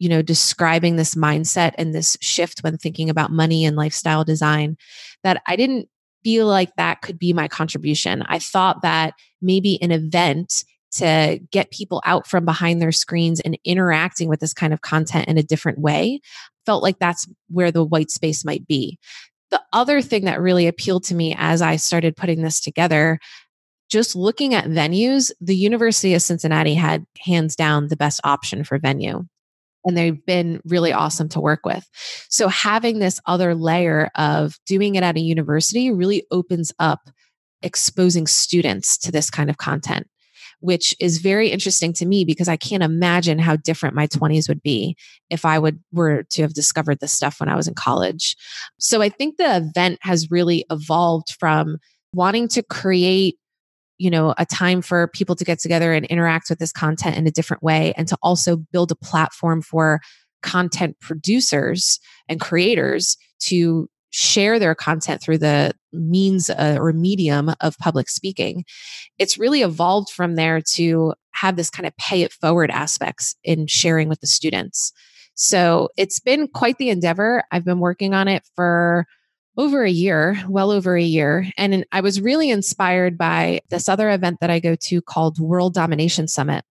you 0.00 0.08
know, 0.08 0.22
describing 0.22 0.96
this 0.96 1.14
mindset 1.14 1.74
and 1.76 1.94
this 1.94 2.16
shift 2.22 2.60
when 2.60 2.78
thinking 2.78 3.10
about 3.10 3.30
money 3.30 3.66
and 3.66 3.76
lifestyle 3.76 4.24
design 4.24 4.76
that 5.22 5.42
I 5.46 5.56
didn't 5.56 5.88
feel 6.24 6.46
like 6.46 6.74
that 6.76 7.02
could 7.02 7.18
be 7.18 7.34
my 7.34 7.48
contribution. 7.48 8.22
I 8.26 8.38
thought 8.38 8.80
that 8.82 9.12
maybe 9.42 9.80
an 9.82 9.92
event 9.92 10.64
to 10.92 11.38
get 11.52 11.70
people 11.70 12.02
out 12.04 12.26
from 12.26 12.46
behind 12.46 12.80
their 12.80 12.92
screens 12.92 13.40
and 13.40 13.58
interacting 13.64 14.28
with 14.28 14.40
this 14.40 14.54
kind 14.54 14.72
of 14.72 14.80
content 14.80 15.28
in 15.28 15.38
a 15.38 15.42
different 15.42 15.78
way 15.78 16.20
felt 16.66 16.82
like 16.82 16.98
that's 16.98 17.28
where 17.48 17.70
the 17.70 17.84
white 17.84 18.10
space 18.10 18.44
might 18.44 18.66
be. 18.66 18.98
The 19.50 19.62
other 19.72 20.00
thing 20.00 20.24
that 20.24 20.40
really 20.40 20.66
appealed 20.66 21.04
to 21.04 21.14
me 21.14 21.34
as 21.38 21.62
I 21.62 21.76
started 21.76 22.16
putting 22.16 22.42
this 22.42 22.60
together, 22.60 23.18
just 23.88 24.14
looking 24.14 24.54
at 24.54 24.66
venues, 24.66 25.32
the 25.40 25.56
University 25.56 26.14
of 26.14 26.22
Cincinnati 26.22 26.74
had 26.74 27.04
hands 27.18 27.56
down 27.56 27.88
the 27.88 27.96
best 27.96 28.20
option 28.24 28.64
for 28.64 28.78
venue. 28.78 29.24
And 29.84 29.96
they've 29.96 30.24
been 30.26 30.60
really 30.66 30.92
awesome 30.92 31.28
to 31.30 31.40
work 31.40 31.64
with. 31.64 31.88
So, 32.28 32.48
having 32.48 32.98
this 32.98 33.18
other 33.26 33.54
layer 33.54 34.10
of 34.14 34.58
doing 34.66 34.94
it 34.94 35.02
at 35.02 35.16
a 35.16 35.20
university 35.20 35.90
really 35.90 36.26
opens 36.30 36.70
up 36.78 37.08
exposing 37.62 38.26
students 38.26 38.98
to 38.98 39.10
this 39.12 39.30
kind 39.30 39.48
of 39.48 39.56
content 39.56 40.06
which 40.60 40.94
is 41.00 41.18
very 41.18 41.48
interesting 41.48 41.92
to 41.94 42.06
me 42.06 42.24
because 42.24 42.48
I 42.48 42.56
can't 42.56 42.82
imagine 42.82 43.38
how 43.38 43.56
different 43.56 43.94
my 43.94 44.06
20s 44.06 44.48
would 44.48 44.62
be 44.62 44.96
if 45.30 45.44
I 45.44 45.58
would 45.58 45.80
were 45.92 46.24
to 46.30 46.42
have 46.42 46.54
discovered 46.54 47.00
this 47.00 47.12
stuff 47.12 47.40
when 47.40 47.48
I 47.48 47.56
was 47.56 47.66
in 47.66 47.74
college. 47.74 48.36
So 48.78 49.02
I 49.02 49.08
think 49.08 49.36
the 49.36 49.56
event 49.56 49.98
has 50.02 50.30
really 50.30 50.64
evolved 50.70 51.36
from 51.38 51.78
wanting 52.12 52.48
to 52.48 52.62
create 52.62 53.36
you 53.98 54.10
know 54.10 54.34
a 54.38 54.46
time 54.46 54.80
for 54.80 55.08
people 55.08 55.36
to 55.36 55.44
get 55.44 55.58
together 55.58 55.92
and 55.92 56.06
interact 56.06 56.48
with 56.48 56.58
this 56.58 56.72
content 56.72 57.16
in 57.16 57.26
a 57.26 57.30
different 57.30 57.62
way 57.62 57.92
and 57.96 58.08
to 58.08 58.16
also 58.22 58.56
build 58.72 58.90
a 58.90 58.96
platform 58.96 59.60
for 59.60 60.00
content 60.42 60.96
producers 61.00 62.00
and 62.26 62.40
creators 62.40 63.18
to 63.38 63.88
share 64.10 64.58
their 64.58 64.74
content 64.74 65.22
through 65.22 65.38
the 65.38 65.72
means 65.92 66.50
uh, 66.50 66.76
or 66.78 66.92
medium 66.92 67.52
of 67.60 67.78
public 67.78 68.08
speaking, 68.08 68.64
it's 69.18 69.38
really 69.38 69.62
evolved 69.62 70.10
from 70.10 70.34
there 70.34 70.60
to 70.60 71.14
have 71.32 71.56
this 71.56 71.70
kind 71.70 71.86
of 71.86 71.96
pay 71.96 72.22
it 72.22 72.32
forward 72.32 72.70
aspects 72.70 73.34
in 73.44 73.66
sharing 73.66 74.08
with 74.08 74.20
the 74.20 74.26
students. 74.26 74.92
So 75.34 75.88
it's 75.96 76.20
been 76.20 76.48
quite 76.48 76.78
the 76.78 76.90
endeavor. 76.90 77.44
I've 77.50 77.64
been 77.64 77.78
working 77.78 78.14
on 78.14 78.28
it 78.28 78.42
for 78.56 79.06
over 79.56 79.84
a 79.84 79.90
year, 79.90 80.42
well 80.48 80.70
over 80.70 80.96
a 80.96 81.02
year. 81.02 81.46
And 81.56 81.84
I 81.92 82.00
was 82.00 82.20
really 82.20 82.50
inspired 82.50 83.18
by 83.18 83.60
this 83.70 83.88
other 83.88 84.10
event 84.10 84.38
that 84.40 84.50
I 84.50 84.60
go 84.60 84.74
to 84.74 85.02
called 85.02 85.38
World 85.38 85.74
Domination 85.74 86.28
Summit. 86.28 86.64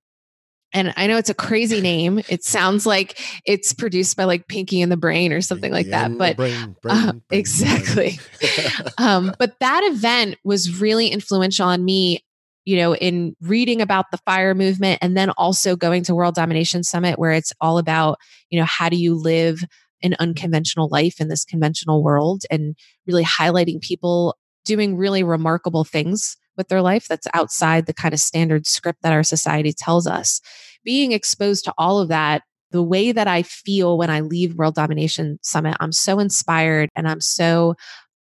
And 0.74 0.94
I 0.98 1.08
know 1.08 1.18
it's 1.18 1.30
a 1.30 1.36
crazy 1.36 1.82
name. 1.92 2.22
It 2.30 2.44
sounds 2.44 2.86
like 2.86 3.20
it's 3.46 3.74
produced 3.74 4.18
by 4.18 4.26
like 4.26 4.48
Pinky 4.48 4.82
and 4.82 4.92
the 4.92 4.98
Brain 4.98 5.34
or 5.34 5.42
something 5.42 5.72
like 5.72 5.88
that. 5.88 6.18
But 6.18 6.38
brain, 6.38 6.76
brain, 6.82 6.98
uh, 6.98 7.12
brain, 7.14 7.24
exactly. 7.32 8.20
um, 8.98 9.34
but 9.40 9.60
that 9.60 9.84
event 9.86 10.38
was 10.44 10.80
really 10.80 11.08
influential 11.08 11.68
on 11.68 11.84
me, 11.84 12.24
you 12.66 12.78
know, 12.78 12.96
in 12.96 13.36
reading 13.42 13.82
about 13.82 14.12
the 14.12 14.18
fire 14.20 14.54
movement 14.54 15.00
and 15.02 15.18
then 15.18 15.32
also 15.32 15.76
going 15.76 16.04
to 16.04 16.16
World 16.16 16.36
Domination 16.36 16.84
Summit, 16.84 17.18
where 17.18 17.32
it's 17.32 17.54
all 17.60 17.78
about, 17.78 18.18
you 18.50 18.60
know, 18.60 18.66
how 18.66 18.90
do 18.90 18.98
you 18.98 19.16
live 19.16 19.64
an 20.02 20.16
unconventional 20.20 20.88
life 20.90 21.20
in 21.20 21.28
this 21.28 21.44
conventional 21.44 22.04
world 22.04 22.44
and 22.50 22.76
really 23.06 23.24
highlighting 23.24 23.82
people 23.82 24.38
doing 24.66 24.96
really 24.96 25.24
remarkable 25.24 25.84
things 25.84 26.38
with 26.60 26.68
their 26.68 26.84
life 26.84 27.08
that's 27.08 27.28
outside 27.34 27.88
the 27.88 27.94
kind 27.94 28.14
of 28.14 28.20
standard 28.20 28.68
script 28.68 29.02
that 29.02 29.14
our 29.14 29.24
society 29.24 29.74
tells 29.74 30.06
us. 30.06 30.42
Being 30.84 31.14
exposed 31.14 31.66
to 31.66 31.74
all 31.78 32.00
of 32.00 32.10
that, 32.10 32.44
the 32.72 32.84
way 32.84 33.12
that 33.12 33.28
I 33.28 33.42
feel 33.42 33.98
when 33.98 34.12
I 34.12 34.20
leave 34.20 34.54
World 34.54 34.76
Domination 34.76 35.40
Summit, 35.42 35.76
I'm 35.80 35.92
so 35.92 36.20
inspired 36.20 36.90
and 36.96 37.08
I'm 37.08 37.22
so 37.22 37.76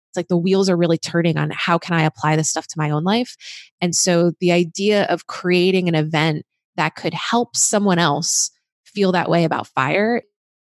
it's 0.10 0.18
like 0.18 0.28
the 0.28 0.38
wheels 0.38 0.70
are 0.70 0.78
really 0.78 1.00
turning 1.00 1.38
on 1.38 1.52
how 1.56 1.80
can 1.80 1.96
I 1.96 2.04
apply 2.04 2.36
this 2.36 2.50
stuff 2.50 2.68
to 2.68 2.78
my 2.78 2.92
own 2.92 3.04
life. 3.04 3.36
And 3.82 3.96
so 3.96 4.34
the 4.40 4.52
idea 4.52 5.06
of 5.06 5.26
creating 5.26 5.88
an 5.88 5.96
event 5.96 6.44
that 6.76 6.96
could 6.96 7.16
help 7.16 7.56
someone 7.56 7.98
else 7.98 8.52
feel 8.86 9.12
that 9.14 9.30
way 9.30 9.44
about 9.44 9.66
fire 9.66 10.22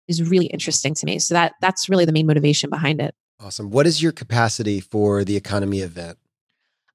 is 0.10 0.30
really 0.30 0.48
interesting 0.48 0.94
to 0.96 1.06
me. 1.06 1.20
So 1.20 1.36
that 1.36 1.54
that's 1.62 1.88
really 1.88 2.04
the 2.04 2.12
main 2.12 2.28
motivation 2.28 2.70
behind 2.70 3.00
it. 3.00 3.16
Awesome. 3.40 3.70
What 3.70 3.88
is 3.88 4.04
your 4.04 4.12
capacity 4.12 4.82
for 4.82 5.24
the 5.24 5.40
EconoMe 5.40 5.82
event? 5.82 6.18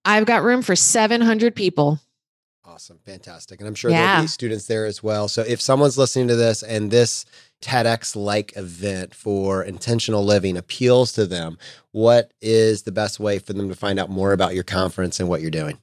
I've 0.05 0.27
got 0.27 0.43
room 0.43 0.63
for 0.63 0.77
700 0.77 1.55
people. 1.55 2.01
Awesome. 2.67 2.99
Fantastic. 3.05 3.61
And 3.61 3.69
I'm 3.69 3.75
sure 3.75 3.91
yeah. 3.91 4.07
there'll 4.07 4.23
be 4.23 4.29
students 4.29 4.67
there 4.67 4.85
as 4.85 5.03
well. 5.03 5.29
So 5.29 5.43
if 5.43 5.61
someone's 5.61 5.97
listening 5.97 6.29
to 6.29 6.37
this 6.37 6.63
and 6.63 6.91
this 6.91 7.25
TEDx 7.63 8.17
like 8.17 8.57
event 8.57 9.15
for 9.15 9.63
intentional 9.63 10.25
living 10.25 10.57
appeals 10.57 11.13
to 11.13 11.27
them, 11.27 11.59
what 11.93 12.33
is 12.41 12.83
the 12.83 12.93
best 12.93 13.21
way 13.21 13.39
for 13.39 13.53
them 13.53 13.69
to 13.69 13.75
find 13.75 13.99
out 13.99 14.11
more 14.11 14.33
about 14.33 14.55
your 14.55 14.65
conference 14.65 15.21
and 15.21 15.29
what 15.29 15.41
you're 15.41 15.51
doing? 15.51 15.79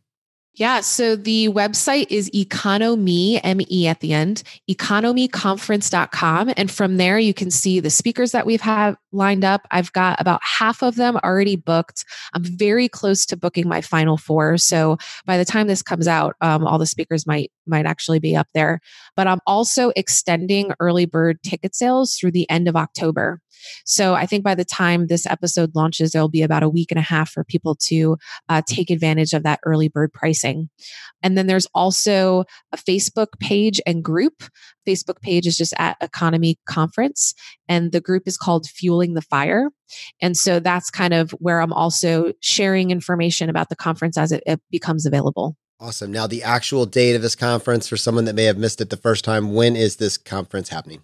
Yeah. 0.55 0.81
So 0.81 1.15
the 1.15 1.47
website 1.47 2.07
is 2.09 2.29
EconoMe, 2.31 3.39
M 3.41 3.61
E 3.69 3.87
at 3.87 4.01
the 4.01 4.11
end, 4.11 4.43
economeconference.com. 4.69 6.53
And 6.57 6.69
from 6.69 6.97
there, 6.97 7.17
you 7.17 7.33
can 7.33 7.49
see 7.49 7.79
the 7.79 7.89
speakers 7.89 8.33
that 8.33 8.45
we've 8.45 8.59
had 8.59 8.97
lined 9.13 9.45
up. 9.45 9.65
I've 9.71 9.93
got 9.93 10.19
about 10.19 10.41
half 10.43 10.83
of 10.83 10.95
them 10.95 11.17
already 11.23 11.55
booked. 11.55 12.03
I'm 12.33 12.43
very 12.43 12.89
close 12.89 13.25
to 13.27 13.37
booking 13.37 13.69
my 13.69 13.79
final 13.79 14.17
four. 14.17 14.57
So 14.57 14.97
by 15.25 15.37
the 15.37 15.45
time 15.45 15.67
this 15.67 15.81
comes 15.81 16.07
out, 16.07 16.35
um, 16.41 16.67
all 16.67 16.77
the 16.77 16.85
speakers 16.85 17.25
might, 17.25 17.49
might 17.65 17.85
actually 17.85 18.19
be 18.19 18.35
up 18.35 18.47
there. 18.53 18.81
But 19.15 19.27
I'm 19.27 19.39
also 19.47 19.93
extending 19.95 20.73
early 20.81 21.05
bird 21.05 21.41
ticket 21.43 21.75
sales 21.75 22.15
through 22.15 22.31
the 22.31 22.49
end 22.49 22.67
of 22.67 22.75
October. 22.75 23.39
So 23.85 24.13
I 24.13 24.25
think 24.25 24.43
by 24.43 24.55
the 24.55 24.65
time 24.65 25.07
this 25.07 25.25
episode 25.25 25.75
launches, 25.75 26.11
there'll 26.11 26.29
be 26.29 26.41
about 26.41 26.63
a 26.63 26.69
week 26.69 26.91
and 26.91 26.99
a 26.99 27.03
half 27.03 27.31
for 27.31 27.43
people 27.43 27.75
to 27.87 28.17
uh, 28.49 28.61
take 28.67 28.89
advantage 28.89 29.33
of 29.33 29.43
that 29.43 29.59
early 29.65 29.87
bird 29.87 30.13
pricing. 30.13 30.69
And 31.23 31.37
then 31.37 31.47
there's 31.47 31.67
also 31.73 32.45
a 32.71 32.77
Facebook 32.77 33.39
page 33.39 33.79
and 33.85 34.03
group. 34.03 34.43
Facebook 34.87 35.21
page 35.21 35.45
is 35.45 35.57
just 35.57 35.73
at 35.77 35.99
EconoMe 36.01 36.55
Conference, 36.65 37.33
and 37.67 37.91
the 37.91 38.01
group 38.01 38.23
is 38.27 38.37
called 38.37 38.67
Fueling 38.67 39.13
the 39.13 39.21
Fire. 39.21 39.69
And 40.21 40.35
so 40.35 40.59
that's 40.59 40.89
kind 40.89 41.13
of 41.13 41.31
where 41.31 41.61
I'm 41.61 41.73
also 41.73 42.33
sharing 42.39 42.91
information 42.91 43.49
about 43.49 43.69
the 43.69 43.75
conference 43.75 44.17
as 44.17 44.31
it, 44.31 44.41
it 44.45 44.61
becomes 44.71 45.05
available. 45.05 45.55
Awesome. 45.79 46.11
Now, 46.11 46.27
the 46.27 46.43
actual 46.43 46.85
date 46.85 47.15
of 47.15 47.23
this 47.23 47.35
conference 47.35 47.87
for 47.87 47.97
someone 47.97 48.25
that 48.25 48.35
may 48.35 48.43
have 48.43 48.57
missed 48.57 48.81
it 48.81 48.91
the 48.91 48.97
first 48.97 49.25
time, 49.25 49.53
when 49.53 49.75
is 49.75 49.95
this 49.95 50.15
conference 50.15 50.69
happening? 50.69 51.01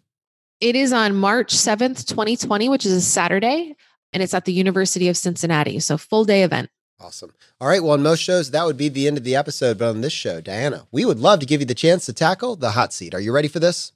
It 0.59 0.75
is 0.75 0.91
on 0.91 1.15
March 1.15 1.53
7th, 1.53 2.07
2020, 2.07 2.67
which 2.67 2.83
is 2.83 2.91
a 2.91 3.01
Saturday, 3.01 3.75
and 4.11 4.23
it's 4.23 4.33
at 4.33 4.45
the 4.45 4.53
University 4.53 5.07
of 5.07 5.15
Cincinnati. 5.15 5.79
So, 5.79 5.99
full 5.99 6.25
day 6.25 6.41
event. 6.41 6.71
Awesome. 6.99 7.31
All 7.61 7.67
right. 7.67 7.83
Well, 7.83 7.91
on 7.91 8.01
most 8.01 8.23
shows, 8.23 8.49
that 8.49 8.65
would 8.65 8.75
be 8.75 8.89
the 8.89 9.05
end 9.05 9.17
of 9.19 9.23
the 9.23 9.35
episode. 9.35 9.77
But 9.77 9.89
on 9.89 10.01
this 10.01 10.13
show, 10.13 10.41
Diania, 10.41 10.87
we 10.91 11.05
would 11.05 11.19
love 11.19 11.41
to 11.41 11.45
give 11.45 11.61
you 11.61 11.67
the 11.67 11.75
chance 11.75 12.07
to 12.07 12.13
tackle 12.13 12.55
the 12.55 12.71
hot 12.71 12.91
seat. 12.91 13.13
Are 13.13 13.19
you 13.19 13.31
ready 13.31 13.47
for 13.47 13.59
this? 13.59 13.91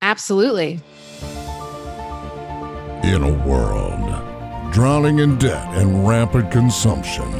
Absolutely. 0.00 0.80
In 3.02 3.22
a 3.22 3.46
world 3.46 4.72
drowning 4.72 5.18
in 5.18 5.36
debt 5.36 5.66
and 5.74 6.08
rampant 6.08 6.50
consumption, 6.50 7.30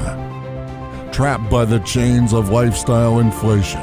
trapped 1.11 1.51
by 1.51 1.65
the 1.65 1.79
chains 1.87 2.35
of 2.35 2.51
lifestyle 2.51 3.19
inflation, 3.21 3.81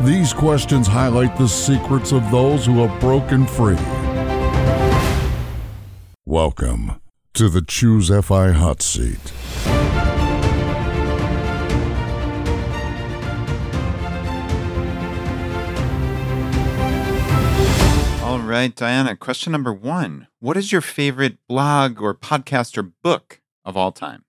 these 0.00 0.32
questions 0.32 0.86
highlight 0.86 1.36
the 1.36 1.48
secrets 1.48 2.12
of 2.12 2.30
those 2.30 2.66
who 2.66 2.84
have 2.84 3.00
broken 3.00 3.46
free. 3.46 3.78
Welcome 6.26 7.00
to 7.34 7.48
the 7.48 7.60
ChooseFI 7.60 8.54
Hot 8.54 8.82
Seat. 8.82 9.32
All 18.22 18.40
right, 18.40 18.74
Diania, 18.74 19.18
question 19.18 19.52
number 19.52 19.72
one 19.72 20.26
What 20.40 20.56
is 20.56 20.72
your 20.72 20.80
favorite 20.80 21.38
blog 21.48 22.00
or 22.00 22.14
podcast 22.14 22.76
or 22.76 22.82
book 22.82 23.40
of 23.64 23.76
all 23.76 23.92
time? 23.92 24.24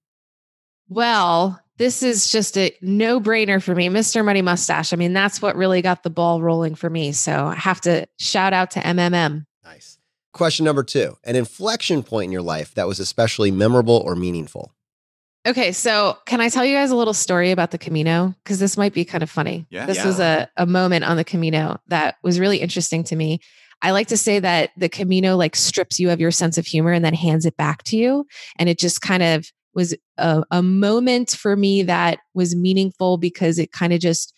Well, 0.87 1.61
this 1.77 2.01
is 2.03 2.31
just 2.31 2.57
a 2.57 2.75
no 2.81 3.19
brainer 3.19 3.61
for 3.61 3.75
me. 3.75 3.89
Mr. 3.89 4.23
Money 4.23 4.41
Mustache. 4.41 4.93
I 4.93 4.95
mean, 4.95 5.13
that's 5.13 5.41
what 5.41 5.55
really 5.55 5.81
got 5.81 6.03
the 6.03 6.09
ball 6.09 6.41
rolling 6.41 6.75
for 6.75 6.89
me. 6.89 7.11
So 7.11 7.47
I 7.47 7.55
have 7.55 7.81
to 7.81 8.07
shout 8.17 8.53
out 8.53 8.71
to 8.71 8.79
MMM. 8.79 9.45
Nice. 9.63 9.97
Question 10.33 10.65
number 10.65 10.83
two 10.83 11.17
an 11.23 11.35
inflection 11.35 12.03
point 12.03 12.25
in 12.25 12.31
your 12.31 12.41
life 12.41 12.73
that 12.75 12.87
was 12.87 12.99
especially 12.99 13.51
memorable 13.51 14.01
or 14.05 14.15
meaningful. 14.15 14.71
Okay, 15.47 15.73
so 15.73 16.17
can 16.25 16.41
I 16.41 16.49
tell 16.49 16.65
you 16.65 16.75
guys 16.75 16.89
a 16.89 16.95
little 16.95 17.13
story 17.13 17.51
about 17.51 17.69
the 17.69 17.77
Camino? 17.77 18.33
Because 18.43 18.57
this 18.57 18.77
might 18.77 18.93
be 18.93 19.05
kind 19.05 19.21
of 19.21 19.29
funny. 19.29 19.67
Yeah, 19.69 19.85
this 19.85 19.97
yeah. 19.97 20.05
was 20.07 20.19
a, 20.19 20.49
a 20.57 20.65
moment 20.65 21.05
on 21.05 21.17
the 21.17 21.23
Camino 21.23 21.79
that 21.87 22.15
was 22.23 22.39
really 22.39 22.57
interesting 22.57 23.03
to 23.05 23.15
me. 23.15 23.39
I 23.81 23.91
like 23.91 24.07
to 24.07 24.17
say 24.17 24.39
that 24.39 24.71
the 24.75 24.89
Camino 24.89 25.35
like 25.35 25.55
strips 25.55 25.99
you 25.99 26.09
of 26.09 26.19
your 26.19 26.31
sense 26.31 26.57
of 26.57 26.65
humor 26.65 26.91
and 26.91 27.05
then 27.05 27.13
hands 27.13 27.45
it 27.45 27.57
back 27.57 27.83
to 27.83 27.97
you. 27.97 28.25
And 28.57 28.69
it 28.69 28.79
just 28.79 29.01
kind 29.01 29.21
of 29.21 29.51
was 29.75 29.93
a, 30.17 30.43
a 30.51 30.63
moment 30.63 31.31
for 31.31 31.55
me 31.55 31.83
that 31.83 32.19
was 32.33 32.55
meaningful 32.55 33.17
because 33.17 33.59
it 33.59 33.71
kind 33.71 33.93
of 33.93 33.99
just 33.99 34.33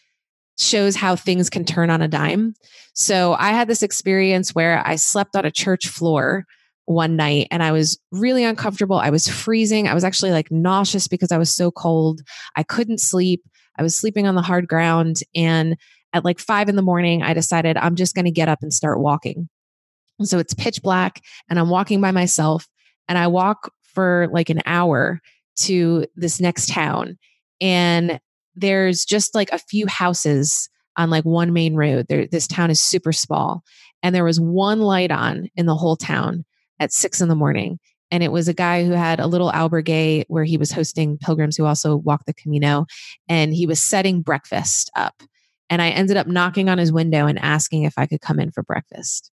shows 0.57 0.95
how 0.95 1.15
things 1.15 1.49
can 1.49 1.63
turn 1.63 1.89
on 1.89 2.01
a 2.01 2.07
dime. 2.07 2.55
So 2.93 3.35
I 3.37 3.51
had 3.51 3.67
this 3.67 3.83
experience 3.83 4.55
where 4.55 4.81
I 4.85 4.95
slept 4.95 5.35
on 5.35 5.45
a 5.45 5.51
church 5.51 5.87
floor 5.87 6.45
one 6.85 7.15
night 7.15 7.47
and 7.51 7.61
I 7.61 7.71
was 7.71 7.99
really 8.11 8.43
uncomfortable. 8.43 8.97
I 8.97 9.11
was 9.11 9.27
freezing. 9.27 9.87
I 9.87 9.93
was 9.93 10.03
actually 10.03 10.31
like 10.31 10.51
nauseous 10.51 11.07
because 11.07 11.31
I 11.31 11.37
was 11.37 11.53
so 11.53 11.69
cold. 11.69 12.21
I 12.55 12.63
couldn't 12.63 12.99
sleep. 12.99 13.43
I 13.77 13.83
was 13.83 13.95
sleeping 13.95 14.25
on 14.25 14.35
the 14.35 14.41
hard 14.41 14.67
ground. 14.67 15.17
And 15.35 15.77
at 16.13 16.25
like 16.25 16.39
five 16.39 16.69
in 16.69 16.75
the 16.75 16.81
morning, 16.81 17.21
I 17.21 17.33
decided 17.33 17.77
I'm 17.77 17.95
just 17.95 18.15
going 18.15 18.25
to 18.25 18.31
get 18.31 18.49
up 18.49 18.59
and 18.61 18.73
start 18.73 18.99
walking. 18.99 19.49
And 20.17 20.27
so 20.27 20.39
it's 20.39 20.53
pitch 20.53 20.81
black 20.81 21.21
and 21.49 21.59
I'm 21.59 21.69
walking 21.69 22.01
by 22.01 22.11
myself 22.11 22.67
and 23.07 23.17
I 23.17 23.27
walk 23.27 23.71
for 23.97 24.27
like 24.31 24.51
an 24.51 24.61
hour 24.67 25.19
to 25.55 26.05
this 26.15 26.39
next 26.39 26.69
town. 26.69 27.17
And 27.59 28.19
there's 28.55 29.03
just 29.05 29.33
like 29.33 29.49
a 29.51 29.57
few 29.57 29.87
houses 29.87 30.69
on 30.97 31.09
like 31.09 31.23
one 31.23 31.51
main 31.51 31.73
road. 31.73 32.05
There, 32.07 32.27
this 32.27 32.45
town 32.45 32.69
is 32.69 32.79
super 32.79 33.11
small. 33.11 33.63
And 34.03 34.13
there 34.13 34.23
was 34.23 34.39
one 34.39 34.81
light 34.81 35.09
on 35.09 35.47
in 35.55 35.65
the 35.65 35.73
whole 35.73 35.95
town 35.95 36.45
at 36.79 36.93
six 36.93 37.21
in 37.21 37.27
the 37.27 37.33
morning. 37.33 37.79
And 38.11 38.21
it 38.21 38.31
was 38.31 38.47
a 38.47 38.53
guy 38.53 38.85
who 38.85 38.91
had 38.91 39.19
a 39.19 39.25
little 39.25 39.51
albergue 39.51 40.25
where 40.27 40.43
he 40.43 40.57
was 40.57 40.71
hosting 40.71 41.17
pilgrims 41.17 41.57
who 41.57 41.65
also 41.65 41.95
walk 41.95 42.25
the 42.25 42.35
Camino. 42.35 42.85
And 43.27 43.51
he 43.51 43.65
was 43.65 43.81
setting 43.81 44.21
breakfast 44.21 44.91
up. 44.95 45.23
And 45.71 45.81
I 45.81 45.89
ended 45.89 46.17
up 46.17 46.27
knocking 46.27 46.69
on 46.69 46.77
his 46.77 46.91
window 46.91 47.25
and 47.25 47.39
asking 47.39 47.81
if 47.81 47.95
I 47.97 48.05
could 48.05 48.21
come 48.21 48.39
in 48.39 48.51
for 48.51 48.61
breakfast. 48.61 49.31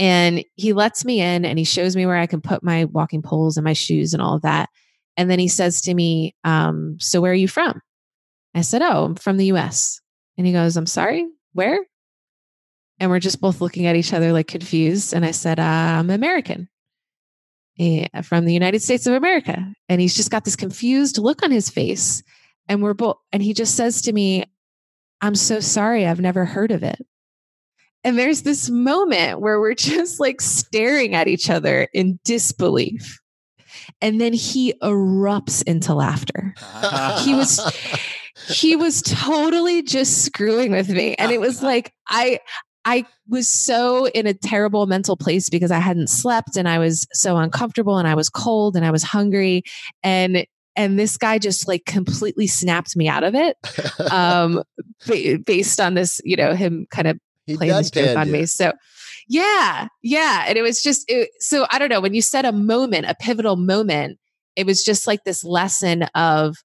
And 0.00 0.42
he 0.54 0.72
lets 0.72 1.04
me 1.04 1.20
in 1.20 1.44
and 1.44 1.58
he 1.58 1.64
shows 1.64 1.94
me 1.94 2.06
where 2.06 2.16
I 2.16 2.26
can 2.26 2.40
put 2.40 2.64
my 2.64 2.86
walking 2.86 3.20
poles 3.20 3.58
and 3.58 3.64
my 3.64 3.74
shoes 3.74 4.14
and 4.14 4.22
all 4.22 4.34
of 4.34 4.42
that. 4.42 4.70
And 5.18 5.30
then 5.30 5.38
he 5.38 5.46
says 5.46 5.82
to 5.82 5.92
me, 5.92 6.34
um, 6.42 6.96
So 6.98 7.20
where 7.20 7.32
are 7.32 7.34
you 7.34 7.48
from? 7.48 7.82
I 8.54 8.62
said, 8.62 8.80
Oh, 8.80 9.04
I'm 9.04 9.14
from 9.14 9.36
the 9.36 9.52
US. 9.52 10.00
And 10.38 10.46
he 10.46 10.54
goes, 10.54 10.78
I'm 10.78 10.86
sorry, 10.86 11.28
where? 11.52 11.84
And 12.98 13.10
we're 13.10 13.20
just 13.20 13.42
both 13.42 13.60
looking 13.60 13.86
at 13.86 13.94
each 13.94 14.14
other 14.14 14.32
like 14.32 14.46
confused. 14.46 15.12
And 15.12 15.22
I 15.22 15.32
said, 15.32 15.60
I'm 15.60 16.08
American 16.08 16.70
eh, 17.78 18.06
from 18.22 18.46
the 18.46 18.54
United 18.54 18.80
States 18.80 19.06
of 19.06 19.12
America. 19.12 19.70
And 19.90 20.00
he's 20.00 20.16
just 20.16 20.30
got 20.30 20.46
this 20.46 20.56
confused 20.56 21.18
look 21.18 21.42
on 21.42 21.50
his 21.50 21.68
face. 21.68 22.22
And 22.68 22.82
we're 22.82 22.94
both, 22.94 23.16
and 23.32 23.42
he 23.42 23.52
just 23.52 23.76
says 23.76 24.00
to 24.02 24.12
me, 24.12 24.44
I'm 25.20 25.34
so 25.34 25.60
sorry, 25.60 26.06
I've 26.06 26.20
never 26.20 26.46
heard 26.46 26.70
of 26.70 26.82
it. 26.82 27.04
And 28.02 28.18
there's 28.18 28.42
this 28.42 28.70
moment 28.70 29.40
where 29.40 29.60
we're 29.60 29.74
just 29.74 30.20
like 30.20 30.40
staring 30.40 31.14
at 31.14 31.28
each 31.28 31.50
other 31.50 31.88
in 31.92 32.18
disbelief. 32.24 33.18
And 34.00 34.20
then 34.20 34.32
he 34.32 34.74
erupts 34.82 35.62
into 35.66 35.94
laughter. 35.94 36.54
he 37.24 37.34
was 37.34 37.60
he 38.48 38.76
was 38.76 39.02
totally 39.02 39.82
just 39.82 40.24
screwing 40.24 40.72
with 40.72 40.88
me. 40.88 41.14
And 41.16 41.30
it 41.30 41.40
was 41.40 41.62
like 41.62 41.92
I 42.08 42.40
I 42.84 43.04
was 43.28 43.48
so 43.48 44.06
in 44.08 44.26
a 44.26 44.34
terrible 44.34 44.86
mental 44.86 45.16
place 45.16 45.50
because 45.50 45.70
I 45.70 45.78
hadn't 45.78 46.08
slept 46.08 46.56
and 46.56 46.68
I 46.68 46.78
was 46.78 47.06
so 47.12 47.36
uncomfortable 47.36 47.98
and 47.98 48.08
I 48.08 48.14
was 48.14 48.30
cold 48.30 48.76
and 48.76 48.84
I 48.84 48.90
was 48.90 49.02
hungry 49.02 49.62
and 50.02 50.46
and 50.76 50.98
this 50.98 51.16
guy 51.18 51.38
just 51.38 51.68
like 51.68 51.84
completely 51.84 52.46
snapped 52.46 52.96
me 52.96 53.06
out 53.06 53.22
of 53.22 53.34
it 53.34 53.56
um 54.10 54.62
based 55.44 55.80
on 55.80 55.94
this 55.94 56.20
you 56.24 56.36
know 56.36 56.54
him 56.54 56.86
kind 56.90 57.08
of 57.08 57.18
playing 57.56 57.76
this 57.76 57.90
joke 57.90 58.16
on 58.16 58.26
you. 58.26 58.32
me. 58.32 58.46
So 58.46 58.72
yeah 59.30 59.86
yeah 60.02 60.44
and 60.48 60.58
it 60.58 60.62
was 60.62 60.82
just 60.82 61.04
it, 61.08 61.30
so 61.38 61.64
i 61.70 61.78
don't 61.78 61.88
know 61.88 62.00
when 62.00 62.14
you 62.14 62.20
said 62.20 62.44
a 62.44 62.52
moment 62.52 63.06
a 63.06 63.14
pivotal 63.14 63.54
moment 63.54 64.18
it 64.56 64.66
was 64.66 64.82
just 64.84 65.06
like 65.06 65.22
this 65.22 65.44
lesson 65.44 66.02
of 66.16 66.56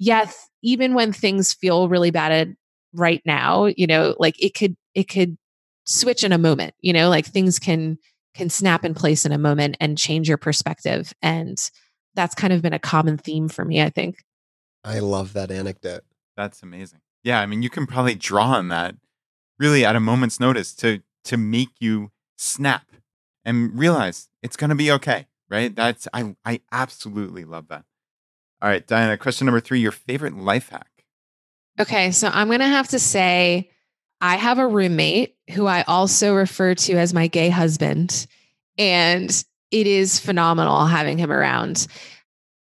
yes 0.00 0.48
even 0.62 0.92
when 0.92 1.12
things 1.12 1.54
feel 1.54 1.88
really 1.88 2.10
bad 2.10 2.54
right 2.92 3.22
now 3.24 3.66
you 3.76 3.86
know 3.86 4.16
like 4.18 4.34
it 4.42 4.54
could 4.54 4.76
it 4.94 5.04
could 5.04 5.38
switch 5.86 6.24
in 6.24 6.32
a 6.32 6.38
moment 6.38 6.74
you 6.80 6.92
know 6.92 7.08
like 7.08 7.26
things 7.26 7.60
can 7.60 7.96
can 8.34 8.50
snap 8.50 8.84
in 8.84 8.92
place 8.92 9.24
in 9.24 9.30
a 9.30 9.38
moment 9.38 9.76
and 9.80 9.96
change 9.96 10.28
your 10.28 10.38
perspective 10.38 11.12
and 11.22 11.70
that's 12.14 12.34
kind 12.34 12.52
of 12.52 12.60
been 12.60 12.72
a 12.72 12.78
common 12.78 13.18
theme 13.18 13.48
for 13.48 13.64
me 13.64 13.80
i 13.80 13.88
think. 13.88 14.16
I 14.82 15.00
love 15.00 15.34
that 15.34 15.50
anecdote. 15.50 16.04
That's 16.36 16.62
amazing. 16.62 17.00
Yeah 17.22 17.40
i 17.40 17.46
mean 17.46 17.62
you 17.62 17.70
can 17.70 17.86
probably 17.86 18.16
draw 18.16 18.46
on 18.46 18.68
that 18.68 18.96
really 19.60 19.84
at 19.84 19.94
a 19.94 20.00
moment's 20.00 20.40
notice 20.40 20.74
to 20.74 21.00
to 21.24 21.36
make 21.36 21.70
you 21.78 22.10
snap 22.36 22.90
and 23.44 23.78
realize 23.78 24.28
it's 24.42 24.56
going 24.56 24.70
to 24.70 24.76
be 24.76 24.90
okay 24.90 25.28
right 25.48 25.76
that's 25.76 26.08
i 26.12 26.34
i 26.44 26.60
absolutely 26.72 27.44
love 27.44 27.68
that 27.68 27.84
all 28.60 28.68
right 28.68 28.86
diania 28.86 29.18
question 29.18 29.44
number 29.44 29.60
3 29.60 29.78
your 29.78 29.92
favorite 29.92 30.36
life 30.36 30.70
hack 30.70 31.04
okay 31.78 32.10
so 32.10 32.28
i'm 32.32 32.48
going 32.48 32.60
to 32.60 32.66
have 32.66 32.88
to 32.88 32.98
say 32.98 33.70
I 34.20 34.36
have 34.36 34.58
a 34.58 34.66
roommate 34.66 35.36
who 35.50 35.66
I 35.66 35.82
also 35.82 36.34
refer 36.34 36.74
to 36.74 36.94
as 36.94 37.14
my 37.14 37.26
gay 37.26 37.48
husband. 37.48 38.26
And 38.76 39.30
it 39.70 39.86
is 39.86 40.20
phenomenal 40.20 40.86
having 40.86 41.16
him 41.16 41.32
around. 41.32 41.86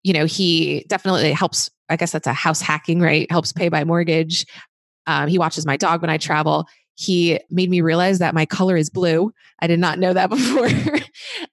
You 0.04 0.12
know, 0.12 0.24
he 0.24 0.84
definitely 0.88 1.32
helps. 1.32 1.68
I 1.88 1.96
guess 1.96 2.12
that's 2.12 2.26
a 2.26 2.32
house 2.32 2.60
hacking, 2.60 3.00
right? 3.00 3.30
Helps 3.30 3.52
pay 3.52 3.70
my 3.70 3.84
mortgage. 3.84 4.46
Um, 5.06 5.28
he 5.28 5.38
watches 5.38 5.66
my 5.66 5.76
dog 5.76 6.02
when 6.02 6.10
I 6.10 6.18
travel. 6.18 6.68
He 6.98 7.38
made 7.48 7.70
me 7.70 7.80
realize 7.80 8.18
that 8.18 8.34
my 8.34 8.44
color 8.44 8.76
is 8.76 8.90
blue. 8.90 9.32
I 9.60 9.68
did 9.68 9.78
not 9.78 10.00
know 10.00 10.12
that 10.12 10.30
before. 10.30 10.66
and 10.66 11.04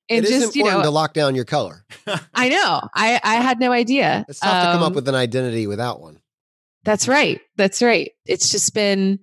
it 0.10 0.24
is 0.24 0.30
just, 0.30 0.56
important 0.56 0.56
you 0.56 0.64
know, 0.64 0.82
to 0.84 0.90
lock 0.90 1.14
down 1.14 1.36
your 1.36 1.46
color. 1.46 1.86
I 2.34 2.50
know. 2.50 2.82
I, 2.96 3.20
I 3.24 3.36
had 3.36 3.60
no 3.60 3.72
idea. 3.72 4.26
It's 4.28 4.40
tough 4.40 4.54
um, 4.54 4.66
to 4.66 4.74
come 4.74 4.84
up 4.84 4.88
um, 4.88 4.96
with 4.96 5.08
an 5.08 5.16
identity 5.16 5.68
without 5.68 6.02
one. 6.02 6.20
That's 6.84 7.08
right. 7.08 7.42
That's 7.58 7.84
right. 7.84 8.12
It's 8.26 8.50
just 8.50 8.74
been 8.74 9.20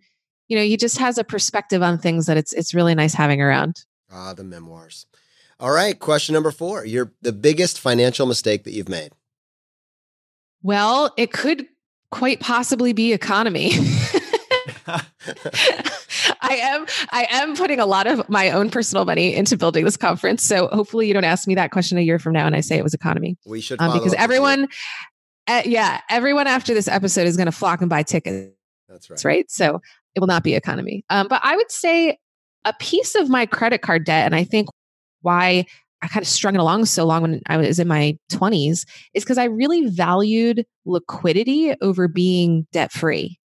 you 0.53 0.59
know, 0.59 0.65
he 0.65 0.77
just 0.77 0.99
has 0.99 1.17
a 1.17 1.25
perspective 1.25 1.83
on 1.83 1.97
things 1.97 2.27
that 2.27 2.37
it's 2.37 2.53
it's 2.53 2.75
really 2.75 2.95
nice 2.95 3.15
having 3.15 3.41
around. 3.41 3.87
Ah, 4.13 4.35
the 4.35 4.45
memoirs. 4.45 5.07
All 5.59 5.71
right, 5.71 5.99
question 5.99 6.35
number 6.35 6.51
4. 6.51 6.85
You're 6.85 7.13
the 7.23 7.33
biggest 7.33 7.81
financial 7.81 8.27
mistake 8.27 8.65
that 8.65 8.73
you've 8.73 8.89
made. 8.89 9.13
Well, 10.63 11.15
it 11.17 11.33
could 11.33 11.67
quite 12.11 12.41
possibly 12.41 12.93
be 12.93 13.17
EconoMe. 13.17 13.73
I 16.53 16.57
am 16.57 16.87
I 17.11 17.27
am 17.31 17.57
putting 17.57 17.81
a 17.81 17.87
lot 17.87 18.07
of 18.07 18.29
my 18.29 18.51
own 18.51 18.71
personal 18.71 19.05
money 19.05 19.35
into 19.35 19.57
building 19.57 19.85
this 19.85 19.97
conference. 19.97 20.43
So 20.43 20.69
hopefully 20.69 21.09
you 21.09 21.15
don't 21.15 21.25
ask 21.25 21.49
me 21.49 21.55
that 21.55 21.71
question 21.71 21.99
a 21.99 22.03
year 22.03 22.19
from 22.19 22.33
now 22.35 22.47
and 22.47 22.55
I 22.55 22.61
say 22.61 22.77
it 22.77 22.83
was 22.83 22.95
EconoMe. 22.95 23.37
We 23.47 23.61
should 23.61 23.81
um, 23.81 23.93
because 23.93 24.15
everyone 24.15 24.69
uh, 25.49 25.63
yeah, 25.65 26.01
everyone 26.09 26.47
after 26.47 26.75
this 26.75 26.89
episode 26.89 27.27
is 27.27 27.37
going 27.37 27.47
to 27.47 27.53
flock 27.53 27.81
and 27.81 27.91
buy 27.91 28.03
tickets. 28.03 28.55
That's 28.89 29.11
right. 29.11 29.25
right. 29.25 29.51
So 29.51 29.81
it 30.15 30.21
will 30.21 30.29
not 30.29 30.45
be 30.45 30.53
EconoMe. 30.53 31.03
Um, 31.11 31.27
but 31.29 31.41
I 31.43 31.57
would 31.57 31.71
say 31.71 32.19
a 32.65 32.73
piece 32.75 33.15
of 33.15 33.29
my 33.29 33.47
credit 33.47 33.83
card 33.83 34.05
debt, 34.05 34.27
and 34.27 34.35
I 34.35 34.45
think 34.45 34.69
why 35.23 35.65
I 36.03 36.09
kind 36.09 36.23
of 36.23 36.29
strung 36.29 36.55
it 36.55 36.61
along 36.61 36.85
so 36.85 37.05
long 37.05 37.23
when 37.23 37.41
I 37.47 37.57
was 37.57 37.79
in 37.79 37.89
my 37.89 38.19
20s 38.31 38.87
is 39.15 39.25
because 39.25 39.39
I 39.39 39.45
really 39.45 39.87
valued 39.87 40.67
liquidity 40.85 41.75
over 41.81 42.09
being 42.09 42.67
debt 42.73 42.93
free. 42.93 43.39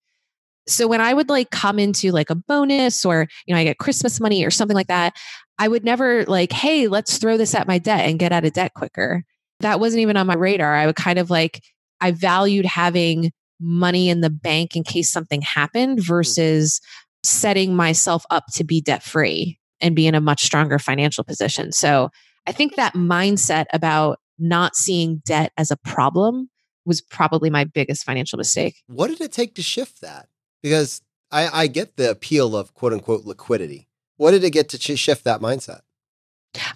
So 0.68 0.88
when 0.88 1.02
I 1.02 1.14
would 1.14 1.30
like 1.30 1.50
come 1.50 1.80
into 1.80 2.12
like 2.12 2.30
a 2.30 2.36
bonus 2.36 3.06
or, 3.06 3.28
you 3.46 3.54
know, 3.54 3.60
I 3.60 3.64
get 3.64 3.78
Christmas 3.78 4.20
money 4.20 4.46
or 4.46 4.52
something 4.52 4.76
like 4.76 4.88
that, 4.88 5.16
I 5.60 5.68
would 5.68 5.84
never 5.84 6.26
like, 6.26 6.52
hey, 6.52 6.88
let's 6.88 7.18
throw 7.18 7.38
this 7.38 7.56
at 7.56 7.68
my 7.68 7.78
debt 7.78 8.08
and 8.08 8.20
get 8.20 8.32
out 8.32 8.46
of 8.46 8.54
debt 8.54 8.74
quicker. 8.74 9.24
That 9.62 9.80
wasn't 9.80 10.02
even 10.02 10.18
on 10.18 10.28
my 10.28 10.36
radar. 10.36 10.76
I 10.76 10.86
would 10.86 10.96
kind 10.96 11.18
of 11.18 11.30
like, 11.30 11.64
I 12.00 12.12
valued 12.12 12.66
having 12.66 13.32
money 13.60 14.10
in 14.10 14.22
the 14.22 14.30
bank 14.30 14.76
in 14.76 14.84
case 14.84 15.12
something 15.12 15.42
happened 15.42 16.00
hmm. 16.00 16.06
versus 16.06 16.80
setting 17.24 17.76
myself 17.76 18.24
up 18.30 18.46
to 18.54 18.64
be 18.64 18.82
debt 18.82 19.04
free 19.04 19.60
and 19.82 19.96
be 19.96 20.08
in 20.08 20.16
a 20.16 20.22
much 20.22 20.44
stronger 20.44 20.80
financial 20.80 21.24
position. 21.24 21.72
So 21.72 22.10
I 22.46 22.52
think 22.52 22.76
that 22.76 22.94
mindset 22.94 23.66
about 23.74 24.20
not 24.40 24.76
seeing 24.76 25.22
debt 25.26 25.52
as 25.58 25.72
a 25.72 25.78
problem 25.78 26.50
was 26.86 27.02
probably 27.02 27.50
my 27.50 27.66
biggest 27.66 28.06
financial 28.06 28.38
mistake. 28.38 28.76
What 28.88 29.08
did 29.08 29.22
it 29.22 29.32
take 29.32 29.56
to 29.56 29.62
shift 29.62 30.02
that? 30.02 30.28
Because 30.62 31.02
I, 31.32 31.64
I 31.64 31.68
get 31.68 31.98
the 31.98 32.12
appeal 32.12 32.56
of 32.56 32.74
quote 32.74 32.94
unquote 32.94 33.26
liquidity. 33.26 33.88
What 34.18 34.32
did 34.32 34.44
it 34.44 34.52
get 34.52 34.70
to 34.70 34.98
shift 34.98 35.24
that 35.24 35.42
mindset? 35.42 35.82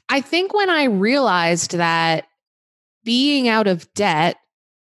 I 0.10 0.22
think 0.22 0.54
when 0.54 0.70
I 0.70 0.86
realized 0.86 1.72
that 1.78 2.26
being 3.04 3.48
out 3.48 3.68
of 3.68 3.92
debt 3.94 4.38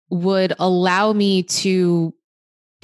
would 0.09 0.53
allow 0.59 1.13
me 1.13 1.43
to 1.43 2.13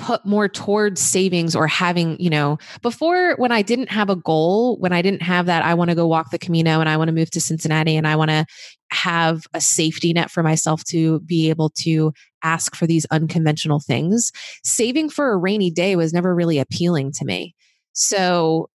put 0.01 0.25
more 0.25 0.49
towards 0.49 0.99
savings 0.99 1.55
or 1.55 1.67
having, 1.67 2.19
you 2.19 2.29
know, 2.29 2.57
before 2.81 3.35
when 3.35 3.51
I 3.51 3.61
didn't 3.61 3.91
have 3.91 4.09
a 4.09 4.15
goal, 4.15 4.77
when 4.79 4.91
I 4.91 5.03
didn't 5.03 5.21
have 5.21 5.45
that, 5.45 5.63
I 5.63 5.75
want 5.75 5.91
to 5.91 5.95
go 5.95 6.07
walk 6.07 6.31
the 6.31 6.39
Camino 6.39 6.79
and 6.79 6.89
I 6.89 6.97
want 6.97 7.09
to 7.09 7.13
move 7.13 7.29
to 7.31 7.39
Cincinnati 7.39 7.95
and 7.95 8.07
I 8.07 8.15
want 8.15 8.31
to 8.31 8.47
have 8.89 9.43
a 9.53 9.61
safety 9.61 10.11
net 10.11 10.31
for 10.31 10.41
myself 10.41 10.83
to 10.85 11.19
be 11.19 11.51
able 11.51 11.69
to 11.81 12.13
ask 12.43 12.75
for 12.75 12.87
these 12.87 13.05
unconventional 13.11 13.79
things. 13.79 14.31
Saving 14.63 15.07
for 15.07 15.31
a 15.31 15.37
rainy 15.37 15.69
day 15.69 15.95
was 15.95 16.13
never 16.13 16.33
really 16.33 16.57
appealing 16.57 17.11
to 17.13 17.25
me. 17.25 17.53
So, 17.93 18.69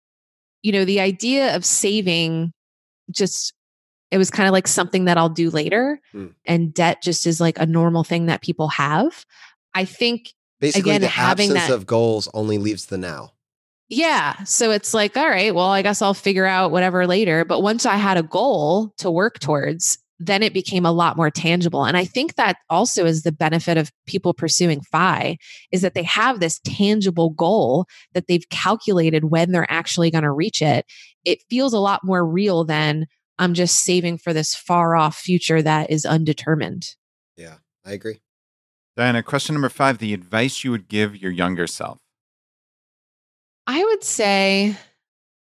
you 0.63 0.73
know, 0.73 0.85
the 0.85 1.01
idea 1.01 1.57
of 1.57 1.65
saving 1.65 2.53
just 3.11 3.55
it 4.11 4.19
was 4.19 4.31
kind 4.31 4.47
of 4.47 4.53
like 4.53 4.69
something 4.69 5.07
that 5.07 5.17
I'll 5.17 5.31
do 5.31 5.49
later. 5.49 5.99
Mm. 6.15 6.35
And 6.45 6.75
debt 6.75 7.03
just 7.03 7.27
is 7.27 7.41
like 7.41 7.59
a 7.59 7.67
normal 7.67 8.05
thing 8.05 8.27
that 8.27 8.43
people 8.43 8.69
have. 8.69 9.25
I 9.75 9.87
think 9.87 10.35
Basically, 10.61 10.93
Again, 10.93 11.01
the 11.03 11.09
having 11.09 11.51
absence 11.51 11.69
that- 11.69 11.75
of 11.75 11.87
goals 11.87 12.29
only 12.35 12.59
leaves 12.59 12.87
the 12.87 12.99
now. 12.99 13.33
Yeah. 13.89 14.43
So 14.45 14.71
it's 14.71 14.95
like, 14.95 15.17
all 15.17 15.29
right, 15.29 15.55
well, 15.55 15.69
I 15.69 15.83
guess 15.83 16.01
I'll 16.01 16.15
figure 16.15 16.47
out 16.47 16.71
whatever 16.71 17.07
later. 17.07 17.45
But 17.45 17.61
once 17.63 17.85
I 17.85 17.97
had 17.97 18.17
a 18.17 18.23
goal 18.23 18.95
to 18.99 19.11
work 19.11 19.41
towards, 19.41 19.99
then 20.19 20.43
it 20.43 20.55
became 20.55 20.87
a 20.87 20.93
lot 20.93 21.17
more 21.17 21.31
tangible. 21.31 21.85
And 21.85 21.97
I 21.97 22.05
think 22.05 22.37
that 22.37 22.57
also 22.71 23.05
is 23.05 23.23
the 23.23 23.33
benefit 23.33 23.77
of 23.77 23.93
people 24.07 24.33
pursuing 24.33 24.81
FI 24.91 25.37
is 25.71 25.83
that 25.83 25.95
they 25.95 26.03
have 26.05 26.41
this 26.41 26.61
tangible 26.65 27.31
goal 27.31 27.87
that 28.15 28.27
they've 28.27 28.49
calculated 28.49 29.25
when 29.27 29.53
they're 29.53 29.71
actually 29.71 30.11
going 30.11 30.25
to 30.25 30.31
reach 30.31 30.63
it. 30.63 30.87
It 31.25 31.43
feels 31.51 31.75
a 31.75 31.79
lot 31.81 32.01
more 32.05 32.25
real 32.25 32.65
than 32.65 33.07
I'm 33.39 33.53
just 33.53 33.85
saving 33.85 34.19
for 34.19 34.33
this 34.33 34.55
far 34.55 34.97
off 34.97 35.17
future 35.17 35.61
that 35.61 35.91
is 35.91 36.07
undetermined. 36.07 36.95
Yeah, 37.37 37.57
I 37.85 37.93
agree. 37.93 38.21
Diania, 38.99 39.25
question 39.25 39.55
number 39.55 39.69
five 39.69 39.99
the 39.99 40.15
advice 40.15 40.63
you 40.63 40.71
would 40.71 40.89
give 40.89 41.17
your 41.17 41.33
younger 41.33 41.67
self. 41.67 41.99
I 43.67 43.83
would 43.83 44.05
say 44.05 44.77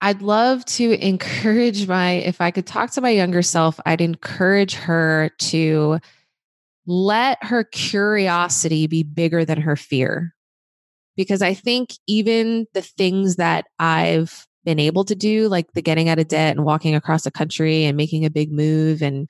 I'd 0.01 0.22
love 0.22 0.64
to 0.66 0.93
encourage 1.07 1.86
my, 1.86 2.12
if 2.12 2.41
I 2.41 2.51
could 2.51 2.66
talk 2.66 2.91
to 2.93 3.01
my 3.01 3.11
younger 3.11 3.43
self, 3.43 3.78
I'd 3.86 4.01
encourage 4.01 4.74
her 4.74 5.30
to 5.38 5.99
let 6.86 7.43
her 7.45 7.64
curiosity 7.64 8.86
be 8.86 9.03
bigger 9.03 9.45
than 9.45 9.61
her 9.61 9.76
fear. 9.76 10.34
Because 11.16 11.43
I 11.43 11.55
think 11.55 11.91
even 12.07 12.66
the 12.72 12.82
things 12.82 13.36
that 13.36 13.66
I've 13.78 14.47
been 14.64 14.78
able 14.78 15.05
to 15.05 15.14
do, 15.14 15.49
like 15.49 15.72
the 15.72 15.82
getting 15.82 16.09
out 16.09 16.18
of 16.18 16.28
debt 16.28 16.57
and 16.57 16.64
walking 16.64 16.95
across 16.95 17.24
the 17.24 17.30
country 17.30 17.84
and 17.84 17.97
making 17.97 18.24
a 18.24 18.30
big 18.30 18.53
move, 18.53 19.03
and 19.03 19.28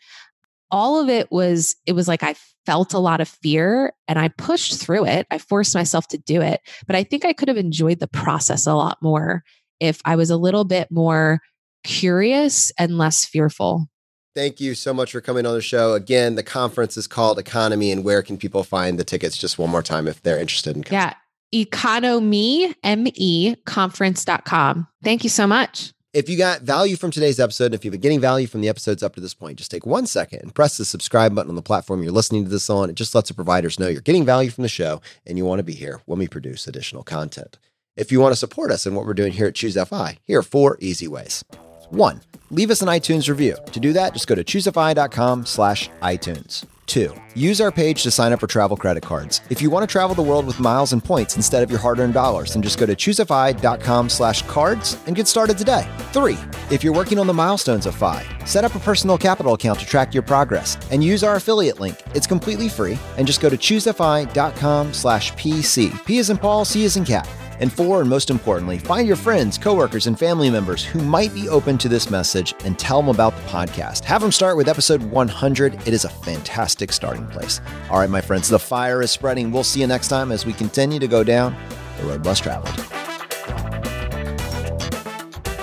all 0.70 1.00
of 1.00 1.08
it 1.08 1.30
was, 1.30 1.76
it 1.86 1.92
was 1.92 2.08
like 2.08 2.22
I 2.22 2.34
felt 2.66 2.94
a 2.94 2.98
lot 2.98 3.20
of 3.20 3.28
fear 3.28 3.92
and 4.06 4.18
I 4.18 4.28
pushed 4.28 4.80
through 4.80 5.06
it. 5.06 5.26
I 5.30 5.38
forced 5.38 5.74
myself 5.74 6.08
to 6.08 6.18
do 6.18 6.40
it. 6.40 6.60
But 6.86 6.96
I 6.96 7.04
think 7.04 7.24
I 7.24 7.32
could 7.32 7.48
have 7.48 7.56
enjoyed 7.56 7.98
the 7.98 8.08
process 8.08 8.66
a 8.66 8.74
lot 8.74 8.98
more 9.02 9.42
if 9.80 10.00
I 10.04 10.16
was 10.16 10.30
a 10.30 10.36
little 10.36 10.64
bit 10.64 10.90
more 10.90 11.40
curious 11.84 12.70
and 12.78 12.98
less 12.98 13.24
fearful. 13.24 13.88
Thank 14.34 14.60
you 14.60 14.74
so 14.74 14.94
much 14.94 15.12
for 15.12 15.20
coming 15.20 15.44
on 15.44 15.54
the 15.54 15.62
show. 15.62 15.94
Again, 15.94 16.36
the 16.36 16.42
conference 16.42 16.96
is 16.96 17.08
called 17.08 17.38
EconoMe, 17.38 17.92
and 17.92 18.04
where 18.04 18.22
can 18.22 18.38
people 18.38 18.62
find 18.62 18.98
the 18.98 19.04
tickets? 19.04 19.36
Just 19.36 19.58
one 19.58 19.70
more 19.70 19.82
time 19.82 20.06
if 20.06 20.22
they're 20.22 20.38
interested 20.38 20.76
in 20.76 20.84
coming. 20.84 21.00
Yeah. 21.00 21.14
EconoMe, 21.52 22.74
M-E, 22.84 23.56
conference.com. 23.66 24.86
Thank 25.02 25.24
you 25.24 25.30
so 25.30 25.48
much. 25.48 25.92
If 26.12 26.28
you 26.28 26.36
got 26.36 26.62
value 26.62 26.96
from 26.96 27.12
today's 27.12 27.38
episode, 27.38 27.66
and 27.66 27.74
if 27.74 27.84
you've 27.84 27.92
been 27.92 28.00
getting 28.00 28.18
value 28.18 28.48
from 28.48 28.62
the 28.62 28.68
episodes 28.68 29.00
up 29.00 29.14
to 29.14 29.20
this 29.20 29.32
point, 29.32 29.58
just 29.58 29.70
take 29.70 29.86
one 29.86 30.06
second 30.06 30.40
and 30.40 30.52
press 30.52 30.76
the 30.76 30.84
subscribe 30.84 31.36
button 31.36 31.50
on 31.50 31.54
the 31.54 31.62
platform 31.62 32.02
you're 32.02 32.10
listening 32.10 32.42
to 32.42 32.50
this 32.50 32.68
on. 32.68 32.90
It 32.90 32.96
just 32.96 33.14
lets 33.14 33.28
the 33.28 33.34
providers 33.34 33.78
know 33.78 33.86
you're 33.86 34.00
getting 34.00 34.24
value 34.24 34.50
from 34.50 34.62
the 34.62 34.68
show 34.68 35.00
and 35.24 35.38
you 35.38 35.44
want 35.44 35.60
to 35.60 35.62
be 35.62 35.72
here 35.72 36.00
when 36.06 36.18
we 36.18 36.26
produce 36.26 36.66
additional 36.66 37.04
content. 37.04 37.58
If 37.96 38.10
you 38.10 38.18
want 38.18 38.32
to 38.32 38.36
support 38.36 38.72
us 38.72 38.86
in 38.86 38.96
what 38.96 39.06
we're 39.06 39.14
doing 39.14 39.30
here 39.30 39.46
at 39.46 39.54
ChooseFI, 39.54 40.18
here 40.24 40.40
are 40.40 40.42
four 40.42 40.78
easy 40.80 41.06
ways. 41.06 41.44
One, 41.90 42.22
leave 42.50 42.72
us 42.72 42.82
an 42.82 42.88
iTunes 42.88 43.28
review. 43.28 43.56
To 43.70 43.78
do 43.78 43.92
that, 43.92 44.12
just 44.12 44.26
go 44.26 44.34
to 44.34 44.42
choosefi.com 44.42 45.46
slash 45.46 45.88
iTunes. 46.02 46.64
Two, 46.86 47.14
use 47.34 47.60
our 47.60 47.70
page 47.72 48.02
to 48.02 48.10
sign 48.10 48.32
up 48.32 48.40
for 48.40 48.46
travel 48.46 48.76
credit 48.76 49.02
cards. 49.02 49.40
If 49.50 49.62
you 49.62 49.70
want 49.70 49.82
to 49.82 49.92
travel 49.92 50.14
the 50.14 50.22
world 50.22 50.46
with 50.46 50.60
miles 50.60 50.92
and 50.92 51.02
points 51.02 51.36
instead 51.36 51.62
of 51.62 51.70
your 51.70 51.80
hard-earned 51.80 52.14
dollars, 52.14 52.52
then 52.52 52.62
just 52.62 52.78
go 52.78 52.86
to 52.86 52.94
choosefi.com 52.94 54.08
slash 54.08 54.42
cards 54.42 54.96
and 55.06 55.16
get 55.16 55.26
started 55.26 55.56
today. 55.56 55.88
Three, 56.12 56.38
if 56.70 56.84
you're 56.84 56.94
working 56.94 57.18
on 57.18 57.26
the 57.26 57.34
milestones 57.34 57.86
of 57.86 57.94
FI, 57.94 58.24
set 58.44 58.64
up 58.64 58.74
a 58.74 58.80
personal 58.80 59.18
capital 59.18 59.54
account 59.54 59.80
to 59.80 59.86
track 59.86 60.14
your 60.14 60.22
progress 60.22 60.76
and 60.90 61.02
use 61.02 61.24
our 61.24 61.36
affiliate 61.36 61.80
link. 61.80 61.96
It's 62.14 62.26
completely 62.26 62.68
free 62.68 62.98
and 63.16 63.26
just 63.26 63.40
go 63.40 63.48
to 63.48 63.56
choosefi.com 63.56 64.92
slash 64.92 65.32
PC. 65.32 66.04
P 66.04 66.18
is 66.18 66.30
in 66.30 66.36
Paul, 66.36 66.64
C 66.64 66.84
is 66.84 66.96
in 66.96 67.04
cat. 67.04 67.28
And 67.60 67.70
four, 67.70 68.00
and 68.00 68.08
most 68.08 68.30
importantly, 68.30 68.78
find 68.78 69.06
your 69.06 69.18
friends, 69.18 69.58
coworkers, 69.58 70.06
and 70.06 70.18
family 70.18 70.48
members 70.48 70.82
who 70.82 71.02
might 71.02 71.34
be 71.34 71.50
open 71.50 71.76
to 71.76 71.90
this 71.90 72.08
message 72.08 72.54
and 72.64 72.78
tell 72.78 73.02
them 73.02 73.10
about 73.10 73.36
the 73.36 73.42
podcast. 73.42 74.02
Have 74.04 74.22
them 74.22 74.32
start 74.32 74.56
with 74.56 74.66
episode 74.66 75.02
100. 75.02 75.74
It 75.86 75.92
is 75.92 76.06
a 76.06 76.08
fantastic 76.08 76.90
place. 77.28 77.60
All 77.90 77.98
right, 77.98 78.10
my 78.10 78.20
friends, 78.20 78.48
the 78.48 78.58
fire 78.58 79.02
is 79.02 79.10
spreading. 79.10 79.50
We'll 79.50 79.64
see 79.64 79.80
you 79.80 79.86
next 79.86 80.08
time 80.08 80.32
as 80.32 80.46
we 80.46 80.52
continue 80.52 80.98
to 80.98 81.08
go 81.08 81.24
down 81.24 81.56
the 81.98 82.06
road 82.06 82.24
less 82.24 82.40
traveled. 82.40 82.74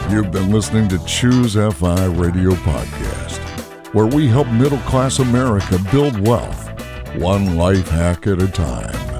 You've 0.09 0.31
been 0.31 0.51
listening 0.51 0.87
to 0.89 0.95
ChooseFI 0.99 2.17
Radio 2.17 2.51
Podcast, 2.51 3.39
where 3.93 4.05
we 4.05 4.27
help 4.27 4.47
middle 4.47 4.77
class 4.79 5.19
America 5.19 5.77
build 5.91 6.19
wealth, 6.25 6.69
one 7.15 7.57
life 7.57 7.89
hack 7.89 8.25
at 8.27 8.41
a 8.41 8.47
time. 8.47 9.16